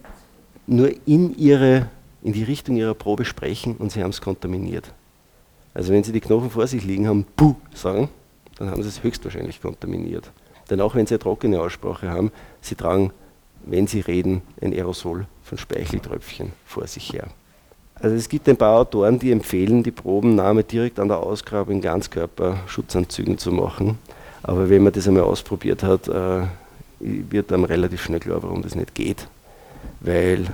nur 0.66 0.90
in, 1.06 1.36
ihre, 1.36 1.88
in 2.22 2.32
die 2.32 2.44
Richtung 2.44 2.76
Ihrer 2.76 2.94
Probe 2.94 3.24
sprechen 3.24 3.76
und 3.76 3.92
Sie 3.92 4.02
haben 4.02 4.10
es 4.10 4.20
kontaminiert. 4.20 4.92
Also 5.74 5.92
wenn 5.92 6.04
Sie 6.04 6.12
die 6.12 6.20
Knochen 6.20 6.50
vor 6.50 6.66
sich 6.66 6.84
liegen 6.84 7.08
haben, 7.08 7.24
Puh 7.36 7.54
sagen, 7.74 8.08
dann 8.58 8.70
haben 8.70 8.82
Sie 8.82 8.88
es 8.88 9.02
höchstwahrscheinlich 9.02 9.60
kontaminiert. 9.60 10.30
Denn 10.70 10.80
auch 10.80 10.94
wenn 10.94 11.06
Sie 11.06 11.14
eine 11.14 11.18
trockene 11.20 11.60
Aussprache 11.60 12.10
haben, 12.10 12.30
Sie 12.60 12.74
tragen, 12.74 13.12
wenn 13.64 13.86
Sie 13.86 14.00
reden, 14.00 14.42
ein 14.60 14.72
Aerosol 14.72 15.26
von 15.42 15.58
Speicheltröpfchen 15.58 16.52
vor 16.64 16.86
sich 16.86 17.12
her. 17.12 17.28
Also 17.94 18.16
es 18.16 18.28
gibt 18.28 18.48
ein 18.48 18.56
paar 18.56 18.80
Autoren, 18.80 19.18
die 19.18 19.30
empfehlen, 19.30 19.82
die 19.82 19.90
Probennahme 19.90 20.64
direkt 20.64 20.98
an 20.98 21.08
der 21.08 21.18
Ausgrabung 21.18 21.76
in 21.76 21.80
Ganzkörperschutzanzügen 21.80 23.38
zu 23.38 23.52
machen. 23.52 23.98
Aber 24.42 24.68
wenn 24.68 24.82
man 24.82 24.92
das 24.92 25.06
einmal 25.06 25.22
ausprobiert 25.22 25.82
hat, 25.84 26.08
äh, 26.08 26.42
wird 27.02 27.52
einem 27.52 27.64
relativ 27.64 28.02
schnell 28.02 28.20
klar, 28.20 28.42
warum 28.42 28.62
das 28.62 28.74
nicht 28.74 28.94
geht. 28.94 29.28
Weil 30.00 30.46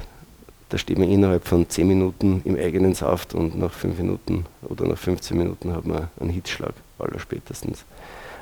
da 0.71 0.77
steht 0.77 0.99
man 0.99 1.09
innerhalb 1.09 1.47
von 1.47 1.69
10 1.69 1.87
Minuten 1.87 2.43
im 2.45 2.57
eigenen 2.57 2.95
Saft 2.95 3.35
und 3.35 3.59
nach 3.59 3.73
5 3.73 3.99
Minuten 3.99 4.45
oder 4.63 4.87
nach 4.87 4.99
15 4.99 5.37
Minuten 5.37 5.75
hat 5.75 5.87
man 5.87 6.09
einen 6.21 6.31
Hitzschlag, 6.31 6.75
allerspätestens. 6.99 7.85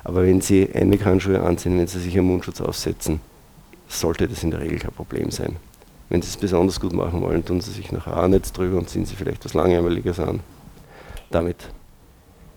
Aber 0.03 0.25
wenn 0.25 0.41
Sie 0.41 0.69
Einweghandschuhe 0.73 1.41
anziehen, 1.41 1.79
wenn 1.79 1.87
Sie 1.87 2.01
sich 2.01 2.17
einen 2.17 2.29
Mundschutz 2.29 2.61
aufsetzen, 2.61 3.21
sollte 3.89 4.27
das 4.27 4.43
in 4.43 4.51
der 4.51 4.61
Regel 4.61 4.79
kein 4.79 4.93
Problem 4.93 5.31
sein. 5.31 5.57
Wenn 6.09 6.23
Sie 6.23 6.29
es 6.29 6.37
besonders 6.37 6.81
gut 6.81 6.93
machen 6.93 7.21
wollen, 7.21 7.45
tun 7.45 7.61
Sie 7.61 7.73
sich 7.73 7.91
nachher 7.93 8.17
auch 8.17 8.29
nicht 8.29 8.57
drüber 8.57 8.79
und 8.79 8.89
ziehen 8.89 9.05
Sie 9.05 9.17
vielleicht 9.17 9.45
was 9.45 9.55
Langweiliges 9.55 10.21
an. 10.21 10.41
Damit 11.31 11.57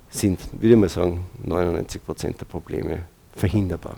sind, 0.10 0.40
würde 0.54 0.74
ich 0.74 0.80
mal 0.80 0.90
sagen, 0.90 1.26
99% 1.46 2.38
der 2.38 2.46
Probleme 2.46 3.04
verhinderbar, 3.36 3.98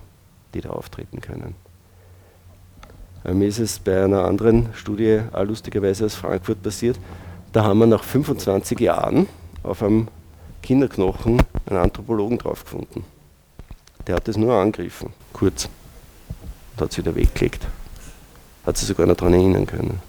die 0.53 0.61
da 0.61 0.69
auftreten 0.69 1.21
können. 1.21 1.55
Mir 3.23 3.47
ist 3.47 3.59
es 3.59 3.77
bei 3.77 4.03
einer 4.03 4.25
anderen 4.25 4.69
Studie 4.73 5.21
auch 5.31 5.43
lustigerweise 5.43 6.05
aus 6.05 6.15
Frankfurt 6.15 6.63
passiert. 6.63 6.97
Da 7.51 7.63
haben 7.63 7.79
wir 7.79 7.85
nach 7.85 8.03
25 8.03 8.79
Jahren 8.79 9.27
auf 9.61 9.83
einem 9.83 10.07
Kinderknochen 10.63 11.41
einen 11.67 11.79
Anthropologen 11.79 12.37
drauf 12.37 12.63
gefunden. 12.63 13.03
Der 14.07 14.15
hat 14.15 14.27
es 14.27 14.37
nur 14.37 14.53
angegriffen, 14.55 15.13
kurz, 15.33 15.69
und 16.73 16.81
hat 16.81 16.91
es 16.91 16.97
wieder 16.97 17.13
weggelegt. 17.13 17.67
Hat 18.65 18.77
sich 18.77 18.87
sogar 18.87 19.05
noch 19.05 19.15
daran 19.15 19.33
erinnern 19.33 19.67
können. 19.67 19.99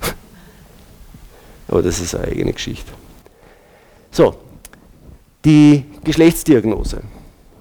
Aber 1.68 1.82
das 1.82 2.00
ist 2.00 2.14
eine 2.14 2.26
eigene 2.26 2.52
Geschichte. 2.52 2.90
So, 4.10 4.36
die 5.44 5.84
Geschlechtsdiagnose. 6.02 7.02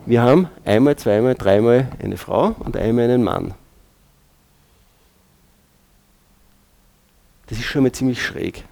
Wir 0.05 0.21
haben 0.21 0.49
einmal, 0.65 0.95
zweimal, 0.97 1.33
dreimal 1.33 1.87
eine 2.01 2.17
Frau 2.17 2.55
und 2.59 2.77
einmal 2.77 3.05
einen 3.05 3.23
Mann. 3.23 3.55
Das 7.47 7.57
ist 7.57 7.65
schon 7.65 7.83
mal 7.83 7.91
ziemlich 7.91 8.23
schräg. 8.23 8.65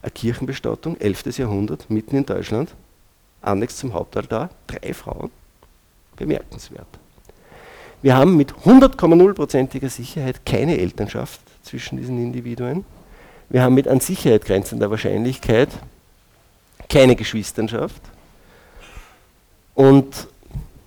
Eine 0.00 0.10
Kirchenbestattung, 0.10 0.96
11. 0.98 1.36
Jahrhundert, 1.36 1.90
mitten 1.90 2.16
in 2.16 2.24
Deutschland, 2.24 2.74
annex 3.42 3.76
zum 3.76 3.92
Hauptaltar, 3.92 4.50
drei 4.66 4.94
Frauen. 4.94 5.30
Bemerkenswert. 6.16 6.88
Wir 8.00 8.16
haben 8.16 8.36
mit 8.36 8.52
100,0%iger 8.52 9.88
Sicherheit 9.88 10.46
keine 10.46 10.78
Elternschaft 10.78 11.40
zwischen 11.62 11.98
diesen 11.98 12.22
Individuen. 12.22 12.84
Wir 13.48 13.62
haben 13.62 13.74
mit 13.74 13.86
an 13.86 14.00
Sicherheit 14.00 14.44
grenzender 14.44 14.90
Wahrscheinlichkeit 14.90 15.68
keine 16.88 17.16
Geschwisternschaft. 17.16 18.00
Und 19.74 20.28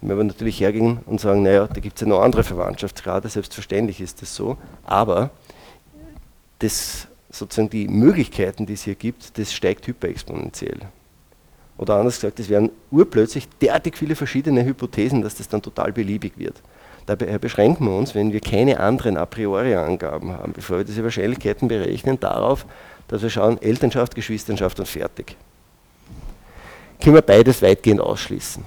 wenn 0.02 0.18
wir 0.18 0.24
natürlich 0.24 0.60
hergehen 0.60 1.00
und 1.06 1.22
sagen, 1.22 1.44
naja, 1.44 1.68
da 1.68 1.80
gibt 1.80 1.96
es 1.96 2.02
ja 2.02 2.08
noch 2.08 2.22
andere 2.22 2.44
Verwandtschaftsgrade, 2.44 3.30
selbstverständlich 3.30 4.02
ist 4.02 4.22
das 4.22 4.36
so, 4.36 4.58
aber 4.84 5.30
das, 6.60 7.08
sozusagen 7.30 7.70
die 7.70 7.88
Möglichkeiten, 7.88 8.66
die 8.66 8.74
es 8.74 8.84
hier 8.84 8.96
gibt, 8.96 9.38
das 9.38 9.54
steigt 9.54 9.88
hyperexponentiell. 9.88 10.80
Oder 11.78 11.96
anders 11.96 12.16
gesagt, 12.16 12.40
es 12.40 12.50
werden 12.50 12.70
urplötzlich 12.92 13.48
derartig 13.62 13.98
viele 13.98 14.16
verschiedene 14.16 14.64
Hypothesen, 14.64 15.22
dass 15.22 15.36
das 15.36 15.48
dann 15.48 15.62
total 15.62 15.92
beliebig 15.92 16.34
wird. 16.38 16.62
Dabei 17.08 17.38
beschränken 17.40 17.86
wir 17.86 17.96
uns, 17.96 18.14
wenn 18.14 18.32
wir 18.32 18.40
keine 18.40 18.80
anderen 18.80 19.18
a 19.18 19.26
priori 19.26 19.74
Angaben 19.76 20.32
haben, 20.32 20.54
bevor 20.54 20.78
wir 20.78 20.84
diese 20.84 21.04
Wahrscheinlichkeiten 21.04 21.68
berechnen, 21.68 22.20
darauf, 22.20 22.66
dass 23.08 23.24
wir 23.24 23.30
schauen, 23.30 23.60
Elternschaft, 23.62 24.14
Geschwisternschaft 24.14 24.80
und 24.80 24.88
fertig. 24.88 25.36
Können 27.02 27.16
wir 27.16 27.24
beides 27.24 27.62
weitgehend 27.64 28.00
ausschließen. 28.00 28.64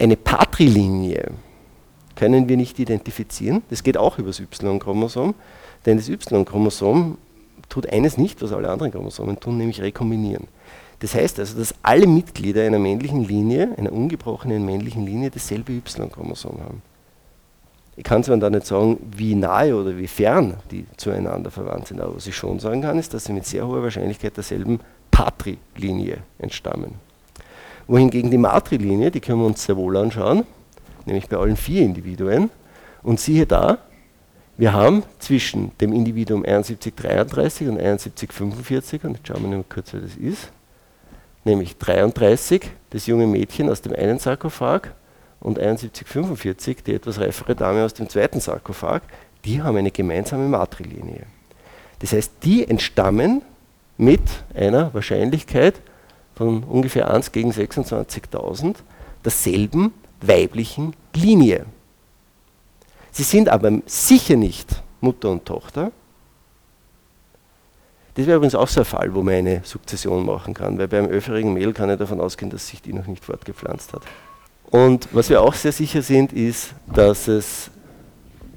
Eine 0.00 0.16
Patrilinie 0.16 1.30
können 2.16 2.48
wir 2.48 2.56
nicht 2.56 2.78
identifizieren, 2.78 3.62
das 3.68 3.82
geht 3.82 3.98
auch 3.98 4.18
über 4.18 4.28
das 4.28 4.40
Y-Chromosom, 4.40 5.34
denn 5.84 5.98
das 5.98 6.08
Y-Chromosom 6.08 7.18
tut 7.68 7.86
eines 7.92 8.16
nicht, 8.16 8.40
was 8.40 8.50
alle 8.54 8.70
anderen 8.70 8.92
Chromosomen 8.92 9.38
tun, 9.38 9.58
nämlich 9.58 9.82
rekombinieren. 9.82 10.48
Das 11.00 11.14
heißt 11.14 11.38
also, 11.38 11.58
dass 11.58 11.74
alle 11.82 12.06
Mitglieder 12.06 12.64
einer 12.64 12.78
männlichen 12.78 13.24
Linie, 13.24 13.74
einer 13.76 13.92
ungebrochenen 13.92 14.64
männlichen 14.64 15.04
Linie, 15.04 15.30
dasselbe 15.30 15.72
Y-Chromosom 15.74 16.60
haben. 16.62 16.80
Ich 17.96 18.04
kann 18.04 18.24
zwar 18.24 18.38
da 18.38 18.48
nicht 18.48 18.64
sagen, 18.64 18.96
wie 19.14 19.34
nahe 19.34 19.76
oder 19.76 19.98
wie 19.98 20.06
fern 20.06 20.54
die 20.70 20.86
zueinander 20.96 21.50
verwandt 21.50 21.88
sind, 21.88 22.00
aber 22.00 22.16
was 22.16 22.26
ich 22.26 22.34
schon 22.34 22.58
sagen 22.58 22.80
kann, 22.80 22.98
ist, 22.98 23.12
dass 23.12 23.26
sie 23.26 23.34
mit 23.34 23.44
sehr 23.44 23.66
hoher 23.66 23.82
Wahrscheinlichkeit 23.82 24.34
derselben 24.34 24.80
Patrilinie 25.10 26.22
entstammen. 26.38 27.09
Wohingegen 27.90 28.30
die 28.30 28.38
Matrilinie, 28.38 29.10
die 29.10 29.18
können 29.18 29.40
wir 29.40 29.46
uns 29.46 29.64
sehr 29.64 29.76
wohl 29.76 29.96
anschauen, 29.96 30.44
nämlich 31.06 31.28
bei 31.28 31.36
allen 31.36 31.56
vier 31.56 31.82
Individuen, 31.82 32.48
und 33.02 33.18
siehe 33.18 33.46
da, 33.46 33.78
wir 34.56 34.72
haben 34.72 35.02
zwischen 35.18 35.72
dem 35.80 35.92
Individuum 35.92 36.44
7133 36.44 37.66
und 37.66 37.78
7145, 37.78 39.02
und 39.02 39.16
jetzt 39.16 39.26
schauen 39.26 39.42
wir 39.42 39.56
mal 39.56 39.64
kurz, 39.68 39.92
wer 39.92 40.02
das 40.02 40.14
ist, 40.14 40.52
nämlich 41.44 41.78
33, 41.78 42.70
das 42.90 43.08
junge 43.08 43.26
Mädchen 43.26 43.68
aus 43.68 43.82
dem 43.82 43.92
einen 43.92 44.20
Sarkophag, 44.20 44.92
und 45.40 45.56
7145, 45.56 46.84
die 46.84 46.94
etwas 46.94 47.18
reifere 47.18 47.56
Dame 47.56 47.84
aus 47.84 47.94
dem 47.94 48.08
zweiten 48.08 48.38
Sarkophag, 48.38 49.00
die 49.44 49.62
haben 49.62 49.76
eine 49.76 49.90
gemeinsame 49.90 50.46
Matrilinie. 50.46 51.24
Das 51.98 52.12
heißt, 52.12 52.34
die 52.44 52.68
entstammen 52.68 53.42
mit 53.98 54.22
einer 54.54 54.94
Wahrscheinlichkeit 54.94 55.80
von 56.40 56.64
ungefähr 56.64 57.12
1 57.12 57.32
gegen 57.32 57.52
26.000 57.52 58.76
derselben 59.22 59.92
weiblichen 60.22 60.96
Linie. 61.14 61.66
Sie 63.10 63.24
sind 63.24 63.50
aber 63.50 63.70
sicher 63.84 64.36
nicht 64.36 64.82
Mutter 65.02 65.28
und 65.28 65.44
Tochter. 65.44 65.92
Das 68.14 68.26
wäre 68.26 68.38
übrigens 68.38 68.54
auch 68.54 68.68
so 68.68 68.80
ein 68.80 68.86
Fall, 68.86 69.14
wo 69.14 69.22
man 69.22 69.34
eine 69.34 69.60
Sukzession 69.64 70.24
machen 70.24 70.54
kann, 70.54 70.78
weil 70.78 70.88
beim 70.88 71.08
öfferigen 71.08 71.52
Mehl 71.52 71.74
kann 71.74 71.90
ich 71.90 71.98
davon 71.98 72.22
ausgehen, 72.22 72.50
dass 72.50 72.68
sich 72.68 72.80
die 72.80 72.94
noch 72.94 73.06
nicht 73.06 73.22
fortgepflanzt 73.22 73.92
hat. 73.92 74.04
Und 74.70 75.08
was 75.12 75.28
wir 75.28 75.42
auch 75.42 75.52
sehr 75.52 75.72
sicher 75.72 76.00
sind, 76.00 76.32
ist, 76.32 76.72
dass 76.86 77.28
es 77.28 77.70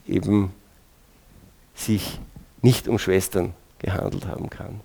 eben 0.07 0.53
sich 1.75 2.21
nicht 2.61 2.88
um 2.88 2.97
Schwestern 2.97 3.53
gehandelt 3.79 4.25
haben 4.25 4.49
kann. 4.49 4.79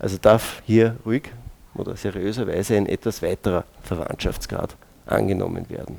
Also 0.00 0.18
darf 0.18 0.64
hier 0.66 0.96
ruhig 1.06 1.30
oder 1.74 1.96
seriöserweise 1.96 2.76
ein 2.76 2.86
etwas 2.86 3.22
weiterer 3.22 3.64
Verwandtschaftsgrad 3.82 4.76
angenommen 5.06 5.68
werden. 5.70 5.96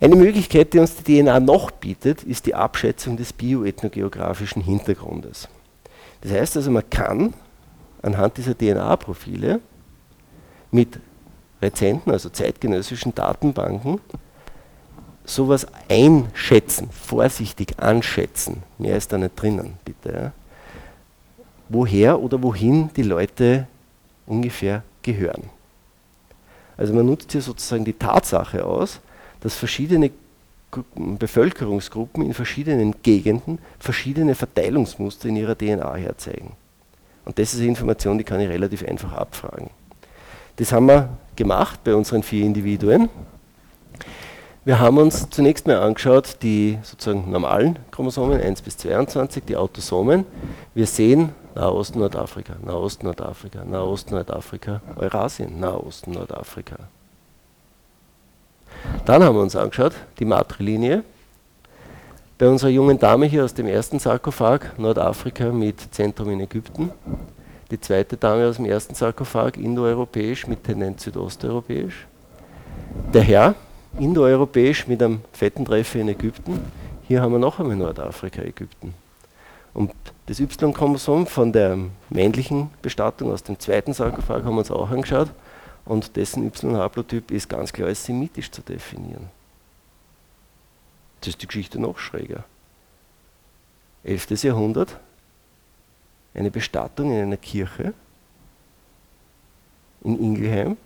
Eine 0.00 0.14
Möglichkeit, 0.14 0.72
die 0.72 0.78
uns 0.78 0.94
die 0.96 1.20
DNA 1.22 1.40
noch 1.40 1.70
bietet, 1.72 2.22
ist 2.22 2.46
die 2.46 2.54
Abschätzung 2.54 3.16
des 3.16 3.32
bioethnogeografischen 3.32 4.62
Hintergrundes. 4.62 5.48
Das 6.20 6.32
heißt 6.32 6.56
also, 6.56 6.70
man 6.70 6.88
kann 6.88 7.34
anhand 8.02 8.36
dieser 8.36 8.56
DNA-Profile 8.56 9.60
mit 10.70 11.00
rezenten, 11.60 12.12
also 12.12 12.28
zeitgenössischen 12.28 13.14
Datenbanken 13.14 14.00
sowas 15.24 15.66
einschätzen, 15.88 16.90
vorsichtig 16.90 17.78
anschätzen, 17.78 18.62
mehr 18.78 18.96
ist 18.96 19.12
da 19.12 19.18
nicht 19.18 19.40
drinnen, 19.40 19.74
bitte, 19.84 20.12
ja, 20.12 20.32
woher 21.68 22.20
oder 22.20 22.42
wohin 22.42 22.90
die 22.96 23.02
Leute 23.02 23.66
ungefähr 24.26 24.82
gehören. 25.02 25.44
Also 26.76 26.94
man 26.94 27.06
nutzt 27.06 27.32
hier 27.32 27.42
sozusagen 27.42 27.84
die 27.84 27.92
Tatsache 27.92 28.64
aus, 28.64 29.00
dass 29.40 29.54
verschiedene 29.54 30.10
Bevölkerungsgruppen 30.94 32.24
in 32.24 32.34
verschiedenen 32.34 32.94
Gegenden 33.02 33.58
verschiedene 33.78 34.34
Verteilungsmuster 34.34 35.28
in 35.28 35.36
ihrer 35.36 35.56
DNA 35.56 35.94
herzeigen. 35.96 36.52
Und 37.24 37.38
das 37.38 37.54
ist 37.54 37.60
eine 37.60 37.68
Information, 37.68 38.18
die 38.18 38.24
kann 38.24 38.40
ich 38.40 38.48
relativ 38.48 38.84
einfach 38.84 39.12
abfragen. 39.12 39.70
Das 40.56 40.72
haben 40.72 40.86
wir 40.86 41.08
gemacht 41.36 41.80
bei 41.84 41.94
unseren 41.94 42.22
vier 42.22 42.44
Individuen. 42.44 43.08
Wir 44.64 44.78
haben 44.78 44.98
uns 44.98 45.30
zunächst 45.30 45.66
mal 45.66 45.78
angeschaut 45.78 46.36
die 46.42 46.78
sozusagen 46.82 47.30
normalen 47.30 47.78
Chromosomen 47.90 48.40
1 48.40 48.60
bis 48.62 48.76
22, 48.76 49.44
die 49.44 49.56
Autosomen. 49.56 50.26
Wir 50.74 50.86
sehen 50.86 51.30
Nahost, 51.58 51.96
Nordafrika, 51.96 52.54
Nahost, 52.64 53.02
Nordafrika, 53.02 53.64
Nahost, 53.64 54.12
Nordafrika, 54.12 54.80
Eurasien, 54.94 55.58
Nahost, 55.58 56.06
Nordafrika. 56.06 56.76
Dann 59.04 59.24
haben 59.24 59.34
wir 59.34 59.42
uns 59.42 59.56
angeschaut 59.56 59.94
die 60.20 60.24
Matrilinie. 60.24 61.02
Bei 62.38 62.48
unserer 62.48 62.70
jungen 62.70 62.96
Dame 63.00 63.26
hier 63.26 63.44
aus 63.44 63.54
dem 63.54 63.66
ersten 63.66 63.98
Sarkophag, 63.98 64.78
Nordafrika 64.78 65.50
mit 65.50 65.92
Zentrum 65.92 66.30
in 66.30 66.40
Ägypten. 66.40 66.92
Die 67.72 67.80
zweite 67.80 68.16
Dame 68.16 68.46
aus 68.46 68.56
dem 68.56 68.66
ersten 68.66 68.94
Sarkophag, 68.94 69.56
indoeuropäisch 69.56 70.46
mit 70.46 70.62
Tendenz 70.62 71.02
südosteuropäisch. 71.02 72.06
Der 73.12 73.22
Herr, 73.22 73.56
indoeuropäisch 73.98 74.86
mit 74.86 75.02
einem 75.02 75.22
fetten 75.32 75.64
Treffer 75.64 75.98
in 75.98 76.08
Ägypten. 76.08 76.60
Hier 77.08 77.20
haben 77.20 77.32
wir 77.32 77.40
noch 77.40 77.58
einmal 77.58 77.74
Nordafrika, 77.74 78.42
Ägypten. 78.42 78.94
Und 79.74 79.90
das 80.28 80.40
Y-Chromosom 80.40 81.26
von 81.26 81.52
der 81.52 81.78
männlichen 82.10 82.68
Bestattung 82.82 83.32
aus 83.32 83.42
dem 83.42 83.58
zweiten 83.58 83.94
Sarkophag 83.94 84.44
haben 84.44 84.54
wir 84.54 84.58
uns 84.58 84.70
auch 84.70 84.90
angeschaut. 84.90 85.30
Und 85.86 86.16
dessen 86.16 86.46
Y-Haplotyp 86.46 87.30
ist 87.30 87.48
ganz 87.48 87.72
klar 87.72 87.88
als 87.88 88.04
semitisch 88.04 88.50
zu 88.50 88.60
definieren. 88.60 89.30
Das 91.20 91.28
ist 91.28 91.40
die 91.40 91.46
Geschichte 91.46 91.80
noch 91.80 91.98
schräger. 91.98 92.44
11. 94.04 94.42
Jahrhundert, 94.42 94.98
eine 96.34 96.50
Bestattung 96.50 97.10
in 97.10 97.22
einer 97.22 97.38
Kirche 97.38 97.94
in 100.04 100.22
Ingelheim. 100.22 100.76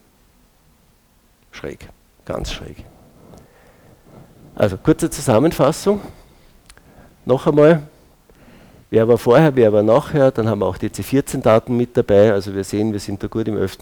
Schräg, 1.51 1.88
ganz 2.24 2.53
schräg. 2.53 2.84
Also 4.55 4.76
kurze 4.78 5.11
Zusammenfassung. 5.11 6.01
Noch 7.24 7.47
einmal, 7.49 7.82
wer 8.93 9.09
war 9.09 9.16
vorher, 9.16 9.57
wer 9.57 9.72
war 9.72 9.82
nachher, 9.82 10.30
dann 10.30 10.49
haben 10.49 10.61
wir 10.61 10.66
auch 10.66 10.76
die 10.76 10.90
C14-Daten 10.90 11.74
mit 11.74 11.97
dabei. 11.97 12.32
Also 12.32 12.55
wir 12.55 12.62
sehen, 12.62 12.93
wir 12.93 13.01
sind 13.01 13.22
da 13.22 13.26
gut 13.26 13.49
im 13.49 13.57
11. 13.57 13.78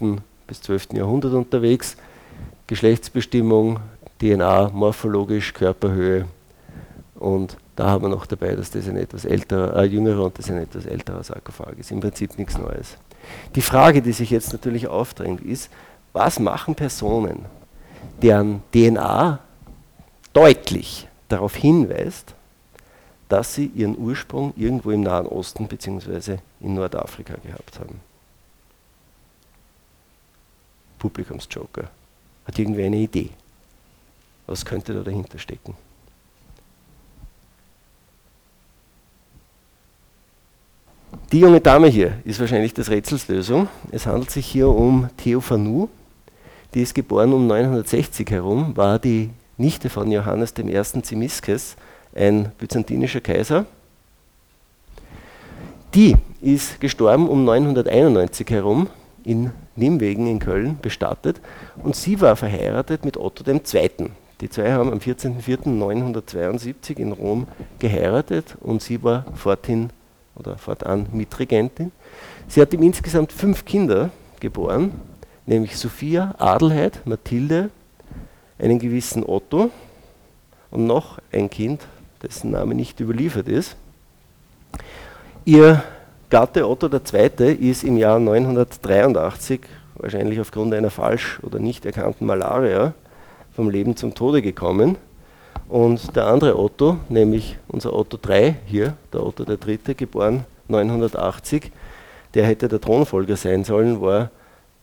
bis 0.47 0.61
12. 0.61 0.93
Jahrhundert 0.93 1.33
unterwegs. 1.33 1.97
Geschlechtsbestimmung, 2.65 3.79
DNA, 4.21 4.69
morphologisch, 4.69 5.53
Körperhöhe. 5.53 6.25
Und 7.15 7.57
da 7.75 7.89
haben 7.89 8.05
wir 8.05 8.09
noch 8.09 8.25
dabei, 8.25 8.55
dass 8.55 8.71
das 8.71 8.87
ein 8.87 8.95
etwas 8.95 9.25
älterer, 9.25 9.75
äh, 9.75 9.83
jüngerer 9.83 10.23
und 10.23 10.39
das 10.39 10.49
ein 10.49 10.57
etwas 10.57 10.85
älterer 10.85 11.23
Sarkophag 11.23 11.73
ist. 11.77 11.91
Im 11.91 11.99
Prinzip 11.99 12.37
nichts 12.37 12.57
Neues. 12.57 12.97
Die 13.55 13.61
Frage, 13.61 14.01
die 14.01 14.13
sich 14.13 14.29
jetzt 14.29 14.53
natürlich 14.53 14.87
aufdrängt, 14.87 15.41
ist, 15.41 15.69
was 16.13 16.39
machen 16.39 16.73
Personen, 16.73 17.45
deren 18.21 18.63
DNA 18.73 19.39
deutlich 20.31 21.09
darauf 21.27 21.55
hinweist, 21.55 22.33
dass 23.31 23.55
sie 23.55 23.67
ihren 23.67 23.97
Ursprung 23.97 24.51
irgendwo 24.57 24.91
im 24.91 25.03
Nahen 25.03 25.25
Osten 25.25 25.69
bzw. 25.69 26.39
in 26.59 26.73
Nordafrika 26.73 27.35
gehabt 27.35 27.79
haben. 27.79 28.01
Publikumsjoker. 30.99 31.89
Hat 32.45 32.59
irgendwie 32.59 32.83
eine 32.83 32.97
Idee? 32.97 33.29
Was 34.47 34.65
könnte 34.65 34.93
da 34.93 35.01
dahinter 35.01 35.39
stecken? 35.39 35.75
Die 41.31 41.39
junge 41.39 41.61
Dame 41.61 41.87
hier 41.87 42.17
ist 42.25 42.41
wahrscheinlich 42.41 42.73
das 42.73 42.89
Rätselslösung. 42.89 43.69
Es 43.91 44.07
handelt 44.07 44.29
sich 44.29 44.45
hier 44.45 44.67
um 44.67 45.09
Theophanu. 45.15 45.87
Die 46.73 46.81
ist 46.81 46.93
geboren 46.93 47.31
um 47.31 47.47
960 47.47 48.29
herum, 48.29 48.75
war 48.75 48.99
die 48.99 49.29
Nichte 49.57 49.89
von 49.89 50.11
Johannes 50.11 50.53
I. 50.57 51.01
Zimiskes, 51.01 51.77
ein 52.15 52.51
byzantinischer 52.57 53.21
Kaiser. 53.21 53.65
Die 55.93 56.15
ist 56.41 56.79
gestorben 56.79 57.27
um 57.27 57.43
991 57.43 58.49
herum 58.49 58.87
in 59.23 59.51
Nimwegen 59.75 60.27
in 60.27 60.39
Köln 60.39 60.77
bestattet 60.81 61.41
und 61.83 61.95
sie 61.95 62.21
war 62.21 62.35
verheiratet 62.35 63.05
mit 63.05 63.17
Otto 63.17 63.43
II. 63.49 64.09
Die 64.41 64.49
zwei 64.49 64.71
haben 64.71 64.91
am 64.91 64.97
14.04.972 64.97 66.97
in 66.97 67.11
Rom 67.11 67.47
geheiratet 67.79 68.57
und 68.59 68.81
sie 68.81 69.03
war 69.03 69.25
forthin 69.35 69.91
oder 70.35 70.57
fortan 70.57 71.07
Mitregentin. 71.11 71.91
Sie 72.47 72.61
hat 72.61 72.73
ihm 72.73 72.81
insgesamt 72.81 73.31
fünf 73.31 73.65
Kinder 73.65 74.09
geboren, 74.39 74.93
nämlich 75.45 75.77
Sophia, 75.77 76.33
Adelheid, 76.39 77.05
Mathilde, 77.05 77.69
einen 78.57 78.79
gewissen 78.79 79.23
Otto 79.23 79.69
und 80.71 80.87
noch 80.87 81.19
ein 81.31 81.49
Kind, 81.49 81.81
dessen 82.23 82.51
Name 82.51 82.75
nicht 82.75 82.99
überliefert 82.99 83.47
ist. 83.47 83.75
Ihr 85.45 85.83
Gatte 86.29 86.67
Otto 86.67 86.87
II. 86.87 87.53
ist 87.55 87.83
im 87.83 87.97
Jahr 87.97 88.17
983, 88.19 89.61
wahrscheinlich 89.95 90.39
aufgrund 90.39 90.73
einer 90.73 90.89
falsch 90.89 91.39
oder 91.43 91.59
nicht 91.59 91.85
erkannten 91.85 92.25
Malaria, 92.25 92.93
vom 93.53 93.69
Leben 93.69 93.97
zum 93.97 94.15
Tode 94.15 94.41
gekommen. 94.41 94.97
Und 95.67 96.15
der 96.15 96.27
andere 96.27 96.57
Otto, 96.57 96.97
nämlich 97.09 97.57
unser 97.67 97.93
Otto 97.93 98.17
III 98.17 98.55
hier, 98.65 98.95
der 99.11 99.25
Otto 99.25 99.43
III., 99.43 99.95
geboren 99.95 100.45
980, 100.69 101.71
der 102.33 102.45
hätte 102.45 102.67
der 102.67 102.79
Thronfolger 102.79 103.35
sein 103.35 103.63
sollen, 103.63 103.99
war 103.99 104.31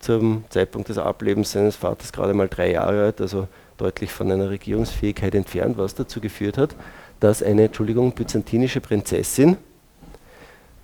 zum 0.00 0.44
Zeitpunkt 0.50 0.88
des 0.88 0.98
Ablebens 0.98 1.52
seines 1.52 1.76
Vaters 1.76 2.12
gerade 2.12 2.34
mal 2.34 2.48
drei 2.48 2.72
Jahre 2.72 3.04
alt, 3.04 3.20
also 3.20 3.48
deutlich 3.78 4.12
von 4.12 4.30
einer 4.30 4.50
Regierungsfähigkeit 4.50 5.34
entfernt, 5.34 5.78
was 5.78 5.94
dazu 5.94 6.20
geführt 6.20 6.58
hat, 6.58 6.74
dass 7.20 7.42
eine, 7.42 7.64
Entschuldigung, 7.64 8.12
byzantinische 8.12 8.80
Prinzessin 8.80 9.56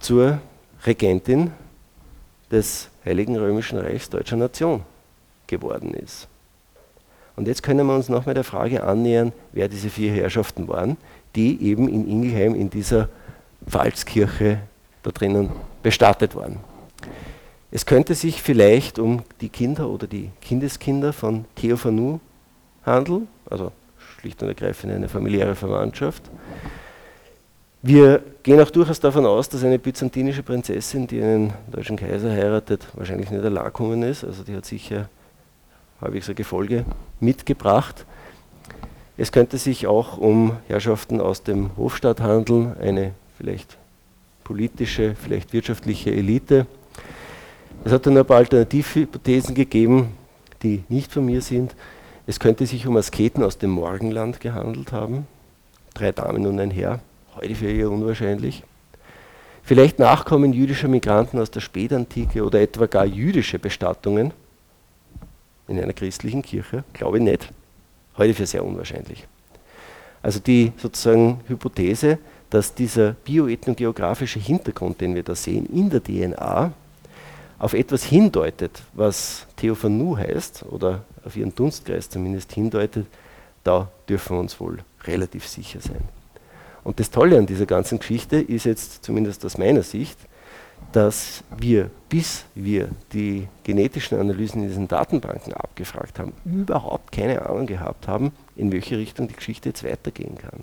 zur 0.00 0.40
Regentin 0.84 1.52
des 2.50 2.88
Heiligen 3.04 3.36
Römischen 3.36 3.78
Reichs 3.78 4.10
deutscher 4.10 4.36
Nation 4.36 4.82
geworden 5.46 5.94
ist. 5.94 6.28
Und 7.36 7.48
jetzt 7.48 7.62
können 7.62 7.86
wir 7.86 7.94
uns 7.94 8.08
nochmal 8.08 8.34
der 8.34 8.44
Frage 8.44 8.84
annähern, 8.84 9.32
wer 9.52 9.68
diese 9.68 9.90
vier 9.90 10.12
Herrschaften 10.12 10.68
waren, 10.68 10.96
die 11.34 11.60
eben 11.62 11.88
in 11.88 12.08
Ingelheim 12.08 12.54
in 12.54 12.70
dieser 12.70 13.08
Pfalzkirche 13.68 14.60
da 15.02 15.10
drinnen 15.10 15.50
bestattet 15.82 16.36
waren. 16.36 16.58
Es 17.70 17.86
könnte 17.86 18.14
sich 18.14 18.40
vielleicht 18.40 18.98
um 19.00 19.22
die 19.40 19.48
Kinder 19.48 19.90
oder 19.90 20.06
die 20.06 20.30
Kindeskinder 20.40 21.12
von 21.12 21.44
Theophanu 21.56 22.20
handeln, 22.86 23.26
also 23.50 23.72
schlicht 24.24 24.42
und 24.42 24.48
ergreifend 24.48 24.90
eine 24.90 25.08
familiäre 25.08 25.54
Verwandtschaft. 25.54 26.22
Wir 27.82 28.22
gehen 28.42 28.58
auch 28.58 28.70
durchaus 28.70 28.98
davon 28.98 29.26
aus, 29.26 29.50
dass 29.50 29.62
eine 29.62 29.78
byzantinische 29.78 30.42
Prinzessin, 30.42 31.06
die 31.06 31.20
einen 31.22 31.52
deutschen 31.70 31.98
Kaiser 31.98 32.30
heiratet, 32.30 32.86
wahrscheinlich 32.94 33.30
nicht 33.30 33.44
allein 33.44 34.02
ist. 34.02 34.24
Also 34.24 34.42
die 34.42 34.56
hat 34.56 34.64
sicher 34.64 35.10
halbwegs 36.00 36.30
ein 36.30 36.36
Gefolge 36.36 36.86
mitgebracht. 37.20 38.06
Es 39.18 39.30
könnte 39.30 39.58
sich 39.58 39.86
auch 39.86 40.16
um 40.16 40.56
Herrschaften 40.68 41.20
aus 41.20 41.42
dem 41.42 41.76
Hofstaat 41.76 42.20
handeln, 42.20 42.74
eine 42.80 43.12
vielleicht 43.36 43.76
politische, 44.42 45.14
vielleicht 45.22 45.52
wirtschaftliche 45.52 46.10
Elite. 46.10 46.66
Es 47.84 47.92
hat 47.92 48.06
dann 48.06 48.16
ein 48.16 48.24
paar 48.24 48.38
Alternativhypothesen 48.38 49.54
gegeben, 49.54 50.14
die 50.62 50.82
nicht 50.88 51.12
von 51.12 51.26
mir 51.26 51.42
sind. 51.42 51.74
Es 52.26 52.40
könnte 52.40 52.66
sich 52.66 52.86
um 52.86 52.96
Asketen 52.96 53.42
aus 53.42 53.58
dem 53.58 53.70
Morgenland 53.70 54.40
gehandelt 54.40 54.92
haben. 54.92 55.26
Drei 55.92 56.10
Damen 56.10 56.46
und 56.46 56.58
ein 56.58 56.70
Herr, 56.70 57.00
heute 57.36 57.54
für 57.54 57.70
eher 57.70 57.90
unwahrscheinlich. 57.90 58.62
Vielleicht 59.62 59.98
Nachkommen 59.98 60.52
jüdischer 60.52 60.88
Migranten 60.88 61.38
aus 61.38 61.50
der 61.50 61.60
Spätantike 61.60 62.44
oder 62.44 62.60
etwa 62.60 62.86
gar 62.86 63.04
jüdische 63.04 63.58
Bestattungen 63.58 64.32
in 65.68 65.80
einer 65.80 65.92
christlichen 65.92 66.42
Kirche, 66.42 66.84
glaube 66.92 67.18
ich 67.18 67.24
nicht. 67.24 67.50
Heute 68.16 68.34
für 68.34 68.46
sehr 68.46 68.64
unwahrscheinlich. 68.64 69.26
Also 70.22 70.40
die 70.40 70.72
sozusagen 70.78 71.40
Hypothese, 71.48 72.18
dass 72.48 72.74
dieser 72.74 73.12
bioethnogeografische 73.12 74.38
Hintergrund, 74.38 75.00
den 75.00 75.14
wir 75.14 75.22
da 75.22 75.34
sehen, 75.34 75.66
in 75.66 75.90
der 75.90 76.02
DNA 76.02 76.72
auf 77.58 77.74
etwas 77.74 78.04
hindeutet, 78.04 78.82
was 78.92 79.46
Theophanu 79.56 80.16
heißt, 80.16 80.64
oder 80.70 81.04
auf 81.24 81.36
ihren 81.36 81.54
Dunstkreis 81.54 82.10
zumindest 82.10 82.52
hindeutet, 82.52 83.06
da 83.62 83.88
dürfen 84.08 84.36
wir 84.36 84.40
uns 84.40 84.60
wohl 84.60 84.78
relativ 85.04 85.46
sicher 85.46 85.80
sein. 85.80 86.02
Und 86.82 87.00
das 87.00 87.10
Tolle 87.10 87.38
an 87.38 87.46
dieser 87.46 87.66
ganzen 87.66 87.98
Geschichte 87.98 88.36
ist 88.36 88.64
jetzt, 88.64 89.04
zumindest 89.04 89.44
aus 89.44 89.56
meiner 89.56 89.82
Sicht, 89.82 90.18
dass 90.92 91.42
wir, 91.56 91.90
bis 92.08 92.44
wir 92.54 92.88
die 93.12 93.48
genetischen 93.62 94.18
Analysen 94.18 94.62
in 94.62 94.68
diesen 94.68 94.88
Datenbanken 94.88 95.54
abgefragt 95.54 96.18
haben, 96.18 96.32
überhaupt 96.44 97.10
keine 97.10 97.46
Ahnung 97.46 97.66
gehabt 97.66 98.06
haben, 98.06 98.32
in 98.54 98.70
welche 98.70 98.98
Richtung 98.98 99.26
die 99.28 99.34
Geschichte 99.34 99.70
jetzt 99.70 99.82
weitergehen 99.82 100.36
kann. 100.36 100.60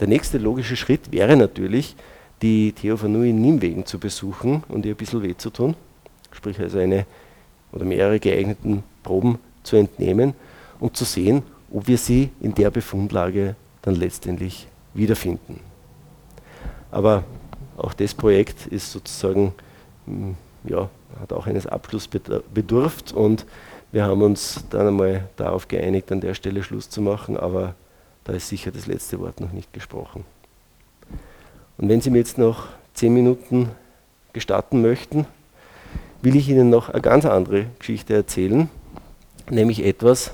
Der 0.00 0.08
nächste 0.08 0.38
logische 0.38 0.76
Schritt 0.76 1.12
wäre 1.12 1.36
natürlich, 1.36 1.94
die 2.42 2.72
Theophanue 2.72 3.28
in 3.28 3.40
Nimwegen 3.40 3.86
zu 3.86 3.98
besuchen 3.98 4.64
und 4.68 4.84
ihr 4.86 4.94
ein 4.94 4.96
bisschen 4.96 5.22
weh 5.22 5.36
zu 5.36 5.50
tun, 5.50 5.76
sprich 6.34 6.58
also 6.60 6.78
eine 6.78 7.06
oder 7.72 7.84
mehrere 7.84 8.20
geeigneten 8.20 8.82
Proben 9.02 9.38
zu 9.62 9.76
entnehmen, 9.76 10.34
um 10.78 10.92
zu 10.92 11.04
sehen, 11.04 11.42
ob 11.72 11.88
wir 11.88 11.98
sie 11.98 12.30
in 12.40 12.54
der 12.54 12.70
Befundlage 12.70 13.56
dann 13.82 13.94
letztendlich 13.94 14.68
wiederfinden. 14.92 15.60
Aber 16.90 17.24
auch 17.76 17.92
das 17.94 18.14
Projekt 18.14 18.66
ist 18.66 18.92
sozusagen, 18.92 19.52
hm, 20.06 20.36
ja, 20.64 20.88
hat 21.20 21.32
auch 21.32 21.46
eines 21.46 21.66
Abschlusses 21.66 22.08
bedurft 22.52 23.12
und 23.12 23.44
wir 23.92 24.04
haben 24.04 24.22
uns 24.22 24.64
dann 24.70 24.88
einmal 24.88 25.28
darauf 25.36 25.68
geeinigt, 25.68 26.10
an 26.10 26.20
der 26.20 26.34
Stelle 26.34 26.62
Schluss 26.62 26.90
zu 26.90 27.00
machen, 27.00 27.36
aber 27.36 27.74
da 28.24 28.32
ist 28.32 28.48
sicher 28.48 28.70
das 28.70 28.86
letzte 28.86 29.20
Wort 29.20 29.40
noch 29.40 29.52
nicht 29.52 29.72
gesprochen. 29.72 30.24
Und 31.76 31.88
wenn 31.88 32.00
Sie 32.00 32.10
mir 32.10 32.18
jetzt 32.18 32.38
noch 32.38 32.68
zehn 32.94 33.12
Minuten 33.12 33.70
gestatten 34.32 34.82
möchten, 34.82 35.26
will 36.24 36.36
ich 36.36 36.48
Ihnen 36.48 36.70
noch 36.70 36.88
eine 36.88 37.02
ganz 37.02 37.26
andere 37.26 37.66
Geschichte 37.78 38.14
erzählen, 38.14 38.70
nämlich 39.50 39.84
etwas, 39.84 40.32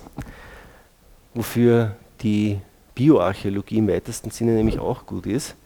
wofür 1.35 1.97
die 2.23 2.59
Bioarchäologie 2.95 3.79
im 3.79 3.89
weitesten 3.89 4.31
Sinne 4.31 4.53
nämlich 4.53 4.79
auch 4.79 5.05
gut 5.05 5.27
ist. 5.27 5.57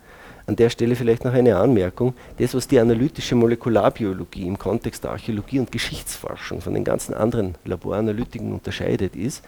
An 0.47 0.57
der 0.57 0.71
Stelle 0.71 0.95
vielleicht 0.95 1.25
noch 1.25 1.33
eine 1.33 1.57
Anmerkung. 1.57 2.15
Das, 2.39 2.55
was 2.55 2.69
die 2.69 2.79
analytische 2.79 3.35
Molekularbiologie 3.35 4.47
im 4.47 4.59
Kontext 4.59 5.05
der 5.05 5.13
Archäologie 5.13 5.59
und 5.59 5.73
Geschichtsforschung 5.73 6.61
von 6.61 6.75
den 6.75 6.85
ganzen 6.85 7.15
anderen 7.15 7.55
Laboranalytiken 7.65 8.53
unterscheidet, 8.53 9.17
ist, 9.17 9.43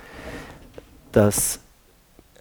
dass, 1.12 1.60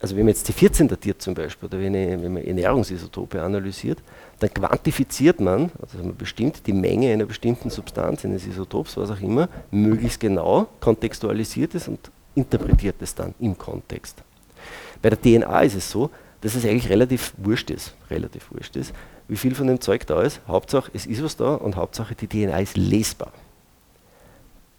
also 0.02 0.16
wenn 0.16 0.24
man 0.24 0.34
jetzt 0.34 0.48
die 0.48 0.54
14 0.54 0.88
datiert 0.88 1.22
zum 1.22 1.34
Beispiel, 1.34 1.68
oder 1.68 1.80
wenn, 1.80 1.94
wenn 1.94 2.34
man 2.34 2.44
Ernährungsisotope 2.44 3.42
analysiert, 3.42 4.00
dann 4.40 4.54
quantifiziert 4.54 5.40
man, 5.40 5.72
also 5.82 5.98
man 6.00 6.16
bestimmt 6.16 6.68
die 6.68 6.74
Menge 6.74 7.12
einer 7.12 7.26
bestimmten 7.26 7.70
Substanz, 7.70 8.26
eines 8.26 8.46
Isotops, 8.46 8.98
was 8.98 9.10
auch 9.10 9.22
immer, 9.22 9.48
möglichst 9.72 10.20
genau, 10.20 10.68
kontextualisiert 10.82 11.76
es 11.76 11.88
und 11.88 12.12
interpretiert 12.36 12.98
es 13.00 13.16
dann 13.16 13.34
im 13.40 13.58
Kontext. 13.58 14.22
Bei 15.02 15.10
der 15.10 15.22
DNA 15.22 15.62
ist 15.62 15.76
es 15.76 15.90
so, 15.90 16.10
dass 16.42 16.56
es 16.56 16.66
eigentlich 16.66 16.90
relativ 16.90 17.34
wurscht 17.38 17.72
ist, 17.72 17.96
relativ 18.10 18.52
wurscht 18.52 18.76
ist, 18.76 18.94
wie 19.28 19.38
viel 19.38 19.56
von 19.56 19.68
dem 19.68 19.80
Zeug 19.82 20.06
da 20.06 20.22
ist. 20.22 20.42
Hauptsache, 20.48 20.92
es 20.94 21.06
ist 21.06 21.24
was 21.24 21.38
da 21.38 21.56
und 21.56 21.76
Hauptsache, 21.76 22.14
die 22.14 22.28
DNA 22.28 22.60
ist 22.60 22.78
lesbar. 22.78 23.32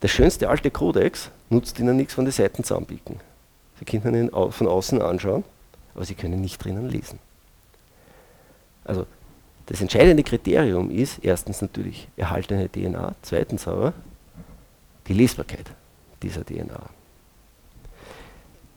Der 0.02 0.08
schönste 0.08 0.48
alte 0.48 0.70
Codex 0.70 1.30
nutzt 1.48 1.78
Ihnen 1.80 1.96
nichts 1.96 2.14
von 2.14 2.24
den 2.24 2.32
Seiten 2.32 2.62
zusammenbiegen. 2.62 3.20
Sie 3.78 3.84
können 3.84 4.28
ihn 4.28 4.30
von 4.30 4.68
außen 4.68 5.00
anschauen, 5.00 5.44
aber 5.94 6.04
Sie 6.04 6.14
können 6.14 6.40
nicht 6.40 6.62
drinnen 6.62 6.88
lesen. 6.88 7.18
Also 8.84 9.06
das 9.66 9.80
entscheidende 9.80 10.22
Kriterium 10.22 10.90
ist 10.90 11.18
erstens 11.22 11.60
natürlich 11.60 12.08
erhaltene 12.16 12.68
DNA, 12.68 13.14
zweitens 13.22 13.66
aber 13.66 13.92
die 15.08 15.12
Lesbarkeit 15.12 15.66
dieser 16.22 16.44
DNA. 16.44 16.80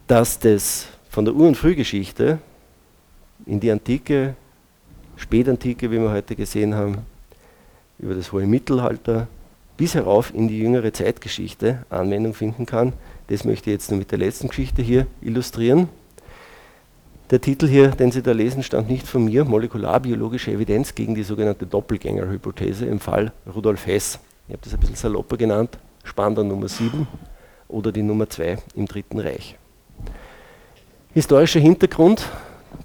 Dass 0.08 0.40
das 0.40 0.88
von 1.10 1.26
der 1.26 1.36
Ur- 1.36 1.48
und 1.48 1.56
Frühgeschichte 1.56 2.40
in 3.46 3.60
die 3.60 3.72
Antike, 3.72 4.36
Spätantike, 5.16 5.92
wie 5.92 6.00
wir 6.00 6.12
heute 6.12 6.36
gesehen 6.36 6.74
haben, 6.74 7.00
über 8.00 8.16
das 8.16 8.32
hohe 8.32 8.48
Mittelalter 8.48 9.28
bis 9.78 9.94
herauf 9.94 10.34
in 10.34 10.48
die 10.48 10.60
jüngere 10.60 10.92
Zeitgeschichte 10.92 11.86
Anwendung 11.90 12.34
finden 12.34 12.66
kann. 12.66 12.94
Das 13.28 13.44
möchte 13.44 13.70
ich 13.70 13.76
jetzt 13.76 13.92
nur 13.92 14.00
mit 14.00 14.12
der 14.12 14.18
letzten 14.18 14.48
Geschichte 14.48 14.82
hier 14.82 15.08
illustrieren. 15.22 15.90
Der 17.32 17.40
Titel 17.40 17.68
hier, 17.68 17.90
den 17.90 18.12
Sie 18.12 18.24
da 18.24 18.32
lesen, 18.32 18.64
stammt 18.64 18.90
nicht 18.90 19.08
von 19.08 19.26
mir, 19.26 19.46
molekularbiologische 19.46 20.52
Evidenz 20.52 20.96
gegen 20.96 21.14
die 21.14 21.22
sogenannte 21.22 21.68
Doppelgängerhypothese 21.68 22.88
im 22.88 23.00
Fall 23.00 23.32
Rudolf 23.54 23.86
Hess. 23.86 24.18
Ich 24.48 24.54
habe 24.54 24.64
das 24.64 24.74
ein 24.74 24.80
bisschen 24.80 24.96
salopper 24.96 25.38
genannt, 25.38 25.78
Spander 26.04 26.44
Nummer 26.44 26.68
7 26.68 27.08
oder 27.68 27.92
die 27.92 28.02
Nummer 28.02 28.28
2 28.28 28.58
im 28.74 28.88
Dritten 28.88 29.20
Reich. 29.20 29.60
Historischer 31.14 31.60
Hintergrund 31.60 32.26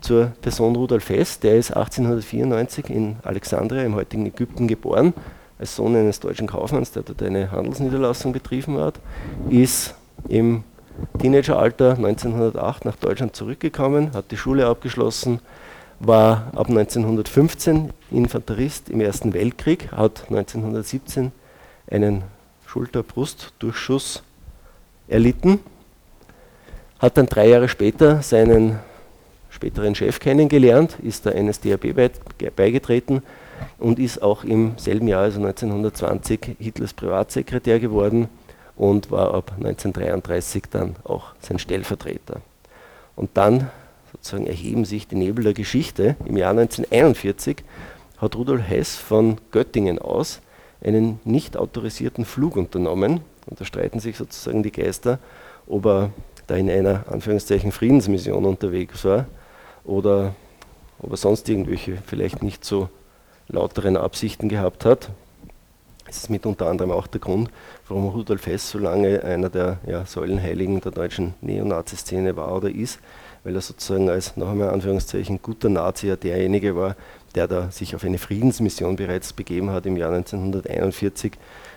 zur 0.03 0.27
Person 0.43 0.77
Rudolf 0.77 1.09
Hess, 1.09 1.41
der 1.41 1.57
ist 1.57 1.71
1894 1.71 2.91
in 2.91 3.17
Alexandria 3.23 3.83
im 3.83 3.95
heutigen 3.95 4.27
Ägypten 4.27 4.69
geboren, 4.69 5.15
als 5.59 5.75
Sohn 5.75 5.97
eines 5.97 6.21
deutschen 6.21 6.49
Kaufmanns, 6.49 6.93
der 6.93 7.03
dort 7.03 7.23
eine 7.23 7.51
Handelsniederlassung 7.51 8.35
betrieben 8.35 8.77
hat, 8.77 9.01
ist 9.49 9.95
im 10.29 10.65
Teenageralter 11.19 11.97
1908 11.97 12.85
nach 12.85 12.97
Deutschland 12.97 13.35
zurückgekommen, 13.37 14.13
hat 14.15 14.31
die 14.31 14.37
Schule 14.37 14.67
abgeschlossen, 14.67 15.41
war 16.01 16.51
ab 16.55 16.69
1915 16.69 17.91
Infanterist 18.11 18.91
im 18.91 19.01
Ersten 19.01 19.33
Weltkrieg, 19.33 19.93
hat 19.93 20.25
1917 20.29 21.33
einen 21.91 22.23
Schulter-Brust-Durchschuss 22.67 24.23
erlitten 25.09 25.61
hat 27.05 27.19
dann 27.19 27.27
drei 27.27 27.49
Jahre 27.49 27.69
später 27.69 28.23
seinen 28.23 28.79
späteren 29.51 29.95
Chef 29.95 30.21
kennengelernt, 30.21 30.97
ist 31.03 31.27
der 31.27 31.41
NSDAP 31.41 31.95
beigetreten 32.57 33.23
und 33.79 33.99
ist 33.99 34.23
auch 34.23 34.43
im 34.43 34.73
selben 34.79 35.07
Jahr, 35.07 35.23
also 35.23 35.39
1920, 35.39 36.57
Hitlers 36.59 36.95
Privatsekretär 36.95 37.79
geworden 37.79 38.29
und 38.77 39.11
war 39.11 39.35
ab 39.35 39.53
1933 39.57 40.65
dann 40.71 40.97
auch 41.05 41.33
sein 41.41 41.59
Stellvertreter. 41.59 42.41
Und 43.17 43.31
dann 43.35 43.71
sozusagen 44.13 44.47
erheben 44.47 44.85
sich 44.85 45.07
die 45.07 45.17
Nebel 45.17 45.45
der 45.45 45.55
Geschichte. 45.55 46.17
Im 46.25 46.37
Jahr 46.37 46.51
1941 46.51 47.59
hat 48.19 48.37
Rudolf 48.37 48.69
Hess 48.69 48.97
von 48.97 49.39
Göttingen 49.51 49.99
aus 49.99 50.41
einen 50.83 51.21
nicht 51.25 51.57
autorisierten 51.57 52.25
Flug 52.25 52.57
unternommen. 52.57 53.21
Und 53.47 53.61
da 53.61 53.65
streiten 53.65 54.01
sich 54.01 54.17
sozusagen 54.17 54.63
die 54.63 54.73
Geister, 54.73 55.19
ob 55.67 55.87
er 55.87 56.11
da 56.47 56.57
in 56.57 56.71
einer 56.71 57.05
Anführungszeichen 57.11 57.73
Friedensmission 57.73 58.45
unterwegs 58.45 59.05
war 59.05 59.27
oder 59.85 60.35
ob 61.01 61.11
er 61.11 61.17
sonst 61.17 61.49
irgendwelche 61.49 61.99
vielleicht 62.07 62.43
nicht 62.43 62.65
so 62.65 62.89
lauteren 63.49 63.97
Absichten 63.97 64.49
gehabt 64.49 64.85
hat. 64.85 65.11
Es 66.15 66.23
ist 66.23 66.31
mit 66.31 66.47
unter 66.47 66.69
anderem 66.69 66.93
auch 66.93 67.09
der 67.09 67.21
Grund, 67.21 67.51
warum 67.89 68.09
Rudolf 68.09 68.47
Hess 68.47 68.71
so 68.71 68.79
lange 68.79 69.25
einer 69.25 69.51
der 69.51 69.79
ja, 69.85 70.07
Säulenheiligen 70.07 70.81
der 70.81 70.93
deutschen 70.93 71.35
Neonazi-Szene 71.41 72.37
war 72.37 72.55
oder 72.55 72.71
ist, 72.71 73.01
weil 73.43 73.57
er 73.57 73.61
sozusagen 73.61 74.09
als, 74.09 74.37
noch 74.37 74.49
einmal 74.49 74.71
Anführungszeichen, 74.71 75.43
guter 75.43 75.69
Nazi 75.69 76.07
ja 76.07 76.15
derjenige 76.15 76.77
war, 76.77 76.95
der 77.35 77.49
da 77.49 77.69
sich 77.73 77.97
auf 77.97 78.05
eine 78.05 78.19
Friedensmission 78.19 78.95
bereits 78.95 79.33
begeben 79.33 79.71
hat 79.71 79.87
im 79.87 79.97
Jahr 79.97 80.13
1941. 80.13 81.33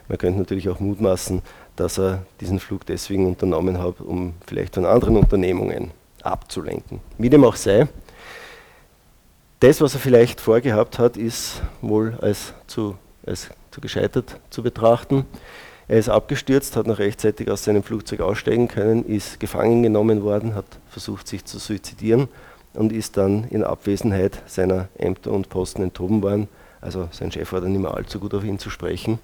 Man 0.07 0.19
könnte 0.19 0.37
natürlich 0.37 0.69
auch 0.69 0.79
mutmaßen, 0.79 1.41
dass 1.75 1.97
er 1.97 2.23
diesen 2.39 2.59
Flug 2.59 2.85
deswegen 2.85 3.25
unternommen 3.25 3.79
hat, 3.79 4.01
um 4.01 4.35
vielleicht 4.45 4.75
von 4.75 4.85
anderen 4.85 5.17
Unternehmungen 5.17 5.89
abzulenken. 6.21 6.99
Wie 7.17 7.31
dem 7.31 7.43
auch 7.43 7.55
sei, 7.55 7.87
das, 9.61 9.81
was 9.81 9.95
er 9.95 9.99
vielleicht 9.99 10.39
vorgehabt 10.39 10.99
hat, 10.99 11.17
ist 11.17 11.63
wohl 11.81 12.15
als 12.21 12.53
zu, 12.67 12.95
als 13.25 13.49
zu 13.77 13.81
gescheitert 13.81 14.39
zu 14.49 14.63
betrachten. 14.63 15.25
Er 15.87 15.99
ist 15.99 16.09
abgestürzt, 16.09 16.75
hat 16.75 16.87
noch 16.87 16.97
rechtzeitig 16.97 17.49
aus 17.51 17.63
seinem 17.63 17.83
Flugzeug 17.83 18.21
aussteigen 18.21 18.67
können, 18.67 19.05
ist 19.05 19.39
gefangen 19.39 19.83
genommen 19.83 20.23
worden, 20.23 20.55
hat 20.55 20.65
versucht, 20.89 21.27
sich 21.27 21.45
zu 21.45 21.59
suizidieren 21.59 22.27
und 22.73 22.91
ist 22.91 23.17
dann 23.17 23.45
in 23.51 23.63
Abwesenheit 23.63 24.41
seiner 24.47 24.87
Ämter 24.97 25.31
und 25.31 25.49
Posten 25.49 25.83
enthoben 25.83 26.23
worden. 26.23 26.47
Also 26.81 27.07
sein 27.11 27.31
Chef 27.31 27.53
war 27.53 27.61
dann 27.61 27.71
nicht 27.71 27.81
mehr 27.81 27.93
allzu 27.93 28.19
gut 28.19 28.33
auf 28.33 28.43
ihn 28.43 28.57
zu 28.57 28.71
sprechen. 28.71 29.19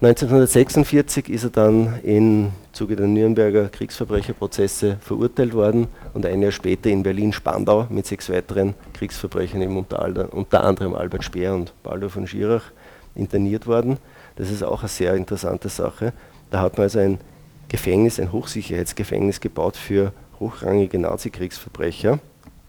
1946 0.00 1.28
ist 1.28 1.44
er 1.44 1.50
dann 1.50 2.00
im 2.04 2.52
Zuge 2.72 2.96
der 2.96 3.06
Nürnberger 3.06 3.68
Kriegsverbrecherprozesse 3.68 4.96
verurteilt 5.00 5.52
worden 5.52 5.88
und 6.14 6.24
ein 6.24 6.40
Jahr 6.40 6.52
später 6.52 6.88
in 6.88 7.02
Berlin-Spandau 7.02 7.86
mit 7.90 8.06
sechs 8.06 8.30
weiteren 8.30 8.74
Kriegsverbrechern, 8.94 9.60
eben 9.60 9.76
unter, 9.76 10.32
unter 10.32 10.64
anderem 10.64 10.94
Albert 10.94 11.24
Speer 11.24 11.54
und 11.54 11.74
Baldur 11.82 12.10
von 12.10 12.26
Schirach, 12.26 12.62
interniert 13.14 13.66
worden. 13.66 13.98
Das 14.36 14.50
ist 14.50 14.62
auch 14.62 14.80
eine 14.80 14.88
sehr 14.88 15.14
interessante 15.14 15.68
Sache. 15.68 16.12
Da 16.50 16.60
hat 16.60 16.78
man 16.78 16.84
also 16.84 16.98
ein 16.98 17.18
Gefängnis, 17.68 18.18
ein 18.18 18.32
Hochsicherheitsgefängnis 18.32 19.40
gebaut 19.40 19.76
für 19.76 20.12
hochrangige 20.40 20.98
Nazi-Kriegsverbrecher, 20.98 22.18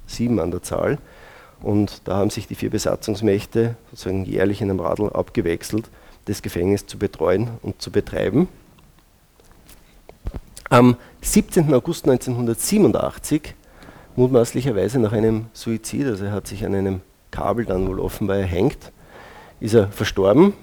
sieben 0.08 0.40
an 0.40 0.52
der 0.52 0.64
Zahl. 0.64 0.98
Und 1.62 2.02
da 2.06 2.16
haben 2.16 2.30
sich 2.30 2.48
die 2.48 2.56
vier 2.56 2.70
Besatzungsmächte 2.70 3.76
sozusagen 3.92 4.26
jährlich 4.26 4.62
in 4.62 4.70
einem 4.70 4.80
Radl 4.80 5.10
abgewechselt 5.10 5.90
das 6.30 6.42
Gefängnis 6.42 6.86
zu 6.86 6.98
betreuen 6.98 7.50
und 7.62 7.82
zu 7.82 7.92
betreiben. 7.92 8.48
Am 10.70 10.96
17. 11.22 11.74
August 11.74 12.08
1987, 12.08 13.56
mutmaßlicherweise 14.16 15.00
nach 15.00 15.12
einem 15.12 15.48
Suizid, 15.54 16.06
also 16.06 16.26
er 16.26 16.32
hat 16.32 16.48
sich 16.48 16.66
an 16.66 16.76
einem 16.76 17.02
Kabel 17.32 17.66
dann 17.66 17.88
wohl 17.88 18.00
offenbar 18.00 18.38
erhängt, 18.38 18.92
ist 19.60 19.74
er 19.74 19.88
verstorben 19.90 20.54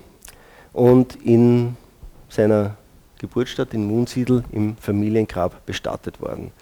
und 0.72 1.16
in 1.24 1.76
seiner 2.28 2.76
Geburtsstadt 3.18 3.72
in 3.74 3.88
Wunsiedel 3.90 4.44
im 4.52 4.76
Familiengrab 4.76 5.64
bestattet 5.66 6.20
worden. 6.20 6.52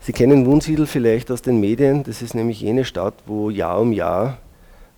Sie 0.00 0.12
kennen 0.12 0.46
Wunsiedel 0.46 0.86
vielleicht 0.86 1.30
aus 1.30 1.42
den 1.42 1.60
Medien, 1.60 2.04
das 2.04 2.22
ist 2.22 2.34
nämlich 2.34 2.60
jene 2.60 2.84
Stadt, 2.84 3.14
wo 3.26 3.50
Jahr 3.50 3.80
um 3.80 3.92
Jahr 3.92 4.38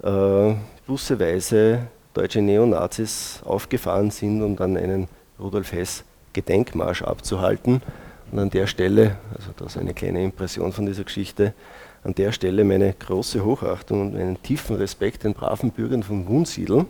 äh, 0.02 0.54
busseweise 0.86 1.86
deutsche 2.14 2.42
Neonazis 2.42 3.40
aufgefahren 3.44 4.10
sind, 4.10 4.42
um 4.42 4.56
dann 4.56 4.76
einen 4.76 5.08
Rudolf 5.38 5.72
Hess 5.72 6.04
Gedenkmarsch 6.32 7.02
abzuhalten. 7.02 7.82
Und 8.30 8.38
an 8.38 8.50
der 8.50 8.66
Stelle, 8.66 9.16
also 9.36 9.50
das 9.56 9.74
ist 9.74 9.78
eine 9.78 9.94
kleine 9.94 10.22
Impression 10.22 10.72
von 10.72 10.86
dieser 10.86 11.04
Geschichte, 11.04 11.54
an 12.02 12.14
der 12.14 12.32
Stelle 12.32 12.64
meine 12.64 12.94
große 12.94 13.44
Hochachtung 13.44 14.00
und 14.00 14.14
meinen 14.14 14.42
tiefen 14.42 14.76
Respekt 14.76 15.24
den 15.24 15.34
braven 15.34 15.70
Bürgern 15.70 16.02
von 16.02 16.26
Wunsiedel. 16.28 16.86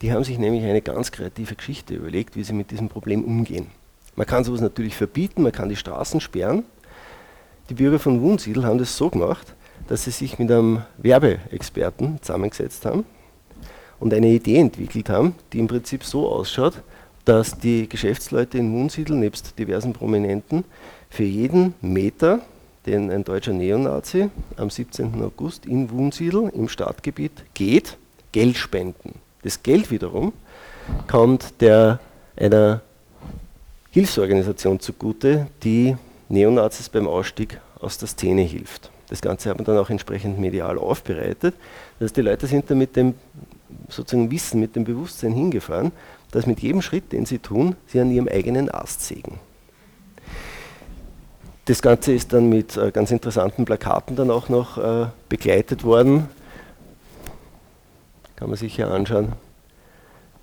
Die 0.00 0.12
haben 0.12 0.24
sich 0.24 0.38
nämlich 0.38 0.64
eine 0.64 0.82
ganz 0.82 1.12
kreative 1.12 1.54
Geschichte 1.54 1.94
überlegt, 1.94 2.36
wie 2.36 2.44
sie 2.44 2.52
mit 2.52 2.70
diesem 2.70 2.88
Problem 2.88 3.24
umgehen. 3.24 3.66
Man 4.16 4.26
kann 4.26 4.44
sowas 4.44 4.60
natürlich 4.60 4.94
verbieten, 4.94 5.42
man 5.42 5.52
kann 5.52 5.68
die 5.68 5.76
Straßen 5.76 6.20
sperren. 6.20 6.64
Die 7.68 7.74
Bürger 7.74 7.98
von 7.98 8.20
Wunsiedel 8.20 8.64
haben 8.64 8.78
das 8.78 8.96
so 8.96 9.10
gemacht, 9.10 9.54
dass 9.88 10.04
sie 10.04 10.10
sich 10.10 10.38
mit 10.38 10.50
einem 10.50 10.82
Werbeexperten 10.98 12.20
zusammengesetzt 12.22 12.84
haben 12.86 13.04
und 13.98 14.14
eine 14.14 14.28
Idee 14.28 14.58
entwickelt 14.58 15.08
haben, 15.08 15.34
die 15.52 15.58
im 15.58 15.66
Prinzip 15.66 16.04
so 16.04 16.28
ausschaut, 16.28 16.82
dass 17.24 17.58
die 17.58 17.88
Geschäftsleute 17.88 18.58
in 18.58 18.72
Wunsiedel 18.72 19.16
nebst 19.16 19.58
diversen 19.58 19.92
Prominenten 19.92 20.64
für 21.08 21.24
jeden 21.24 21.74
Meter, 21.80 22.40
den 22.86 23.10
ein 23.10 23.24
deutscher 23.24 23.52
Neonazi 23.52 24.30
am 24.56 24.70
17. 24.70 25.22
August 25.22 25.66
in 25.66 25.90
Wunsiedel 25.90 26.50
im 26.54 26.68
Stadtgebiet 26.68 27.32
geht, 27.54 27.96
Geld 28.32 28.56
spenden. 28.56 29.14
Das 29.42 29.62
Geld 29.62 29.90
wiederum 29.90 30.32
kommt 31.06 31.60
der, 31.60 32.00
einer 32.36 32.82
Hilfsorganisation 33.90 34.80
zugute, 34.80 35.46
die 35.62 35.96
Neonazis 36.28 36.88
beim 36.88 37.06
Ausstieg 37.06 37.60
aus 37.80 37.98
der 37.98 38.08
Szene 38.08 38.42
hilft. 38.42 38.90
Das 39.08 39.20
Ganze 39.20 39.50
hat 39.50 39.58
man 39.58 39.64
dann 39.64 39.78
auch 39.78 39.90
entsprechend 39.90 40.38
medial 40.38 40.78
aufbereitet. 40.78 41.54
Das 41.98 42.06
heißt, 42.06 42.16
die 42.16 42.22
Leute 42.22 42.46
sind 42.46 42.70
da 42.70 42.74
mit 42.74 42.96
dem 42.96 43.14
sozusagen 43.88 44.30
Wissen, 44.30 44.60
mit 44.60 44.74
dem 44.76 44.84
Bewusstsein 44.84 45.32
hingefahren, 45.32 45.92
dass 46.30 46.46
mit 46.46 46.60
jedem 46.60 46.82
Schritt, 46.82 47.12
den 47.12 47.26
sie 47.26 47.38
tun, 47.38 47.76
sie 47.86 48.00
an 48.00 48.10
ihrem 48.10 48.28
eigenen 48.28 48.70
Ast 48.70 49.02
sägen. 49.02 49.38
Das 51.66 51.80
Ganze 51.80 52.12
ist 52.12 52.34
dann 52.34 52.50
mit 52.50 52.76
äh, 52.76 52.90
ganz 52.90 53.10
interessanten 53.10 53.64
Plakaten 53.64 54.16
dann 54.16 54.30
auch 54.30 54.50
noch 54.50 54.76
äh, 54.76 55.06
begleitet 55.30 55.82
worden. 55.82 56.28
Kann 58.36 58.48
man 58.48 58.58
sich 58.58 58.74
hier 58.76 58.90
anschauen. 58.90 59.32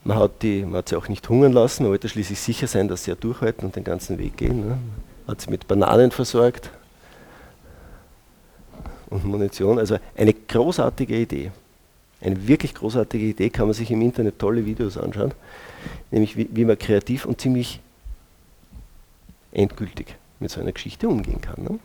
Man 0.03 0.17
hat, 0.17 0.41
die, 0.41 0.63
man 0.63 0.77
hat 0.77 0.89
sie 0.89 0.95
auch 0.95 1.07
nicht 1.09 1.29
hungern 1.29 1.53
lassen, 1.53 1.83
man 1.83 1.91
wollte 1.91 2.09
schließlich 2.09 2.39
sicher 2.39 2.65
sein, 2.65 2.87
dass 2.87 3.03
sie 3.03 3.11
ja 3.11 3.15
durchhalten 3.15 3.65
und 3.65 3.75
den 3.75 3.83
ganzen 3.83 4.17
Weg 4.17 4.37
gehen. 4.37 4.67
Ne. 4.67 4.77
Hat 5.27 5.41
sie 5.41 5.51
mit 5.51 5.67
Bananen 5.67 6.09
versorgt 6.09 6.71
und 9.11 9.23
Munition. 9.23 9.77
Also 9.77 9.99
eine 10.17 10.33
großartige 10.33 11.15
Idee. 11.15 11.51
Eine 12.19 12.47
wirklich 12.47 12.73
großartige 12.73 13.25
Idee, 13.25 13.51
kann 13.51 13.67
man 13.67 13.75
sich 13.75 13.91
im 13.91 14.01
Internet 14.01 14.39
tolle 14.39 14.65
Videos 14.65 14.97
anschauen, 14.97 15.33
nämlich 16.09 16.35
wie, 16.35 16.49
wie 16.51 16.65
man 16.65 16.79
kreativ 16.79 17.25
und 17.25 17.41
ziemlich 17.41 17.79
endgültig 19.51 20.15
mit 20.41 20.51
so 20.51 20.59
einer 20.59 20.71
Geschichte 20.71 21.07
umgehen 21.07 21.41
kann. 21.41 21.63
Ne? 21.63 21.79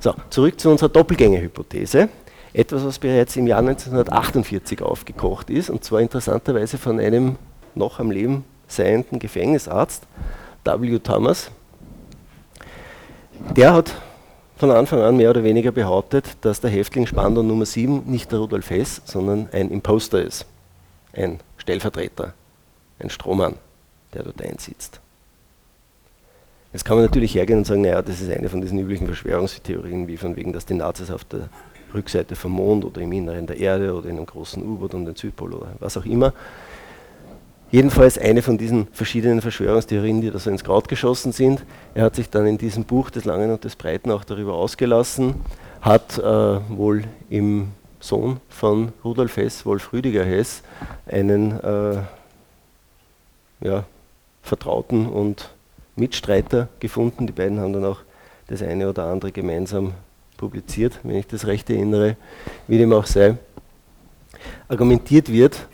So, 0.00 0.14
zurück 0.30 0.58
zu 0.60 0.70
unserer 0.70 0.88
Doppelgängerhypothese. 0.88 2.08
Etwas, 2.52 2.84
was 2.84 2.98
bereits 2.98 3.36
im 3.36 3.46
Jahr 3.46 3.58
1948 3.58 4.80
aufgekocht 4.80 5.50
ist, 5.50 5.70
und 5.70 5.82
zwar 5.82 6.00
interessanterweise 6.00 6.78
von 6.78 7.00
einem 7.00 7.36
noch 7.74 7.98
am 7.98 8.10
Leben 8.10 8.44
seienden 8.68 9.18
Gefängnisarzt, 9.18 10.04
W. 10.64 10.98
Thomas. 10.98 11.50
Der 13.56 13.74
hat 13.74 13.92
von 14.56 14.70
Anfang 14.70 15.00
an 15.00 15.16
mehr 15.16 15.30
oder 15.30 15.42
weniger 15.42 15.72
behauptet, 15.72 16.24
dass 16.42 16.60
der 16.60 16.70
Häftling 16.70 17.06
Spandau 17.06 17.42
Nummer 17.42 17.66
7 17.66 18.04
nicht 18.06 18.30
der 18.30 18.38
Rudolf 18.38 18.70
Hess, 18.70 19.02
sondern 19.04 19.48
ein 19.52 19.70
Imposter 19.70 20.22
ist. 20.22 20.46
Ein 21.12 21.40
Stellvertreter, 21.56 22.34
ein 23.00 23.10
Strohmann, 23.10 23.56
der 24.12 24.22
dort 24.22 24.40
einsitzt. 24.42 25.00
Jetzt 26.74 26.84
kann 26.84 26.98
man 26.98 27.06
natürlich 27.06 27.34
hergehen 27.34 27.60
und 27.60 27.66
sagen, 27.66 27.80
naja, 27.80 28.02
das 28.02 28.20
ist 28.20 28.30
eine 28.30 28.50
von 28.50 28.60
diesen 28.60 28.78
üblichen 28.78 29.06
Verschwörungstheorien, 29.06 30.06
wie 30.06 30.18
von 30.18 30.36
wegen, 30.36 30.52
dass 30.52 30.66
die 30.66 30.74
Nazis 30.74 31.10
auf 31.10 31.24
der 31.24 31.48
Rückseite 31.94 32.36
vom 32.36 32.52
Mond 32.52 32.84
oder 32.84 33.00
im 33.00 33.12
Inneren 33.12 33.46
der 33.46 33.56
Erde 33.56 33.94
oder 33.94 34.10
in 34.10 34.18
einem 34.18 34.26
großen 34.26 34.62
U-Boot 34.62 34.92
um 34.92 35.06
den 35.06 35.16
Südpol 35.16 35.54
oder 35.54 35.68
was 35.80 35.96
auch 35.96 36.04
immer 36.04 36.34
Jedenfalls 37.74 38.18
eine 38.18 38.40
von 38.40 38.56
diesen 38.56 38.86
verschiedenen 38.92 39.40
Verschwörungstheorien, 39.40 40.20
die 40.20 40.30
da 40.30 40.38
so 40.38 40.48
ins 40.48 40.62
Kraut 40.62 40.86
geschossen 40.86 41.32
sind. 41.32 41.64
Er 41.94 42.04
hat 42.04 42.14
sich 42.14 42.30
dann 42.30 42.46
in 42.46 42.56
diesem 42.56 42.84
Buch 42.84 43.10
des 43.10 43.24
Langen 43.24 43.50
und 43.50 43.64
des 43.64 43.74
Breiten 43.74 44.12
auch 44.12 44.22
darüber 44.22 44.54
ausgelassen, 44.54 45.34
hat 45.80 46.16
äh, 46.18 46.22
wohl 46.22 47.02
im 47.30 47.72
Sohn 47.98 48.38
von 48.48 48.92
Rudolf 49.04 49.36
Hess, 49.38 49.66
Wolf 49.66 49.92
Rüdiger 49.92 50.24
Hess, 50.24 50.62
einen 51.06 51.58
äh, 51.62 51.96
ja, 53.60 53.82
Vertrauten 54.44 55.06
und 55.08 55.50
Mitstreiter 55.96 56.68
gefunden. 56.80 57.26
Die 57.26 57.32
beiden 57.32 57.60
haben 57.60 57.72
dann 57.72 57.84
auch 57.84 58.00
das 58.46 58.62
eine 58.62 58.88
oder 58.88 59.04
andere 59.04 59.32
gemeinsam 59.32 59.94
publiziert, 60.36 61.00
wenn 61.02 61.16
ich 61.16 61.26
das 61.26 61.46
recht 61.46 61.70
erinnere, 61.70 62.16
wie 62.66 62.78
dem 62.78 62.92
auch 62.92 63.06
sei. 63.06 63.36
Argumentiert 64.68 65.30
wird, 65.30 65.68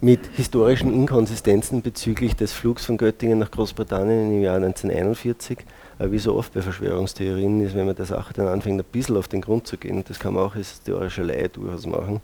mit 0.00 0.20
historischen 0.36 0.92
Inkonsistenzen 0.94 1.82
bezüglich 1.82 2.36
des 2.36 2.52
Flugs 2.52 2.86
von 2.86 2.96
Göttingen 2.96 3.38
nach 3.38 3.50
Großbritannien 3.50 4.32
im 4.32 4.42
Jahr 4.42 4.56
1941. 4.56 5.58
Aber 5.98 6.12
wie 6.12 6.18
so 6.18 6.36
oft 6.36 6.54
bei 6.54 6.62
Verschwörungstheorien 6.62 7.60
ist, 7.60 7.74
wenn 7.74 7.86
man 7.86 7.96
der 7.96 8.04
Sache 8.04 8.32
dann 8.32 8.46
anfängt, 8.46 8.80
ein 8.80 8.92
bisschen 8.92 9.16
auf 9.16 9.26
den 9.26 9.40
Grund 9.40 9.66
zu 9.66 9.76
gehen, 9.76 10.04
das 10.06 10.20
kann 10.20 10.34
man 10.34 10.44
auch 10.44 10.54
als 10.54 10.70
historischer 10.70 11.24
Laie 11.24 11.48
durchaus 11.48 11.86
machen, 11.86 12.20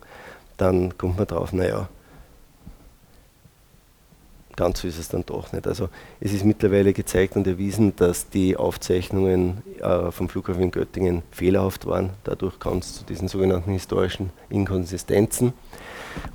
dann 0.55 0.97
kommt 0.97 1.17
man 1.17 1.27
drauf, 1.27 1.51
naja, 1.51 1.89
ganz 4.55 4.81
so 4.81 4.87
ist 4.87 4.99
es 4.99 5.09
dann 5.09 5.25
doch 5.25 5.51
nicht. 5.51 5.67
Also 5.67 5.89
es 6.19 6.33
ist 6.33 6.45
mittlerweile 6.45 6.93
gezeigt 6.93 7.35
und 7.35 7.47
erwiesen, 7.47 7.95
dass 7.95 8.29
die 8.29 8.57
Aufzeichnungen 8.57 9.61
äh, 9.79 10.11
vom 10.11 10.29
Flughafen 10.29 10.63
in 10.63 10.71
Göttingen 10.71 11.23
fehlerhaft 11.31 11.85
waren. 11.85 12.11
Dadurch 12.23 12.59
kam 12.59 12.79
es 12.79 12.95
zu 12.95 13.03
diesen 13.05 13.27
sogenannten 13.27 13.71
historischen 13.71 14.31
Inkonsistenzen. 14.49 15.53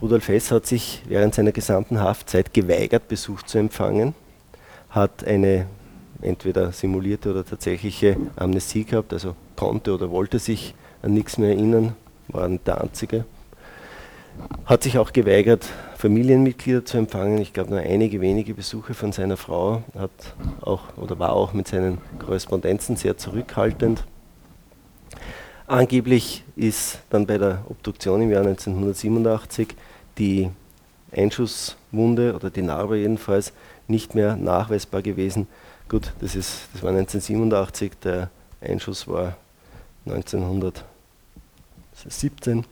Rudolf 0.02 0.28
Hess 0.28 0.50
hat 0.50 0.66
sich 0.66 1.02
während 1.06 1.34
seiner 1.34 1.52
gesamten 1.52 2.00
Haftzeit 2.00 2.52
geweigert, 2.52 3.08
Besuch 3.08 3.42
zu 3.42 3.58
empfangen, 3.58 4.14
hat 4.90 5.24
eine 5.24 5.66
entweder 6.22 6.72
simulierte 6.72 7.30
oder 7.30 7.44
tatsächliche 7.44 8.16
Amnesie 8.36 8.84
gehabt, 8.84 9.12
also 9.12 9.34
konnte 9.56 9.94
oder 9.94 10.10
wollte 10.10 10.38
sich 10.38 10.74
an 11.02 11.14
nichts 11.14 11.38
mehr 11.38 11.50
erinnern, 11.50 11.94
war 12.28 12.48
der 12.48 12.80
Einzige. 12.80 13.24
Hat 14.66 14.82
sich 14.82 14.98
auch 14.98 15.12
geweigert, 15.12 15.66
Familienmitglieder 16.00 16.84
zu 16.86 16.96
empfangen. 16.96 17.38
Ich 17.42 17.52
glaube, 17.52 17.70
nur 17.70 17.80
einige 17.80 18.22
wenige 18.22 18.54
Besuche 18.54 18.94
von 18.94 19.12
seiner 19.12 19.36
Frau 19.36 19.82
hat 19.98 20.10
auch 20.62 20.96
oder 20.96 21.18
war 21.18 21.34
auch 21.34 21.52
mit 21.52 21.68
seinen 21.68 21.98
Korrespondenzen 22.18 22.96
sehr 22.96 23.18
zurückhaltend. 23.18 24.04
Angeblich 25.66 26.42
ist 26.56 27.00
dann 27.10 27.26
bei 27.26 27.36
der 27.36 27.66
Obduktion 27.68 28.22
im 28.22 28.30
Jahr 28.30 28.46
1987 28.46 29.74
die 30.16 30.48
Einschusswunde 31.12 32.34
oder 32.34 32.48
die 32.48 32.62
Narbe 32.62 32.96
jedenfalls 32.96 33.52
nicht 33.86 34.14
mehr 34.14 34.36
nachweisbar 34.36 35.02
gewesen. 35.02 35.48
Gut, 35.90 36.14
das, 36.20 36.34
ist, 36.34 36.68
das 36.72 36.82
war 36.82 36.92
1987, 36.92 37.92
der 38.02 38.30
Einschuss 38.62 39.06
war 39.06 39.36
1917, 40.06 42.64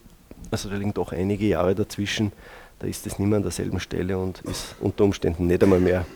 also 0.50 0.70
da 0.70 0.76
liegen 0.76 0.94
doch 0.94 1.12
einige 1.12 1.44
Jahre 1.44 1.74
dazwischen. 1.74 2.32
Da 2.78 2.86
ist 2.86 3.06
es 3.06 3.18
nicht 3.18 3.28
mehr 3.28 3.36
an 3.36 3.42
derselben 3.42 3.80
Stelle 3.80 4.18
und 4.18 4.40
ist 4.42 4.76
unter 4.80 5.04
Umständen 5.04 5.46
nicht 5.46 5.62
einmal 5.62 5.80
mehr 5.80 6.06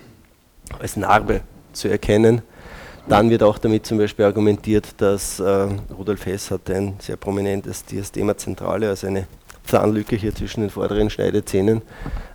als 0.78 0.96
Narbe 0.96 1.40
zu 1.72 1.88
erkennen. 1.88 2.42
Dann 3.08 3.30
wird 3.30 3.42
auch 3.42 3.58
damit 3.58 3.84
zum 3.84 3.98
Beispiel 3.98 4.24
argumentiert, 4.24 4.94
dass 4.98 5.40
äh, 5.40 5.68
Rudolf 5.96 6.24
Hess 6.24 6.52
hat 6.52 6.70
ein 6.70 6.94
sehr 7.00 7.16
prominentes 7.16 7.84
Diastema 7.84 8.36
zentrale, 8.36 8.88
also 8.88 9.08
eine 9.08 9.26
Zahnlücke 9.64 10.16
hier 10.16 10.34
zwischen 10.34 10.60
den 10.60 10.70
vorderen 10.70 11.10
Schneidezähnen, 11.10 11.82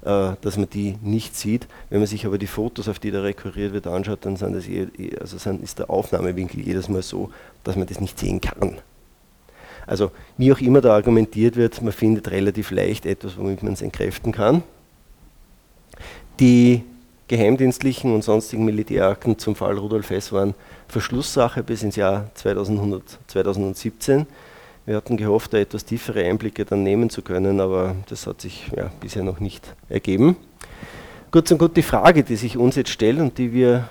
äh, 0.03 0.31
dass 0.41 0.57
man 0.57 0.69
die 0.69 0.97
nicht 1.01 1.35
sieht. 1.37 1.67
Wenn 1.89 1.99
man 1.99 2.07
sich 2.07 2.25
aber 2.25 2.37
die 2.37 2.47
Fotos, 2.47 2.89
auf 2.89 2.99
die 2.99 3.11
da 3.11 3.21
rekurriert 3.21 3.73
wird, 3.73 3.87
anschaut, 3.87 4.19
dann 4.21 4.35
sind 4.35 4.55
das 4.55 4.67
eh, 4.67 4.87
eh, 4.97 5.17
also 5.19 5.37
sind, 5.37 5.63
ist 5.63 5.79
der 5.79 5.89
Aufnahmewinkel 5.89 6.59
jedes 6.61 6.89
Mal 6.89 7.01
so, 7.01 7.31
dass 7.63 7.75
man 7.75 7.87
das 7.87 8.01
nicht 8.01 8.19
sehen 8.19 8.41
kann. 8.41 8.79
Also 9.87 10.11
wie 10.37 10.51
auch 10.51 10.59
immer 10.59 10.81
da 10.81 10.93
argumentiert 10.93 11.55
wird, 11.55 11.81
man 11.81 11.93
findet 11.93 12.29
relativ 12.29 12.71
leicht 12.71 13.05
etwas, 13.05 13.37
womit 13.37 13.63
man 13.63 13.73
es 13.73 13.81
entkräften 13.81 14.33
kann. 14.33 14.61
Die 16.39 16.83
geheimdienstlichen 17.27 18.13
und 18.13 18.23
sonstigen 18.23 18.65
Militärakten 18.65 19.39
zum 19.39 19.55
Fall 19.55 19.77
Rudolf 19.77 20.09
Hess 20.09 20.31
waren 20.31 20.53
Verschlusssache 20.87 21.63
bis 21.63 21.83
ins 21.83 21.95
Jahr 21.95 22.29
2000, 22.35 23.17
2017. 23.27 24.27
Wir 24.85 24.95
hatten 24.95 25.17
gehofft, 25.17 25.53
da 25.53 25.57
etwas 25.57 25.83
tiefere 25.83 26.23
Einblicke 26.23 26.63
dann 26.63 26.83
nehmen 26.83 27.09
zu 27.09 27.21
können, 27.21 27.59
aber 27.59 27.95
das 28.07 28.27
hat 28.27 28.41
sich 28.41 28.71
ja, 28.75 28.91
bisher 29.01 29.23
noch 29.23 29.39
nicht 29.39 29.75
ergeben. 29.89 30.37
Kurz 31.31 31.51
und 31.51 31.57
gut, 31.57 31.75
die 31.75 31.81
Frage, 31.81 32.23
die 32.23 32.37
sich 32.37 32.55
uns 32.57 32.75
jetzt 32.75 32.91
stellt 32.91 33.19
und 33.19 33.37
die 33.37 33.51
wir, 33.51 33.89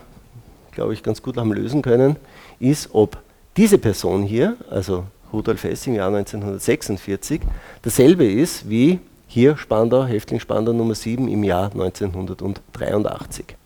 glaube 0.73 0.95
ich, 0.95 1.03
ganz 1.03 1.21
gut 1.21 1.37
haben 1.37 1.53
lösen 1.53 1.83
können, 1.83 2.17
ist, 2.59 2.91
ob 2.93 3.19
diese 3.59 3.77
Person 3.77 4.23
hier, 4.23 4.57
also 4.71 5.05
Rudolf 5.33 5.64
Hess 5.64 5.87
im 5.87 5.95
Jahr 5.95 6.09
1946, 6.09 7.41
dasselbe 7.83 8.24
ist 8.24 8.68
wie 8.68 9.01
hier 9.27 9.57
Spandau, 9.57 10.05
Häftling 10.05 10.41
Spandau 10.41 10.72
Nummer 10.72 10.95
7 10.95 11.29
im 11.29 11.43
Jahr 11.43 11.72
1983. 11.72 13.57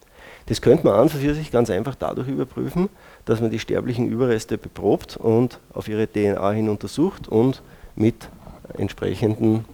Das 0.46 0.60
könnte 0.60 0.84
man 0.84 0.94
an 0.94 1.00
und 1.02 1.10
für 1.10 1.34
sich 1.34 1.52
ganz 1.52 1.70
einfach 1.70 1.94
dadurch 1.94 2.26
überprüfen, 2.26 2.88
dass 3.24 3.40
man 3.40 3.50
die 3.50 3.58
sterblichen 3.58 4.08
Überreste 4.08 4.58
beprobt 4.58 5.16
und 5.16 5.60
auf 5.72 5.86
ihre 5.86 6.08
DNA 6.08 6.50
hin 6.50 6.68
untersucht 6.68 7.28
und 7.28 7.62
mit 7.94 8.28
entsprechendem 8.76 9.64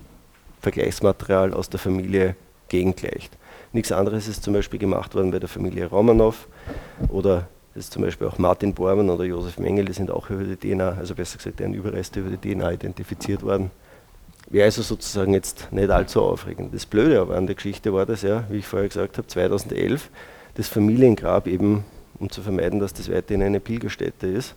Vergleichsmaterial 0.60 1.54
aus 1.54 1.70
der 1.70 1.78
Familie 1.78 2.36
gegengleicht. 2.68 3.36
Nichts 3.72 3.92
anderes 3.92 4.28
ist 4.28 4.42
zum 4.42 4.54
Beispiel 4.54 4.78
gemacht 4.78 5.14
worden 5.14 5.30
bei 5.30 5.38
der 5.38 5.48
Familie 5.48 5.86
Romanov 5.86 6.48
oder 7.08 7.48
ist 7.76 7.92
zum 7.92 8.02
Beispiel 8.02 8.26
auch 8.26 8.38
Martin 8.38 8.74
Bormann 8.74 9.10
oder 9.10 9.24
Josef 9.24 9.58
Mengele 9.58 9.92
sind 9.92 10.10
auch 10.10 10.30
über 10.30 10.44
die 10.44 10.56
DNA, 10.56 10.96
also 10.98 11.14
besser 11.14 11.38
gesagt 11.38 11.60
deren 11.60 11.74
Überreste 11.74 12.20
über 12.20 12.36
die 12.36 12.54
DNA 12.54 12.72
identifiziert 12.72 13.42
worden. 13.42 13.70
Wäre 14.48 14.66
also 14.66 14.82
sozusagen 14.82 15.34
jetzt 15.34 15.72
nicht 15.72 15.90
allzu 15.90 16.22
aufregend. 16.22 16.72
Das 16.72 16.86
Blöde 16.86 17.20
aber 17.20 17.36
an 17.36 17.46
der 17.46 17.56
Geschichte 17.56 17.92
war 17.92 18.06
das 18.06 18.22
ja, 18.22 18.44
wie 18.48 18.58
ich 18.58 18.66
vorher 18.66 18.88
gesagt 18.88 19.18
habe, 19.18 19.26
2011 19.26 20.10
das 20.54 20.68
Familiengrab 20.68 21.46
eben 21.46 21.84
um 22.18 22.30
zu 22.30 22.42
vermeiden, 22.42 22.80
dass 22.80 22.94
das 22.94 23.10
weiterhin 23.10 23.42
eine 23.42 23.60
Pilgerstätte 23.60 24.26
ist. 24.26 24.54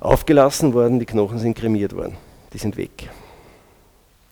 Aufgelassen 0.00 0.74
worden, 0.74 1.00
die 1.00 1.06
Knochen 1.06 1.38
sind 1.38 1.56
kremiert 1.56 1.94
worden. 1.94 2.16
Die 2.52 2.58
sind 2.58 2.76
weg. 2.76 3.10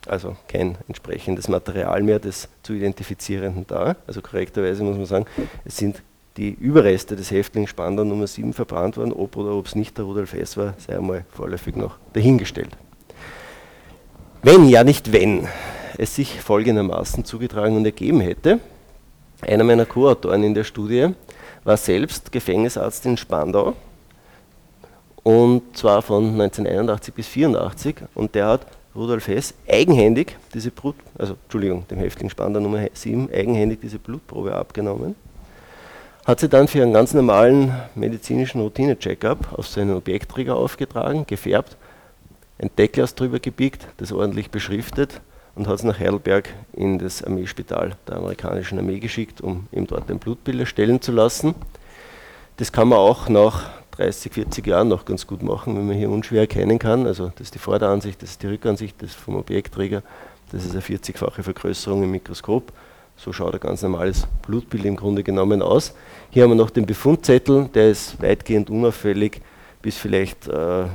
Also 0.06 0.36
kein 0.48 0.76
entsprechendes 0.88 1.48
Material 1.48 2.02
mehr 2.02 2.18
des 2.18 2.48
zu 2.62 2.72
identifizierenden 2.74 3.66
da. 3.66 3.96
Also 4.06 4.20
korrekterweise 4.20 4.82
muss 4.82 4.96
man 4.96 5.06
sagen, 5.06 5.26
es 5.64 5.76
sind 5.76 6.02
die 6.36 6.50
Überreste 6.50 7.16
des 7.16 7.30
Häftlings 7.30 7.70
Spandau 7.70 8.04
Nummer 8.04 8.26
7 8.26 8.52
verbrannt 8.52 8.96
worden. 8.96 9.12
Ob 9.12 9.36
oder 9.36 9.52
ob 9.52 9.66
es 9.66 9.74
nicht 9.74 9.98
der 9.98 10.04
Rudolf 10.04 10.32
Hess 10.32 10.56
war, 10.56 10.74
sei 10.78 10.96
einmal 10.96 11.24
vorläufig 11.30 11.76
noch 11.76 11.98
dahingestellt. 12.12 12.70
Wenn, 14.42 14.68
ja 14.68 14.82
nicht 14.82 15.12
wenn, 15.12 15.46
es 15.98 16.16
sich 16.16 16.40
folgendermaßen 16.40 17.24
zugetragen 17.24 17.76
und 17.76 17.84
ergeben 17.84 18.20
hätte, 18.20 18.60
einer 19.40 19.64
meiner 19.64 19.86
Co-Autoren 19.86 20.42
in 20.42 20.54
der 20.54 20.64
Studie 20.64 21.08
war 21.64 21.76
selbst 21.76 22.32
Gefängnisarzt 22.32 23.06
in 23.06 23.16
Spandau 23.16 23.74
und 25.22 25.76
zwar 25.76 26.02
von 26.02 26.24
1981 26.40 27.14
bis 27.14 27.26
1984 27.26 27.96
und 28.14 28.34
der 28.34 28.46
hat 28.46 28.66
Rudolf 28.94 29.28
Hess 29.28 29.54
eigenhändig 29.68 30.36
diese 30.52 30.70
Blut, 30.70 30.96
also 31.16 31.36
Entschuldigung, 31.44 31.86
dem 31.88 31.98
Häftling 31.98 32.28
Spandau 32.28 32.60
Nummer 32.60 32.86
7 32.92 33.30
eigenhändig 33.32 33.80
diese 33.80 33.98
Blutprobe 33.98 34.54
abgenommen, 34.54 35.14
hat 36.24 36.40
sie 36.40 36.48
dann 36.48 36.68
für 36.68 36.82
einen 36.82 36.92
ganz 36.92 37.14
normalen 37.14 37.74
medizinischen 37.94 38.60
Routine-Checkup 38.60 39.58
auf 39.58 39.66
seinen 39.66 39.96
Objektträger 39.96 40.56
aufgetragen, 40.56 41.26
gefärbt, 41.26 41.76
ein 42.58 42.70
Deckglas 42.78 43.14
drüber 43.14 43.40
gebiegt, 43.40 43.88
das 43.96 44.12
ordentlich 44.12 44.50
beschriftet 44.50 45.20
und 45.56 45.66
hat 45.66 45.76
es 45.76 45.82
nach 45.82 45.98
Heidelberg 45.98 46.48
in 46.72 46.98
das 46.98 47.24
Armeespital 47.24 47.96
der 48.06 48.16
amerikanischen 48.16 48.78
Armee 48.78 49.00
geschickt, 49.00 49.40
um 49.40 49.66
ihm 49.72 49.86
dort 49.86 50.10
ein 50.10 50.18
Blutbild 50.18 50.60
erstellen 50.60 51.00
zu 51.00 51.10
lassen. 51.10 51.56
Das 52.56 52.70
kann 52.70 52.88
man 52.88 52.98
auch 52.98 53.28
nach 53.28 53.70
30, 53.92 54.32
40 54.32 54.66
Jahren 54.66 54.88
noch 54.88 55.04
ganz 55.04 55.26
gut 55.26 55.42
machen, 55.42 55.76
wenn 55.76 55.86
man 55.88 55.96
hier 55.96 56.08
unschwer 56.08 56.42
erkennen 56.42 56.78
kann. 56.78 57.06
Also 57.06 57.32
das 57.34 57.48
ist 57.48 57.54
die 57.54 57.58
Vorderansicht, 57.58 58.22
das 58.22 58.30
ist 58.30 58.42
die 58.42 58.46
Rückansicht, 58.46 59.02
das 59.02 59.12
vom 59.12 59.36
Objektträger. 59.36 60.02
Das 60.52 60.64
ist 60.64 60.72
eine 60.72 60.80
40-fache 60.82 61.42
Vergrößerung 61.42 62.04
im 62.04 62.12
Mikroskop. 62.12 62.72
So 63.24 63.32
schaut 63.32 63.54
ein 63.54 63.60
ganz 63.60 63.82
normales 63.82 64.26
Blutbild 64.44 64.84
im 64.84 64.96
Grunde 64.96 65.22
genommen 65.22 65.62
aus. 65.62 65.94
Hier 66.30 66.42
haben 66.42 66.50
wir 66.50 66.56
noch 66.56 66.70
den 66.70 66.86
Befundzettel, 66.86 67.68
der 67.72 67.90
ist 67.90 68.20
weitgehend 68.20 68.68
unauffällig, 68.68 69.40
bis 69.80 69.96
vielleicht 69.96 70.48
äh, 70.48 70.86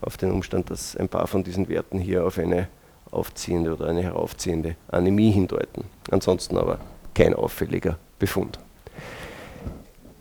auf 0.00 0.16
den 0.16 0.30
Umstand, 0.30 0.70
dass 0.70 0.96
ein 0.96 1.08
paar 1.08 1.26
von 1.26 1.42
diesen 1.42 1.68
Werten 1.68 1.98
hier 1.98 2.24
auf 2.24 2.38
eine 2.38 2.68
aufziehende 3.10 3.74
oder 3.74 3.88
eine 3.88 4.02
heraufziehende 4.02 4.76
Anämie 4.86 5.32
hindeuten. 5.32 5.82
Ansonsten 6.08 6.56
aber 6.56 6.78
kein 7.14 7.34
auffälliger 7.34 7.98
Befund. 8.20 8.60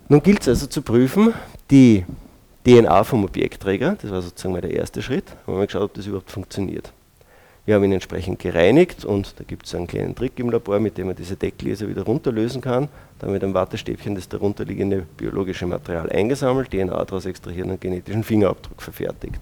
Nun 0.08 0.24
gilt 0.24 0.42
es 0.42 0.48
also 0.48 0.66
zu 0.66 0.82
prüfen, 0.82 1.32
die 1.70 2.06
DNA 2.66 3.04
vom 3.04 3.24
Objektträger, 3.24 3.98
das 4.02 4.10
war 4.10 4.24
sozusagen 4.24 4.54
mal 4.54 4.62
der 4.62 4.74
erste 4.74 5.04
Schritt, 5.04 5.26
haben 5.46 5.60
wir 5.60 5.68
geschaut, 5.68 5.84
ob 5.84 5.94
das 5.94 6.08
überhaupt 6.08 6.32
funktioniert. 6.32 6.92
Wir 7.68 7.76
haben 7.76 7.84
ihn 7.84 7.92
entsprechend 7.92 8.40
gereinigt 8.40 9.04
und 9.04 9.38
da 9.38 9.44
gibt 9.44 9.66
es 9.66 9.76
einen 9.76 9.88
kleinen 9.88 10.16
Trick 10.16 10.40
im 10.40 10.50
Labor, 10.50 10.80
mit 10.80 10.98
dem 10.98 11.08
man 11.08 11.18
diese 11.18 11.36
Deckgläser 11.36 11.90
wieder 11.90 12.04
runterlösen 12.04 12.62
kann. 12.62 12.88
Dann 13.20 13.34
mit 13.34 13.44
einem 13.44 13.54
Wattestäbchen 13.54 14.16
das 14.16 14.30
darunterliegende 14.30 15.06
biologische 15.18 15.68
Material 15.68 16.10
eingesammelt, 16.10 16.72
DNA 16.72 17.04
daraus 17.04 17.26
extrahiert 17.26 17.68
und 17.68 17.82
genetischen 17.82 18.24
Fingerabdruck 18.24 18.82
verfertigt. 18.82 19.42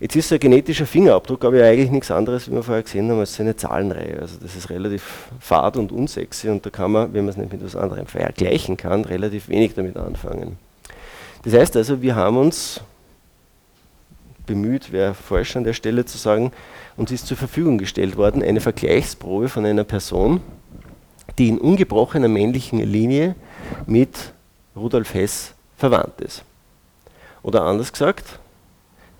Jetzt 0.00 0.16
ist 0.16 0.30
so 0.30 0.36
ein 0.36 0.40
genetischer 0.40 0.86
Fingerabdruck 0.86 1.44
aber 1.44 1.62
eigentlich 1.62 1.90
nichts 1.90 2.10
anderes, 2.10 2.48
wie 2.48 2.54
wir 2.54 2.62
vorher 2.62 2.82
gesehen 2.82 3.10
haben, 3.10 3.20
als 3.20 3.38
eine 3.38 3.54
Zahlenreihe. 3.54 4.20
Also 4.22 4.38
das 4.40 4.56
ist 4.56 4.70
relativ 4.70 5.28
fad 5.40 5.76
und 5.76 5.92
unsexy 5.92 6.48
und 6.48 6.64
da 6.64 6.70
kann 6.70 6.92
man, 6.92 7.12
wenn 7.12 7.26
man 7.26 7.32
es 7.32 7.36
nicht 7.36 7.52
mit 7.52 7.60
etwas 7.60 7.76
anderem 7.76 8.06
vergleichen 8.06 8.78
kann, 8.78 9.04
relativ 9.04 9.50
wenig 9.50 9.74
damit 9.74 9.98
anfangen. 9.98 10.56
Das 11.42 11.52
heißt 11.52 11.76
also, 11.76 12.00
wir 12.00 12.16
haben 12.16 12.38
uns 12.38 12.80
bemüht, 14.48 14.90
wäre 14.90 15.14
falsch 15.14 15.54
an 15.56 15.62
der 15.62 15.74
Stelle 15.74 16.04
zu 16.04 16.18
sagen, 16.18 16.50
uns 16.96 17.12
ist 17.12 17.28
zur 17.28 17.36
Verfügung 17.36 17.78
gestellt 17.78 18.16
worden 18.16 18.42
eine 18.42 18.60
Vergleichsprobe 18.60 19.48
von 19.48 19.64
einer 19.64 19.84
Person, 19.84 20.40
die 21.38 21.48
in 21.48 21.58
ungebrochener 21.58 22.26
männlichen 22.26 22.80
Linie 22.80 23.36
mit 23.86 24.32
Rudolf 24.74 25.14
Hess 25.14 25.54
verwandt 25.76 26.20
ist. 26.20 26.42
Oder 27.42 27.62
anders 27.62 27.92
gesagt, 27.92 28.40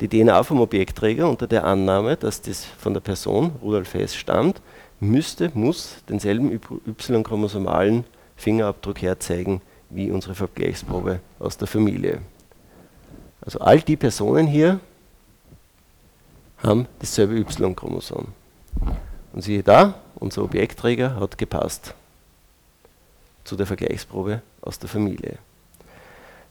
die 0.01 0.09
DNA 0.09 0.43
vom 0.43 0.61
Objektträger 0.61 1.29
unter 1.29 1.47
der 1.47 1.65
Annahme, 1.65 2.17
dass 2.17 2.41
das 2.41 2.65
von 2.65 2.95
der 2.95 3.01
Person 3.01 3.53
Rudolf 3.63 3.95
Hess 3.95 4.17
stammt, 4.17 4.61
müsste, 5.01 5.51
muss 5.55 5.99
denselben 6.09 6.53
Y-chromosomalen 6.53 8.05
Fingerabdruck 8.37 9.03
herzeigen 9.03 9.61
wie 9.91 10.11
unsere 10.11 10.35
Vergleichsprobe 10.35 11.21
aus 11.39 11.57
der 11.57 11.69
Familie. 11.69 12.21
Also 13.41 13.61
all 13.61 13.81
die 13.81 13.97
Personen 13.97 14.47
hier 14.47 14.81
haben 16.63 16.87
dasselbe 16.99 17.35
Y-Chromosom. 17.37 18.29
Und 19.33 19.43
siehe 19.43 19.63
da, 19.63 19.95
unser 20.17 20.43
Objektträger 20.43 21.17
hat 21.17 21.39
gepasst 21.39 21.95
zu 23.45 23.57
der 23.57 23.67
Vergleichsprobe 23.67 24.43
aus 24.61 24.79
der 24.79 24.89
Familie. 24.89 25.39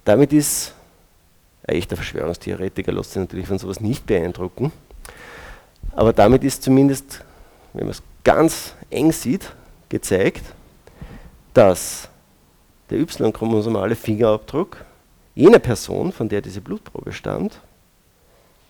Damit 0.05 0.33
ist 0.33 0.73
ein 1.67 1.75
echter 1.75 1.97
Verschwörungstheoretiker 1.97 2.91
lässt 2.91 3.11
sich 3.11 3.19
natürlich 3.19 3.47
von 3.47 3.59
sowas 3.59 3.81
nicht 3.81 4.05
beeindrucken. 4.05 4.71
Aber 5.91 6.13
damit 6.13 6.43
ist 6.43 6.63
zumindest, 6.63 7.23
wenn 7.73 7.85
man 7.85 7.91
es 7.91 8.01
ganz 8.23 8.73
eng 8.89 9.11
sieht, 9.11 9.53
gezeigt, 9.89 10.43
dass 11.53 12.07
der 12.89 12.99
Y-chromosomale 12.99 13.95
Fingerabdruck 13.95 14.77
jener 15.35 15.59
Person, 15.59 16.11
von 16.11 16.29
der 16.29 16.41
diese 16.41 16.61
Blutprobe 16.61 17.11
stammt, 17.11 17.59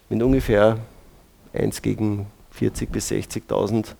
mit 0.10 0.22
ungefähr 0.24 0.80
1 1.58 1.82
gegen 1.82 2.28
40 2.52 2.92
bis 2.92 3.12
60.000 3.12 3.96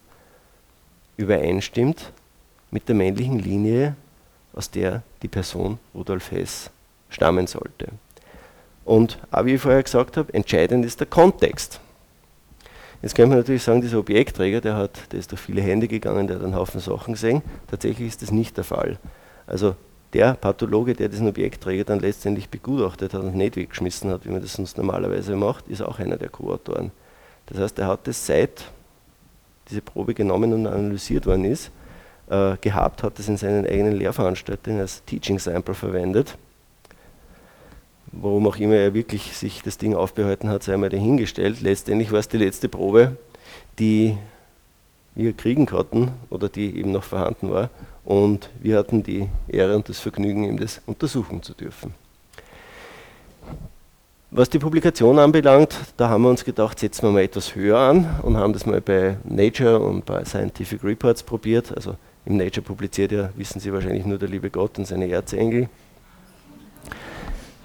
übereinstimmt 1.18 2.12
mit 2.72 2.88
der 2.88 2.96
männlichen 2.96 3.40
Linie, 3.40 3.96
aus 4.54 4.70
der 4.70 5.04
die 5.22 5.28
Person 5.28 5.80
Rudolf 5.94 6.32
Hess 6.32 6.70
stammen 7.10 7.48
sollte. 7.48 7.90
Und 8.86 9.20
wie 9.44 9.56
ich 9.56 9.62
vorher 9.62 9.84
gesagt 9.84 10.18
habe, 10.18 10.34
entscheidend 10.34 10.86
ist 10.86 11.00
der 11.00 11.08
Kontext. 11.08 11.80
Jetzt 13.02 13.16
könnte 13.16 13.30
man 13.30 13.38
natürlich 13.38 13.64
sagen, 13.64 13.82
dieser 13.82 14.00
Objektträger, 14.00 14.62
der, 14.62 14.76
hat, 14.76 15.12
der 15.12 15.20
ist 15.20 15.32
durch 15.32 15.42
viele 15.42 15.62
Hände 15.62 15.88
gegangen, 15.88 16.28
der 16.28 16.38
hat 16.38 16.44
einen 16.44 16.56
Haufen 16.56 16.80
Sachen 16.80 17.14
gesehen. 17.14 17.44
Tatsächlich 17.70 18.08
ist 18.08 18.22
das 18.22 18.32
nicht 18.32 18.58
der 18.58 18.64
Fall. 18.64 18.98
Also 19.46 19.76
der 20.14 20.34
Pathologe, 20.34 20.94
der 20.94 21.10
diesen 21.10 21.28
Objektträger 21.28 21.84
dann 21.84 22.00
letztendlich 22.00 22.50
begutachtet 22.50 23.14
hat 23.14 23.22
und 23.22 23.36
nicht 23.36 23.56
weggeschmissen 23.56 24.10
hat, 24.10 24.26
wie 24.26 24.30
man 24.30 24.42
das 24.42 24.54
sonst 24.54 24.78
normalerweise 24.78 25.36
macht, 25.36 25.68
ist 25.68 25.82
auch 25.82 26.00
einer 26.00 26.18
der 26.18 26.30
Co-Autoren. 26.30 26.92
Das 27.48 27.60
heißt, 27.60 27.80
er 27.80 27.88
hat 27.88 28.08
es 28.08 28.26
seit 28.26 28.66
diese 29.70 29.82
Probe 29.82 30.14
genommen 30.14 30.54
und 30.54 30.68
analysiert 30.68 31.26
worden 31.26 31.46
ist, 31.46 31.72
äh, 32.30 32.56
gehabt, 32.62 33.04
hat 33.04 33.20
es 33.20 33.28
in 33.28 33.38
seinen 33.38 33.66
eigenen 33.66 33.94
Lehrveranstaltungen 33.94 34.82
als 34.82 35.04
Teaching 35.06 35.40
Sample 35.40 35.74
verwendet. 35.74 36.38
Warum 38.12 38.48
auch 38.48 38.58
immer 38.58 38.76
er 38.76 38.94
wirklich 38.94 39.36
sich 39.36 39.62
das 39.62 39.78
Ding 39.78 39.94
aufbehalten 39.94 40.50
hat, 40.50 40.64
sei 40.64 40.74
einmal 40.74 40.90
dahingestellt. 40.90 41.62
Letztendlich 41.62 42.12
war 42.12 42.20
es 42.20 42.30
die 42.30 42.38
letzte 42.38 42.70
Probe, 42.70 43.18
die 43.80 44.18
wir 45.16 45.34
kriegen 45.34 45.66
konnten 45.66 46.12
oder 46.30 46.48
die 46.48 46.78
eben 46.78 46.92
noch 46.92 47.04
vorhanden 47.04 47.52
war. 47.52 47.70
Und 48.06 48.50
wir 48.62 48.78
hatten 48.78 49.04
die 49.04 49.28
Ehre 49.48 49.76
und 49.76 49.90
das 49.90 50.00
Vergnügen, 50.00 50.46
ihm 50.46 50.58
das 50.58 50.82
untersuchen 50.86 51.44
zu 51.44 51.54
dürfen. 51.54 51.94
Was 54.30 54.50
die 54.50 54.60
Publikation 54.60 55.20
anbelangt, 55.20 55.74
da 55.96 56.10
haben 56.10 56.24
wir 56.24 56.30
uns 56.30 56.44
gedacht, 56.44 56.78
setzen 56.80 57.04
wir 57.04 57.12
mal 57.12 57.22
etwas 57.22 57.56
höher 57.56 57.80
an 57.80 58.20
und 58.24 58.36
haben 58.36 58.52
das 58.52 58.66
mal 58.66 58.82
bei 58.82 59.16
Nature 59.24 59.80
und 59.80 60.06
bei 60.06 60.26
Scientific 60.26 60.84
Reports 60.84 61.24
probiert. 61.24 61.74
Also 61.74 61.96
im 62.26 62.36
Nature 62.36 62.62
publiziert 62.62 63.14
ja, 63.14 63.30
wissen 63.38 63.62
Sie 63.62 63.72
wahrscheinlich 63.72 64.06
nur 64.06 64.18
der 64.18 64.28
liebe 64.28 64.50
Gott 64.50 64.78
und 64.80 64.86
seine 64.86 65.10
Erzengel. 65.10 65.70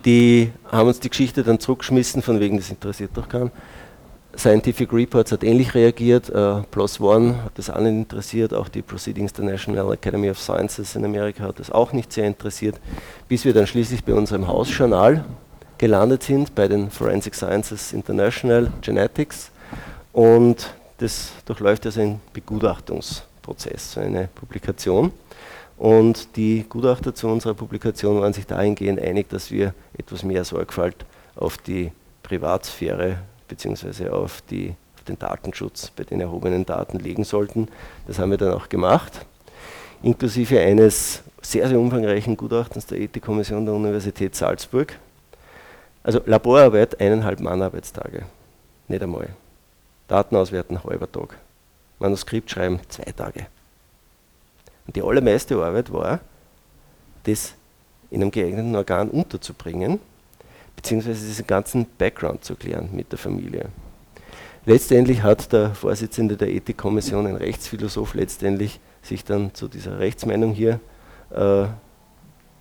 Die 0.04 0.52
haben 0.70 0.86
uns 0.86 1.00
die 1.00 1.10
Geschichte 1.10 1.42
dann 1.42 1.58
zurückgeschmissen, 1.58 2.22
von 2.22 2.38
wegen, 2.38 2.58
das 2.58 2.70
interessiert 2.70 3.10
doch 3.14 3.28
keinen. 3.28 3.50
Scientific 4.36 4.92
Reports 4.92 5.32
hat 5.32 5.42
ähnlich 5.42 5.74
reagiert, 5.74 6.30
uh, 6.30 6.62
PLOS 6.70 7.00
ONE 7.00 7.42
hat 7.44 7.58
das 7.58 7.68
nicht 7.68 7.86
interessiert, 7.86 8.54
auch 8.54 8.68
die 8.68 8.82
Proceedings 8.82 9.32
der 9.32 9.46
National 9.46 9.92
Academy 9.92 10.30
of 10.30 10.38
Sciences 10.38 10.94
in 10.94 11.04
Amerika 11.04 11.42
hat 11.42 11.58
das 11.58 11.72
auch 11.72 11.92
nicht 11.92 12.12
sehr 12.12 12.26
interessiert, 12.28 12.80
bis 13.28 13.44
wir 13.44 13.52
dann 13.52 13.66
schließlich 13.66 14.04
bei 14.04 14.14
unserem 14.14 14.46
Hausjournal 14.46 15.24
gelandet 15.82 16.22
sind, 16.22 16.54
bei 16.54 16.68
den 16.68 16.92
Forensic 16.92 17.34
Sciences 17.34 17.92
International 17.92 18.70
Genetics 18.82 19.50
und 20.12 20.72
das 20.98 21.32
durchläuft 21.44 21.84
also 21.84 22.00
einen 22.00 22.20
Begutachtungsprozess, 22.32 23.98
eine 23.98 24.28
Publikation. 24.32 25.10
Und 25.76 26.36
die 26.36 26.64
Gutachter 26.68 27.12
zu 27.12 27.26
unserer 27.26 27.54
Publikation 27.54 28.20
waren 28.20 28.32
sich 28.32 28.46
dahingehend 28.46 29.00
einig, 29.00 29.28
dass 29.28 29.50
wir 29.50 29.74
etwas 29.98 30.22
mehr 30.22 30.44
Sorgfalt 30.44 31.04
auf 31.34 31.58
die 31.58 31.90
Privatsphäre 32.22 33.18
bzw. 33.48 34.10
Auf, 34.10 34.40
auf 34.40 35.04
den 35.08 35.18
Datenschutz 35.18 35.90
bei 35.90 36.04
den 36.04 36.20
erhobenen 36.20 36.64
Daten 36.64 37.00
legen 37.00 37.24
sollten. 37.24 37.66
Das 38.06 38.20
haben 38.20 38.30
wir 38.30 38.38
dann 38.38 38.54
auch 38.54 38.68
gemacht, 38.68 39.26
inklusive 40.04 40.60
eines 40.60 41.24
sehr, 41.40 41.66
sehr 41.66 41.80
umfangreichen 41.80 42.36
Gutachtens 42.36 42.86
der 42.86 43.00
Ethikkommission 43.00 43.64
der 43.64 43.74
Universität 43.74 44.36
Salzburg. 44.36 44.96
Also 46.02 46.20
Laborarbeit 46.26 47.00
eineinhalb 47.00 47.40
Mannarbeitstage, 47.40 48.24
nicht 48.88 49.02
einmal. 49.02 49.28
Daten 50.08 50.36
auswerten 50.36 50.82
halber 50.82 51.10
Tag. 51.10 51.38
Manuskript 51.98 52.50
schreiben 52.50 52.80
zwei 52.88 53.10
Tage. 53.12 53.46
Und 54.86 54.96
die 54.96 55.02
allermeiste 55.02 55.56
Arbeit 55.62 55.92
war, 55.92 56.20
das 57.24 57.54
in 58.10 58.20
einem 58.20 58.30
geeigneten 58.30 58.74
Organ 58.74 59.08
unterzubringen, 59.08 60.00
beziehungsweise 60.74 61.24
diesen 61.24 61.46
ganzen 61.46 61.86
Background 61.98 62.44
zu 62.44 62.56
klären 62.56 62.88
mit 62.92 63.12
der 63.12 63.18
Familie. 63.18 63.68
Letztendlich 64.66 65.22
hat 65.22 65.52
der 65.52 65.74
Vorsitzende 65.74 66.36
der 66.36 66.48
Ethikkommission, 66.48 67.26
ein 67.26 67.36
Rechtsphilosoph, 67.36 68.14
letztendlich 68.14 68.80
sich 69.02 69.24
dann 69.24 69.54
zu 69.54 69.68
dieser 69.68 69.98
Rechtsmeinung 69.98 70.52
hier 70.52 70.80
äh, 71.30 71.66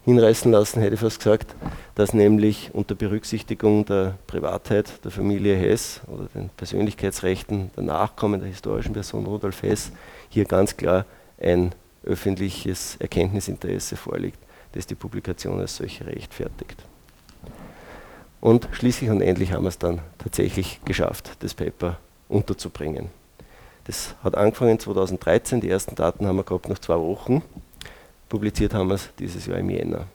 hinreißen 0.05 0.51
lassen, 0.51 0.81
hätte 0.81 0.95
ich 0.95 0.99
fast 0.99 1.19
gesagt, 1.19 1.55
dass 1.95 2.13
nämlich 2.13 2.71
unter 2.73 2.95
Berücksichtigung 2.95 3.85
der 3.85 4.15
Privatheit 4.27 5.03
der 5.03 5.11
Familie 5.11 5.55
Hess 5.55 6.01
oder 6.07 6.25
den 6.33 6.49
Persönlichkeitsrechten 6.49 7.71
der 7.75 7.83
Nachkommen 7.83 8.39
der 8.39 8.49
historischen 8.49 8.93
Person 8.93 9.25
Rudolf 9.25 9.61
Hess 9.61 9.91
hier 10.29 10.45
ganz 10.45 10.75
klar 10.75 11.05
ein 11.39 11.73
öffentliches 12.03 12.95
Erkenntnisinteresse 12.99 13.95
vorliegt, 13.95 14.39
das 14.71 14.87
die 14.87 14.95
Publikation 14.95 15.59
als 15.59 15.75
solche 15.75 16.05
rechtfertigt. 16.05 16.83
Und 18.39 18.67
schließlich 18.71 19.11
und 19.11 19.21
endlich 19.21 19.53
haben 19.53 19.63
wir 19.63 19.69
es 19.69 19.77
dann 19.77 19.99
tatsächlich 20.17 20.79
geschafft, 20.83 21.37
das 21.41 21.53
Paper 21.53 21.97
unterzubringen. 22.27 23.09
Das 23.85 24.15
hat 24.23 24.35
angefangen 24.35 24.79
2013, 24.79 25.61
die 25.61 25.69
ersten 25.69 25.95
Daten 25.95 26.25
haben 26.25 26.37
wir 26.37 26.43
gehabt 26.43 26.69
nach 26.69 26.79
zwei 26.79 26.97
Wochen. 26.97 27.43
Publiziert 28.31 28.73
haben 28.73 28.87
wir 28.87 28.95
es 28.95 29.09
dieses 29.19 29.45
Jahr 29.45 29.57
im 29.57 29.69
Jänner. 29.69 30.05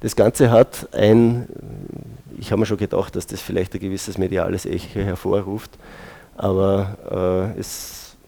Das 0.00 0.14
Ganze 0.14 0.50
hat 0.50 0.86
ein, 0.92 1.48
ich 2.38 2.52
habe 2.52 2.60
mir 2.60 2.66
schon 2.66 2.76
gedacht, 2.76 3.16
dass 3.16 3.26
das 3.26 3.40
vielleicht 3.40 3.72
ein 3.72 3.80
gewisses 3.80 4.18
mediales 4.18 4.66
Echo 4.66 5.00
hervorruft, 5.00 5.70
aber 6.36 7.54
äh, 7.56 7.58
es, 7.58 8.18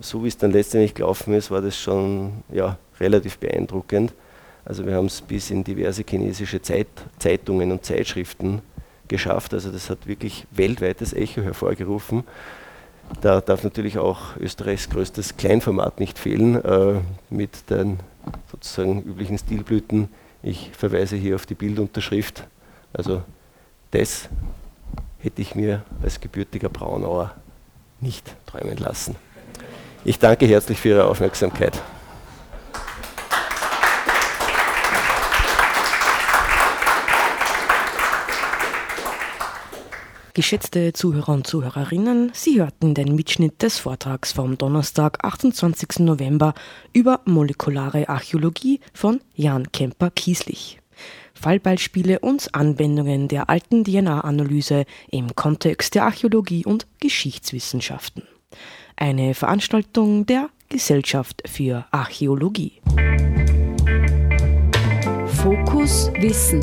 so 0.00 0.24
wie 0.24 0.28
es 0.28 0.36
dann 0.36 0.50
letztendlich 0.50 0.94
gelaufen 0.94 1.34
ist, 1.34 1.52
war 1.52 1.60
das 1.60 1.78
schon 1.78 2.42
ja, 2.50 2.76
relativ 2.98 3.38
beeindruckend. 3.38 4.12
Also 4.64 4.84
wir 4.84 4.96
haben 4.96 5.06
es 5.06 5.20
bis 5.20 5.52
in 5.52 5.62
diverse 5.62 6.02
chinesische 6.02 6.60
Zeit, 6.60 6.88
Zeitungen 7.20 7.70
und 7.70 7.84
Zeitschriften 7.84 8.62
geschafft. 9.06 9.54
Also 9.54 9.70
das 9.70 9.88
hat 9.90 10.08
wirklich 10.08 10.44
weltweites 10.50 11.12
Echo 11.12 11.40
hervorgerufen. 11.42 12.24
Da 13.20 13.40
darf 13.40 13.62
natürlich 13.62 13.98
auch 13.98 14.36
Österreichs 14.38 14.88
größtes 14.88 15.36
Kleinformat 15.36 16.00
nicht 16.00 16.18
fehlen 16.18 16.62
äh, 16.64 17.00
mit 17.30 17.70
den 17.70 18.00
sozusagen 18.50 19.02
üblichen 19.02 19.38
Stilblüten. 19.38 20.08
Ich 20.42 20.70
verweise 20.76 21.16
hier 21.16 21.36
auf 21.36 21.46
die 21.46 21.54
Bildunterschrift. 21.54 22.44
Also 22.92 23.22
das 23.90 24.28
hätte 25.20 25.42
ich 25.42 25.54
mir 25.54 25.82
als 26.02 26.20
gebürtiger 26.20 26.68
Braunauer 26.68 27.32
nicht 28.00 28.34
träumen 28.46 28.76
lassen. 28.78 29.14
Ich 30.04 30.18
danke 30.18 30.46
herzlich 30.46 30.80
für 30.80 30.88
Ihre 30.88 31.04
Aufmerksamkeit. 31.04 31.80
Geschätzte 40.34 40.94
Zuhörer 40.94 41.34
und 41.34 41.46
Zuhörerinnen, 41.46 42.30
Sie 42.32 42.58
hörten 42.58 42.94
den 42.94 43.14
Mitschnitt 43.14 43.60
des 43.60 43.78
Vortrags 43.78 44.32
vom 44.32 44.56
Donnerstag, 44.56 45.22
28. 45.22 45.98
November 45.98 46.54
über 46.94 47.20
molekulare 47.26 48.08
Archäologie 48.08 48.80
von 48.94 49.20
Jan 49.34 49.70
Kemper-Kieslich. 49.72 50.80
Fallbeispiele 51.34 52.20
und 52.20 52.54
Anwendungen 52.54 53.28
der 53.28 53.50
alten 53.50 53.84
DNA-Analyse 53.84 54.86
im 55.10 55.34
Kontext 55.34 55.94
der 55.94 56.04
Archäologie 56.04 56.64
und 56.64 56.86
Geschichtswissenschaften. 57.00 58.22
Eine 58.96 59.34
Veranstaltung 59.34 60.24
der 60.24 60.48
Gesellschaft 60.70 61.42
für 61.46 61.84
Archäologie. 61.90 62.80
Fokus 65.26 66.10
Wissen. 66.20 66.62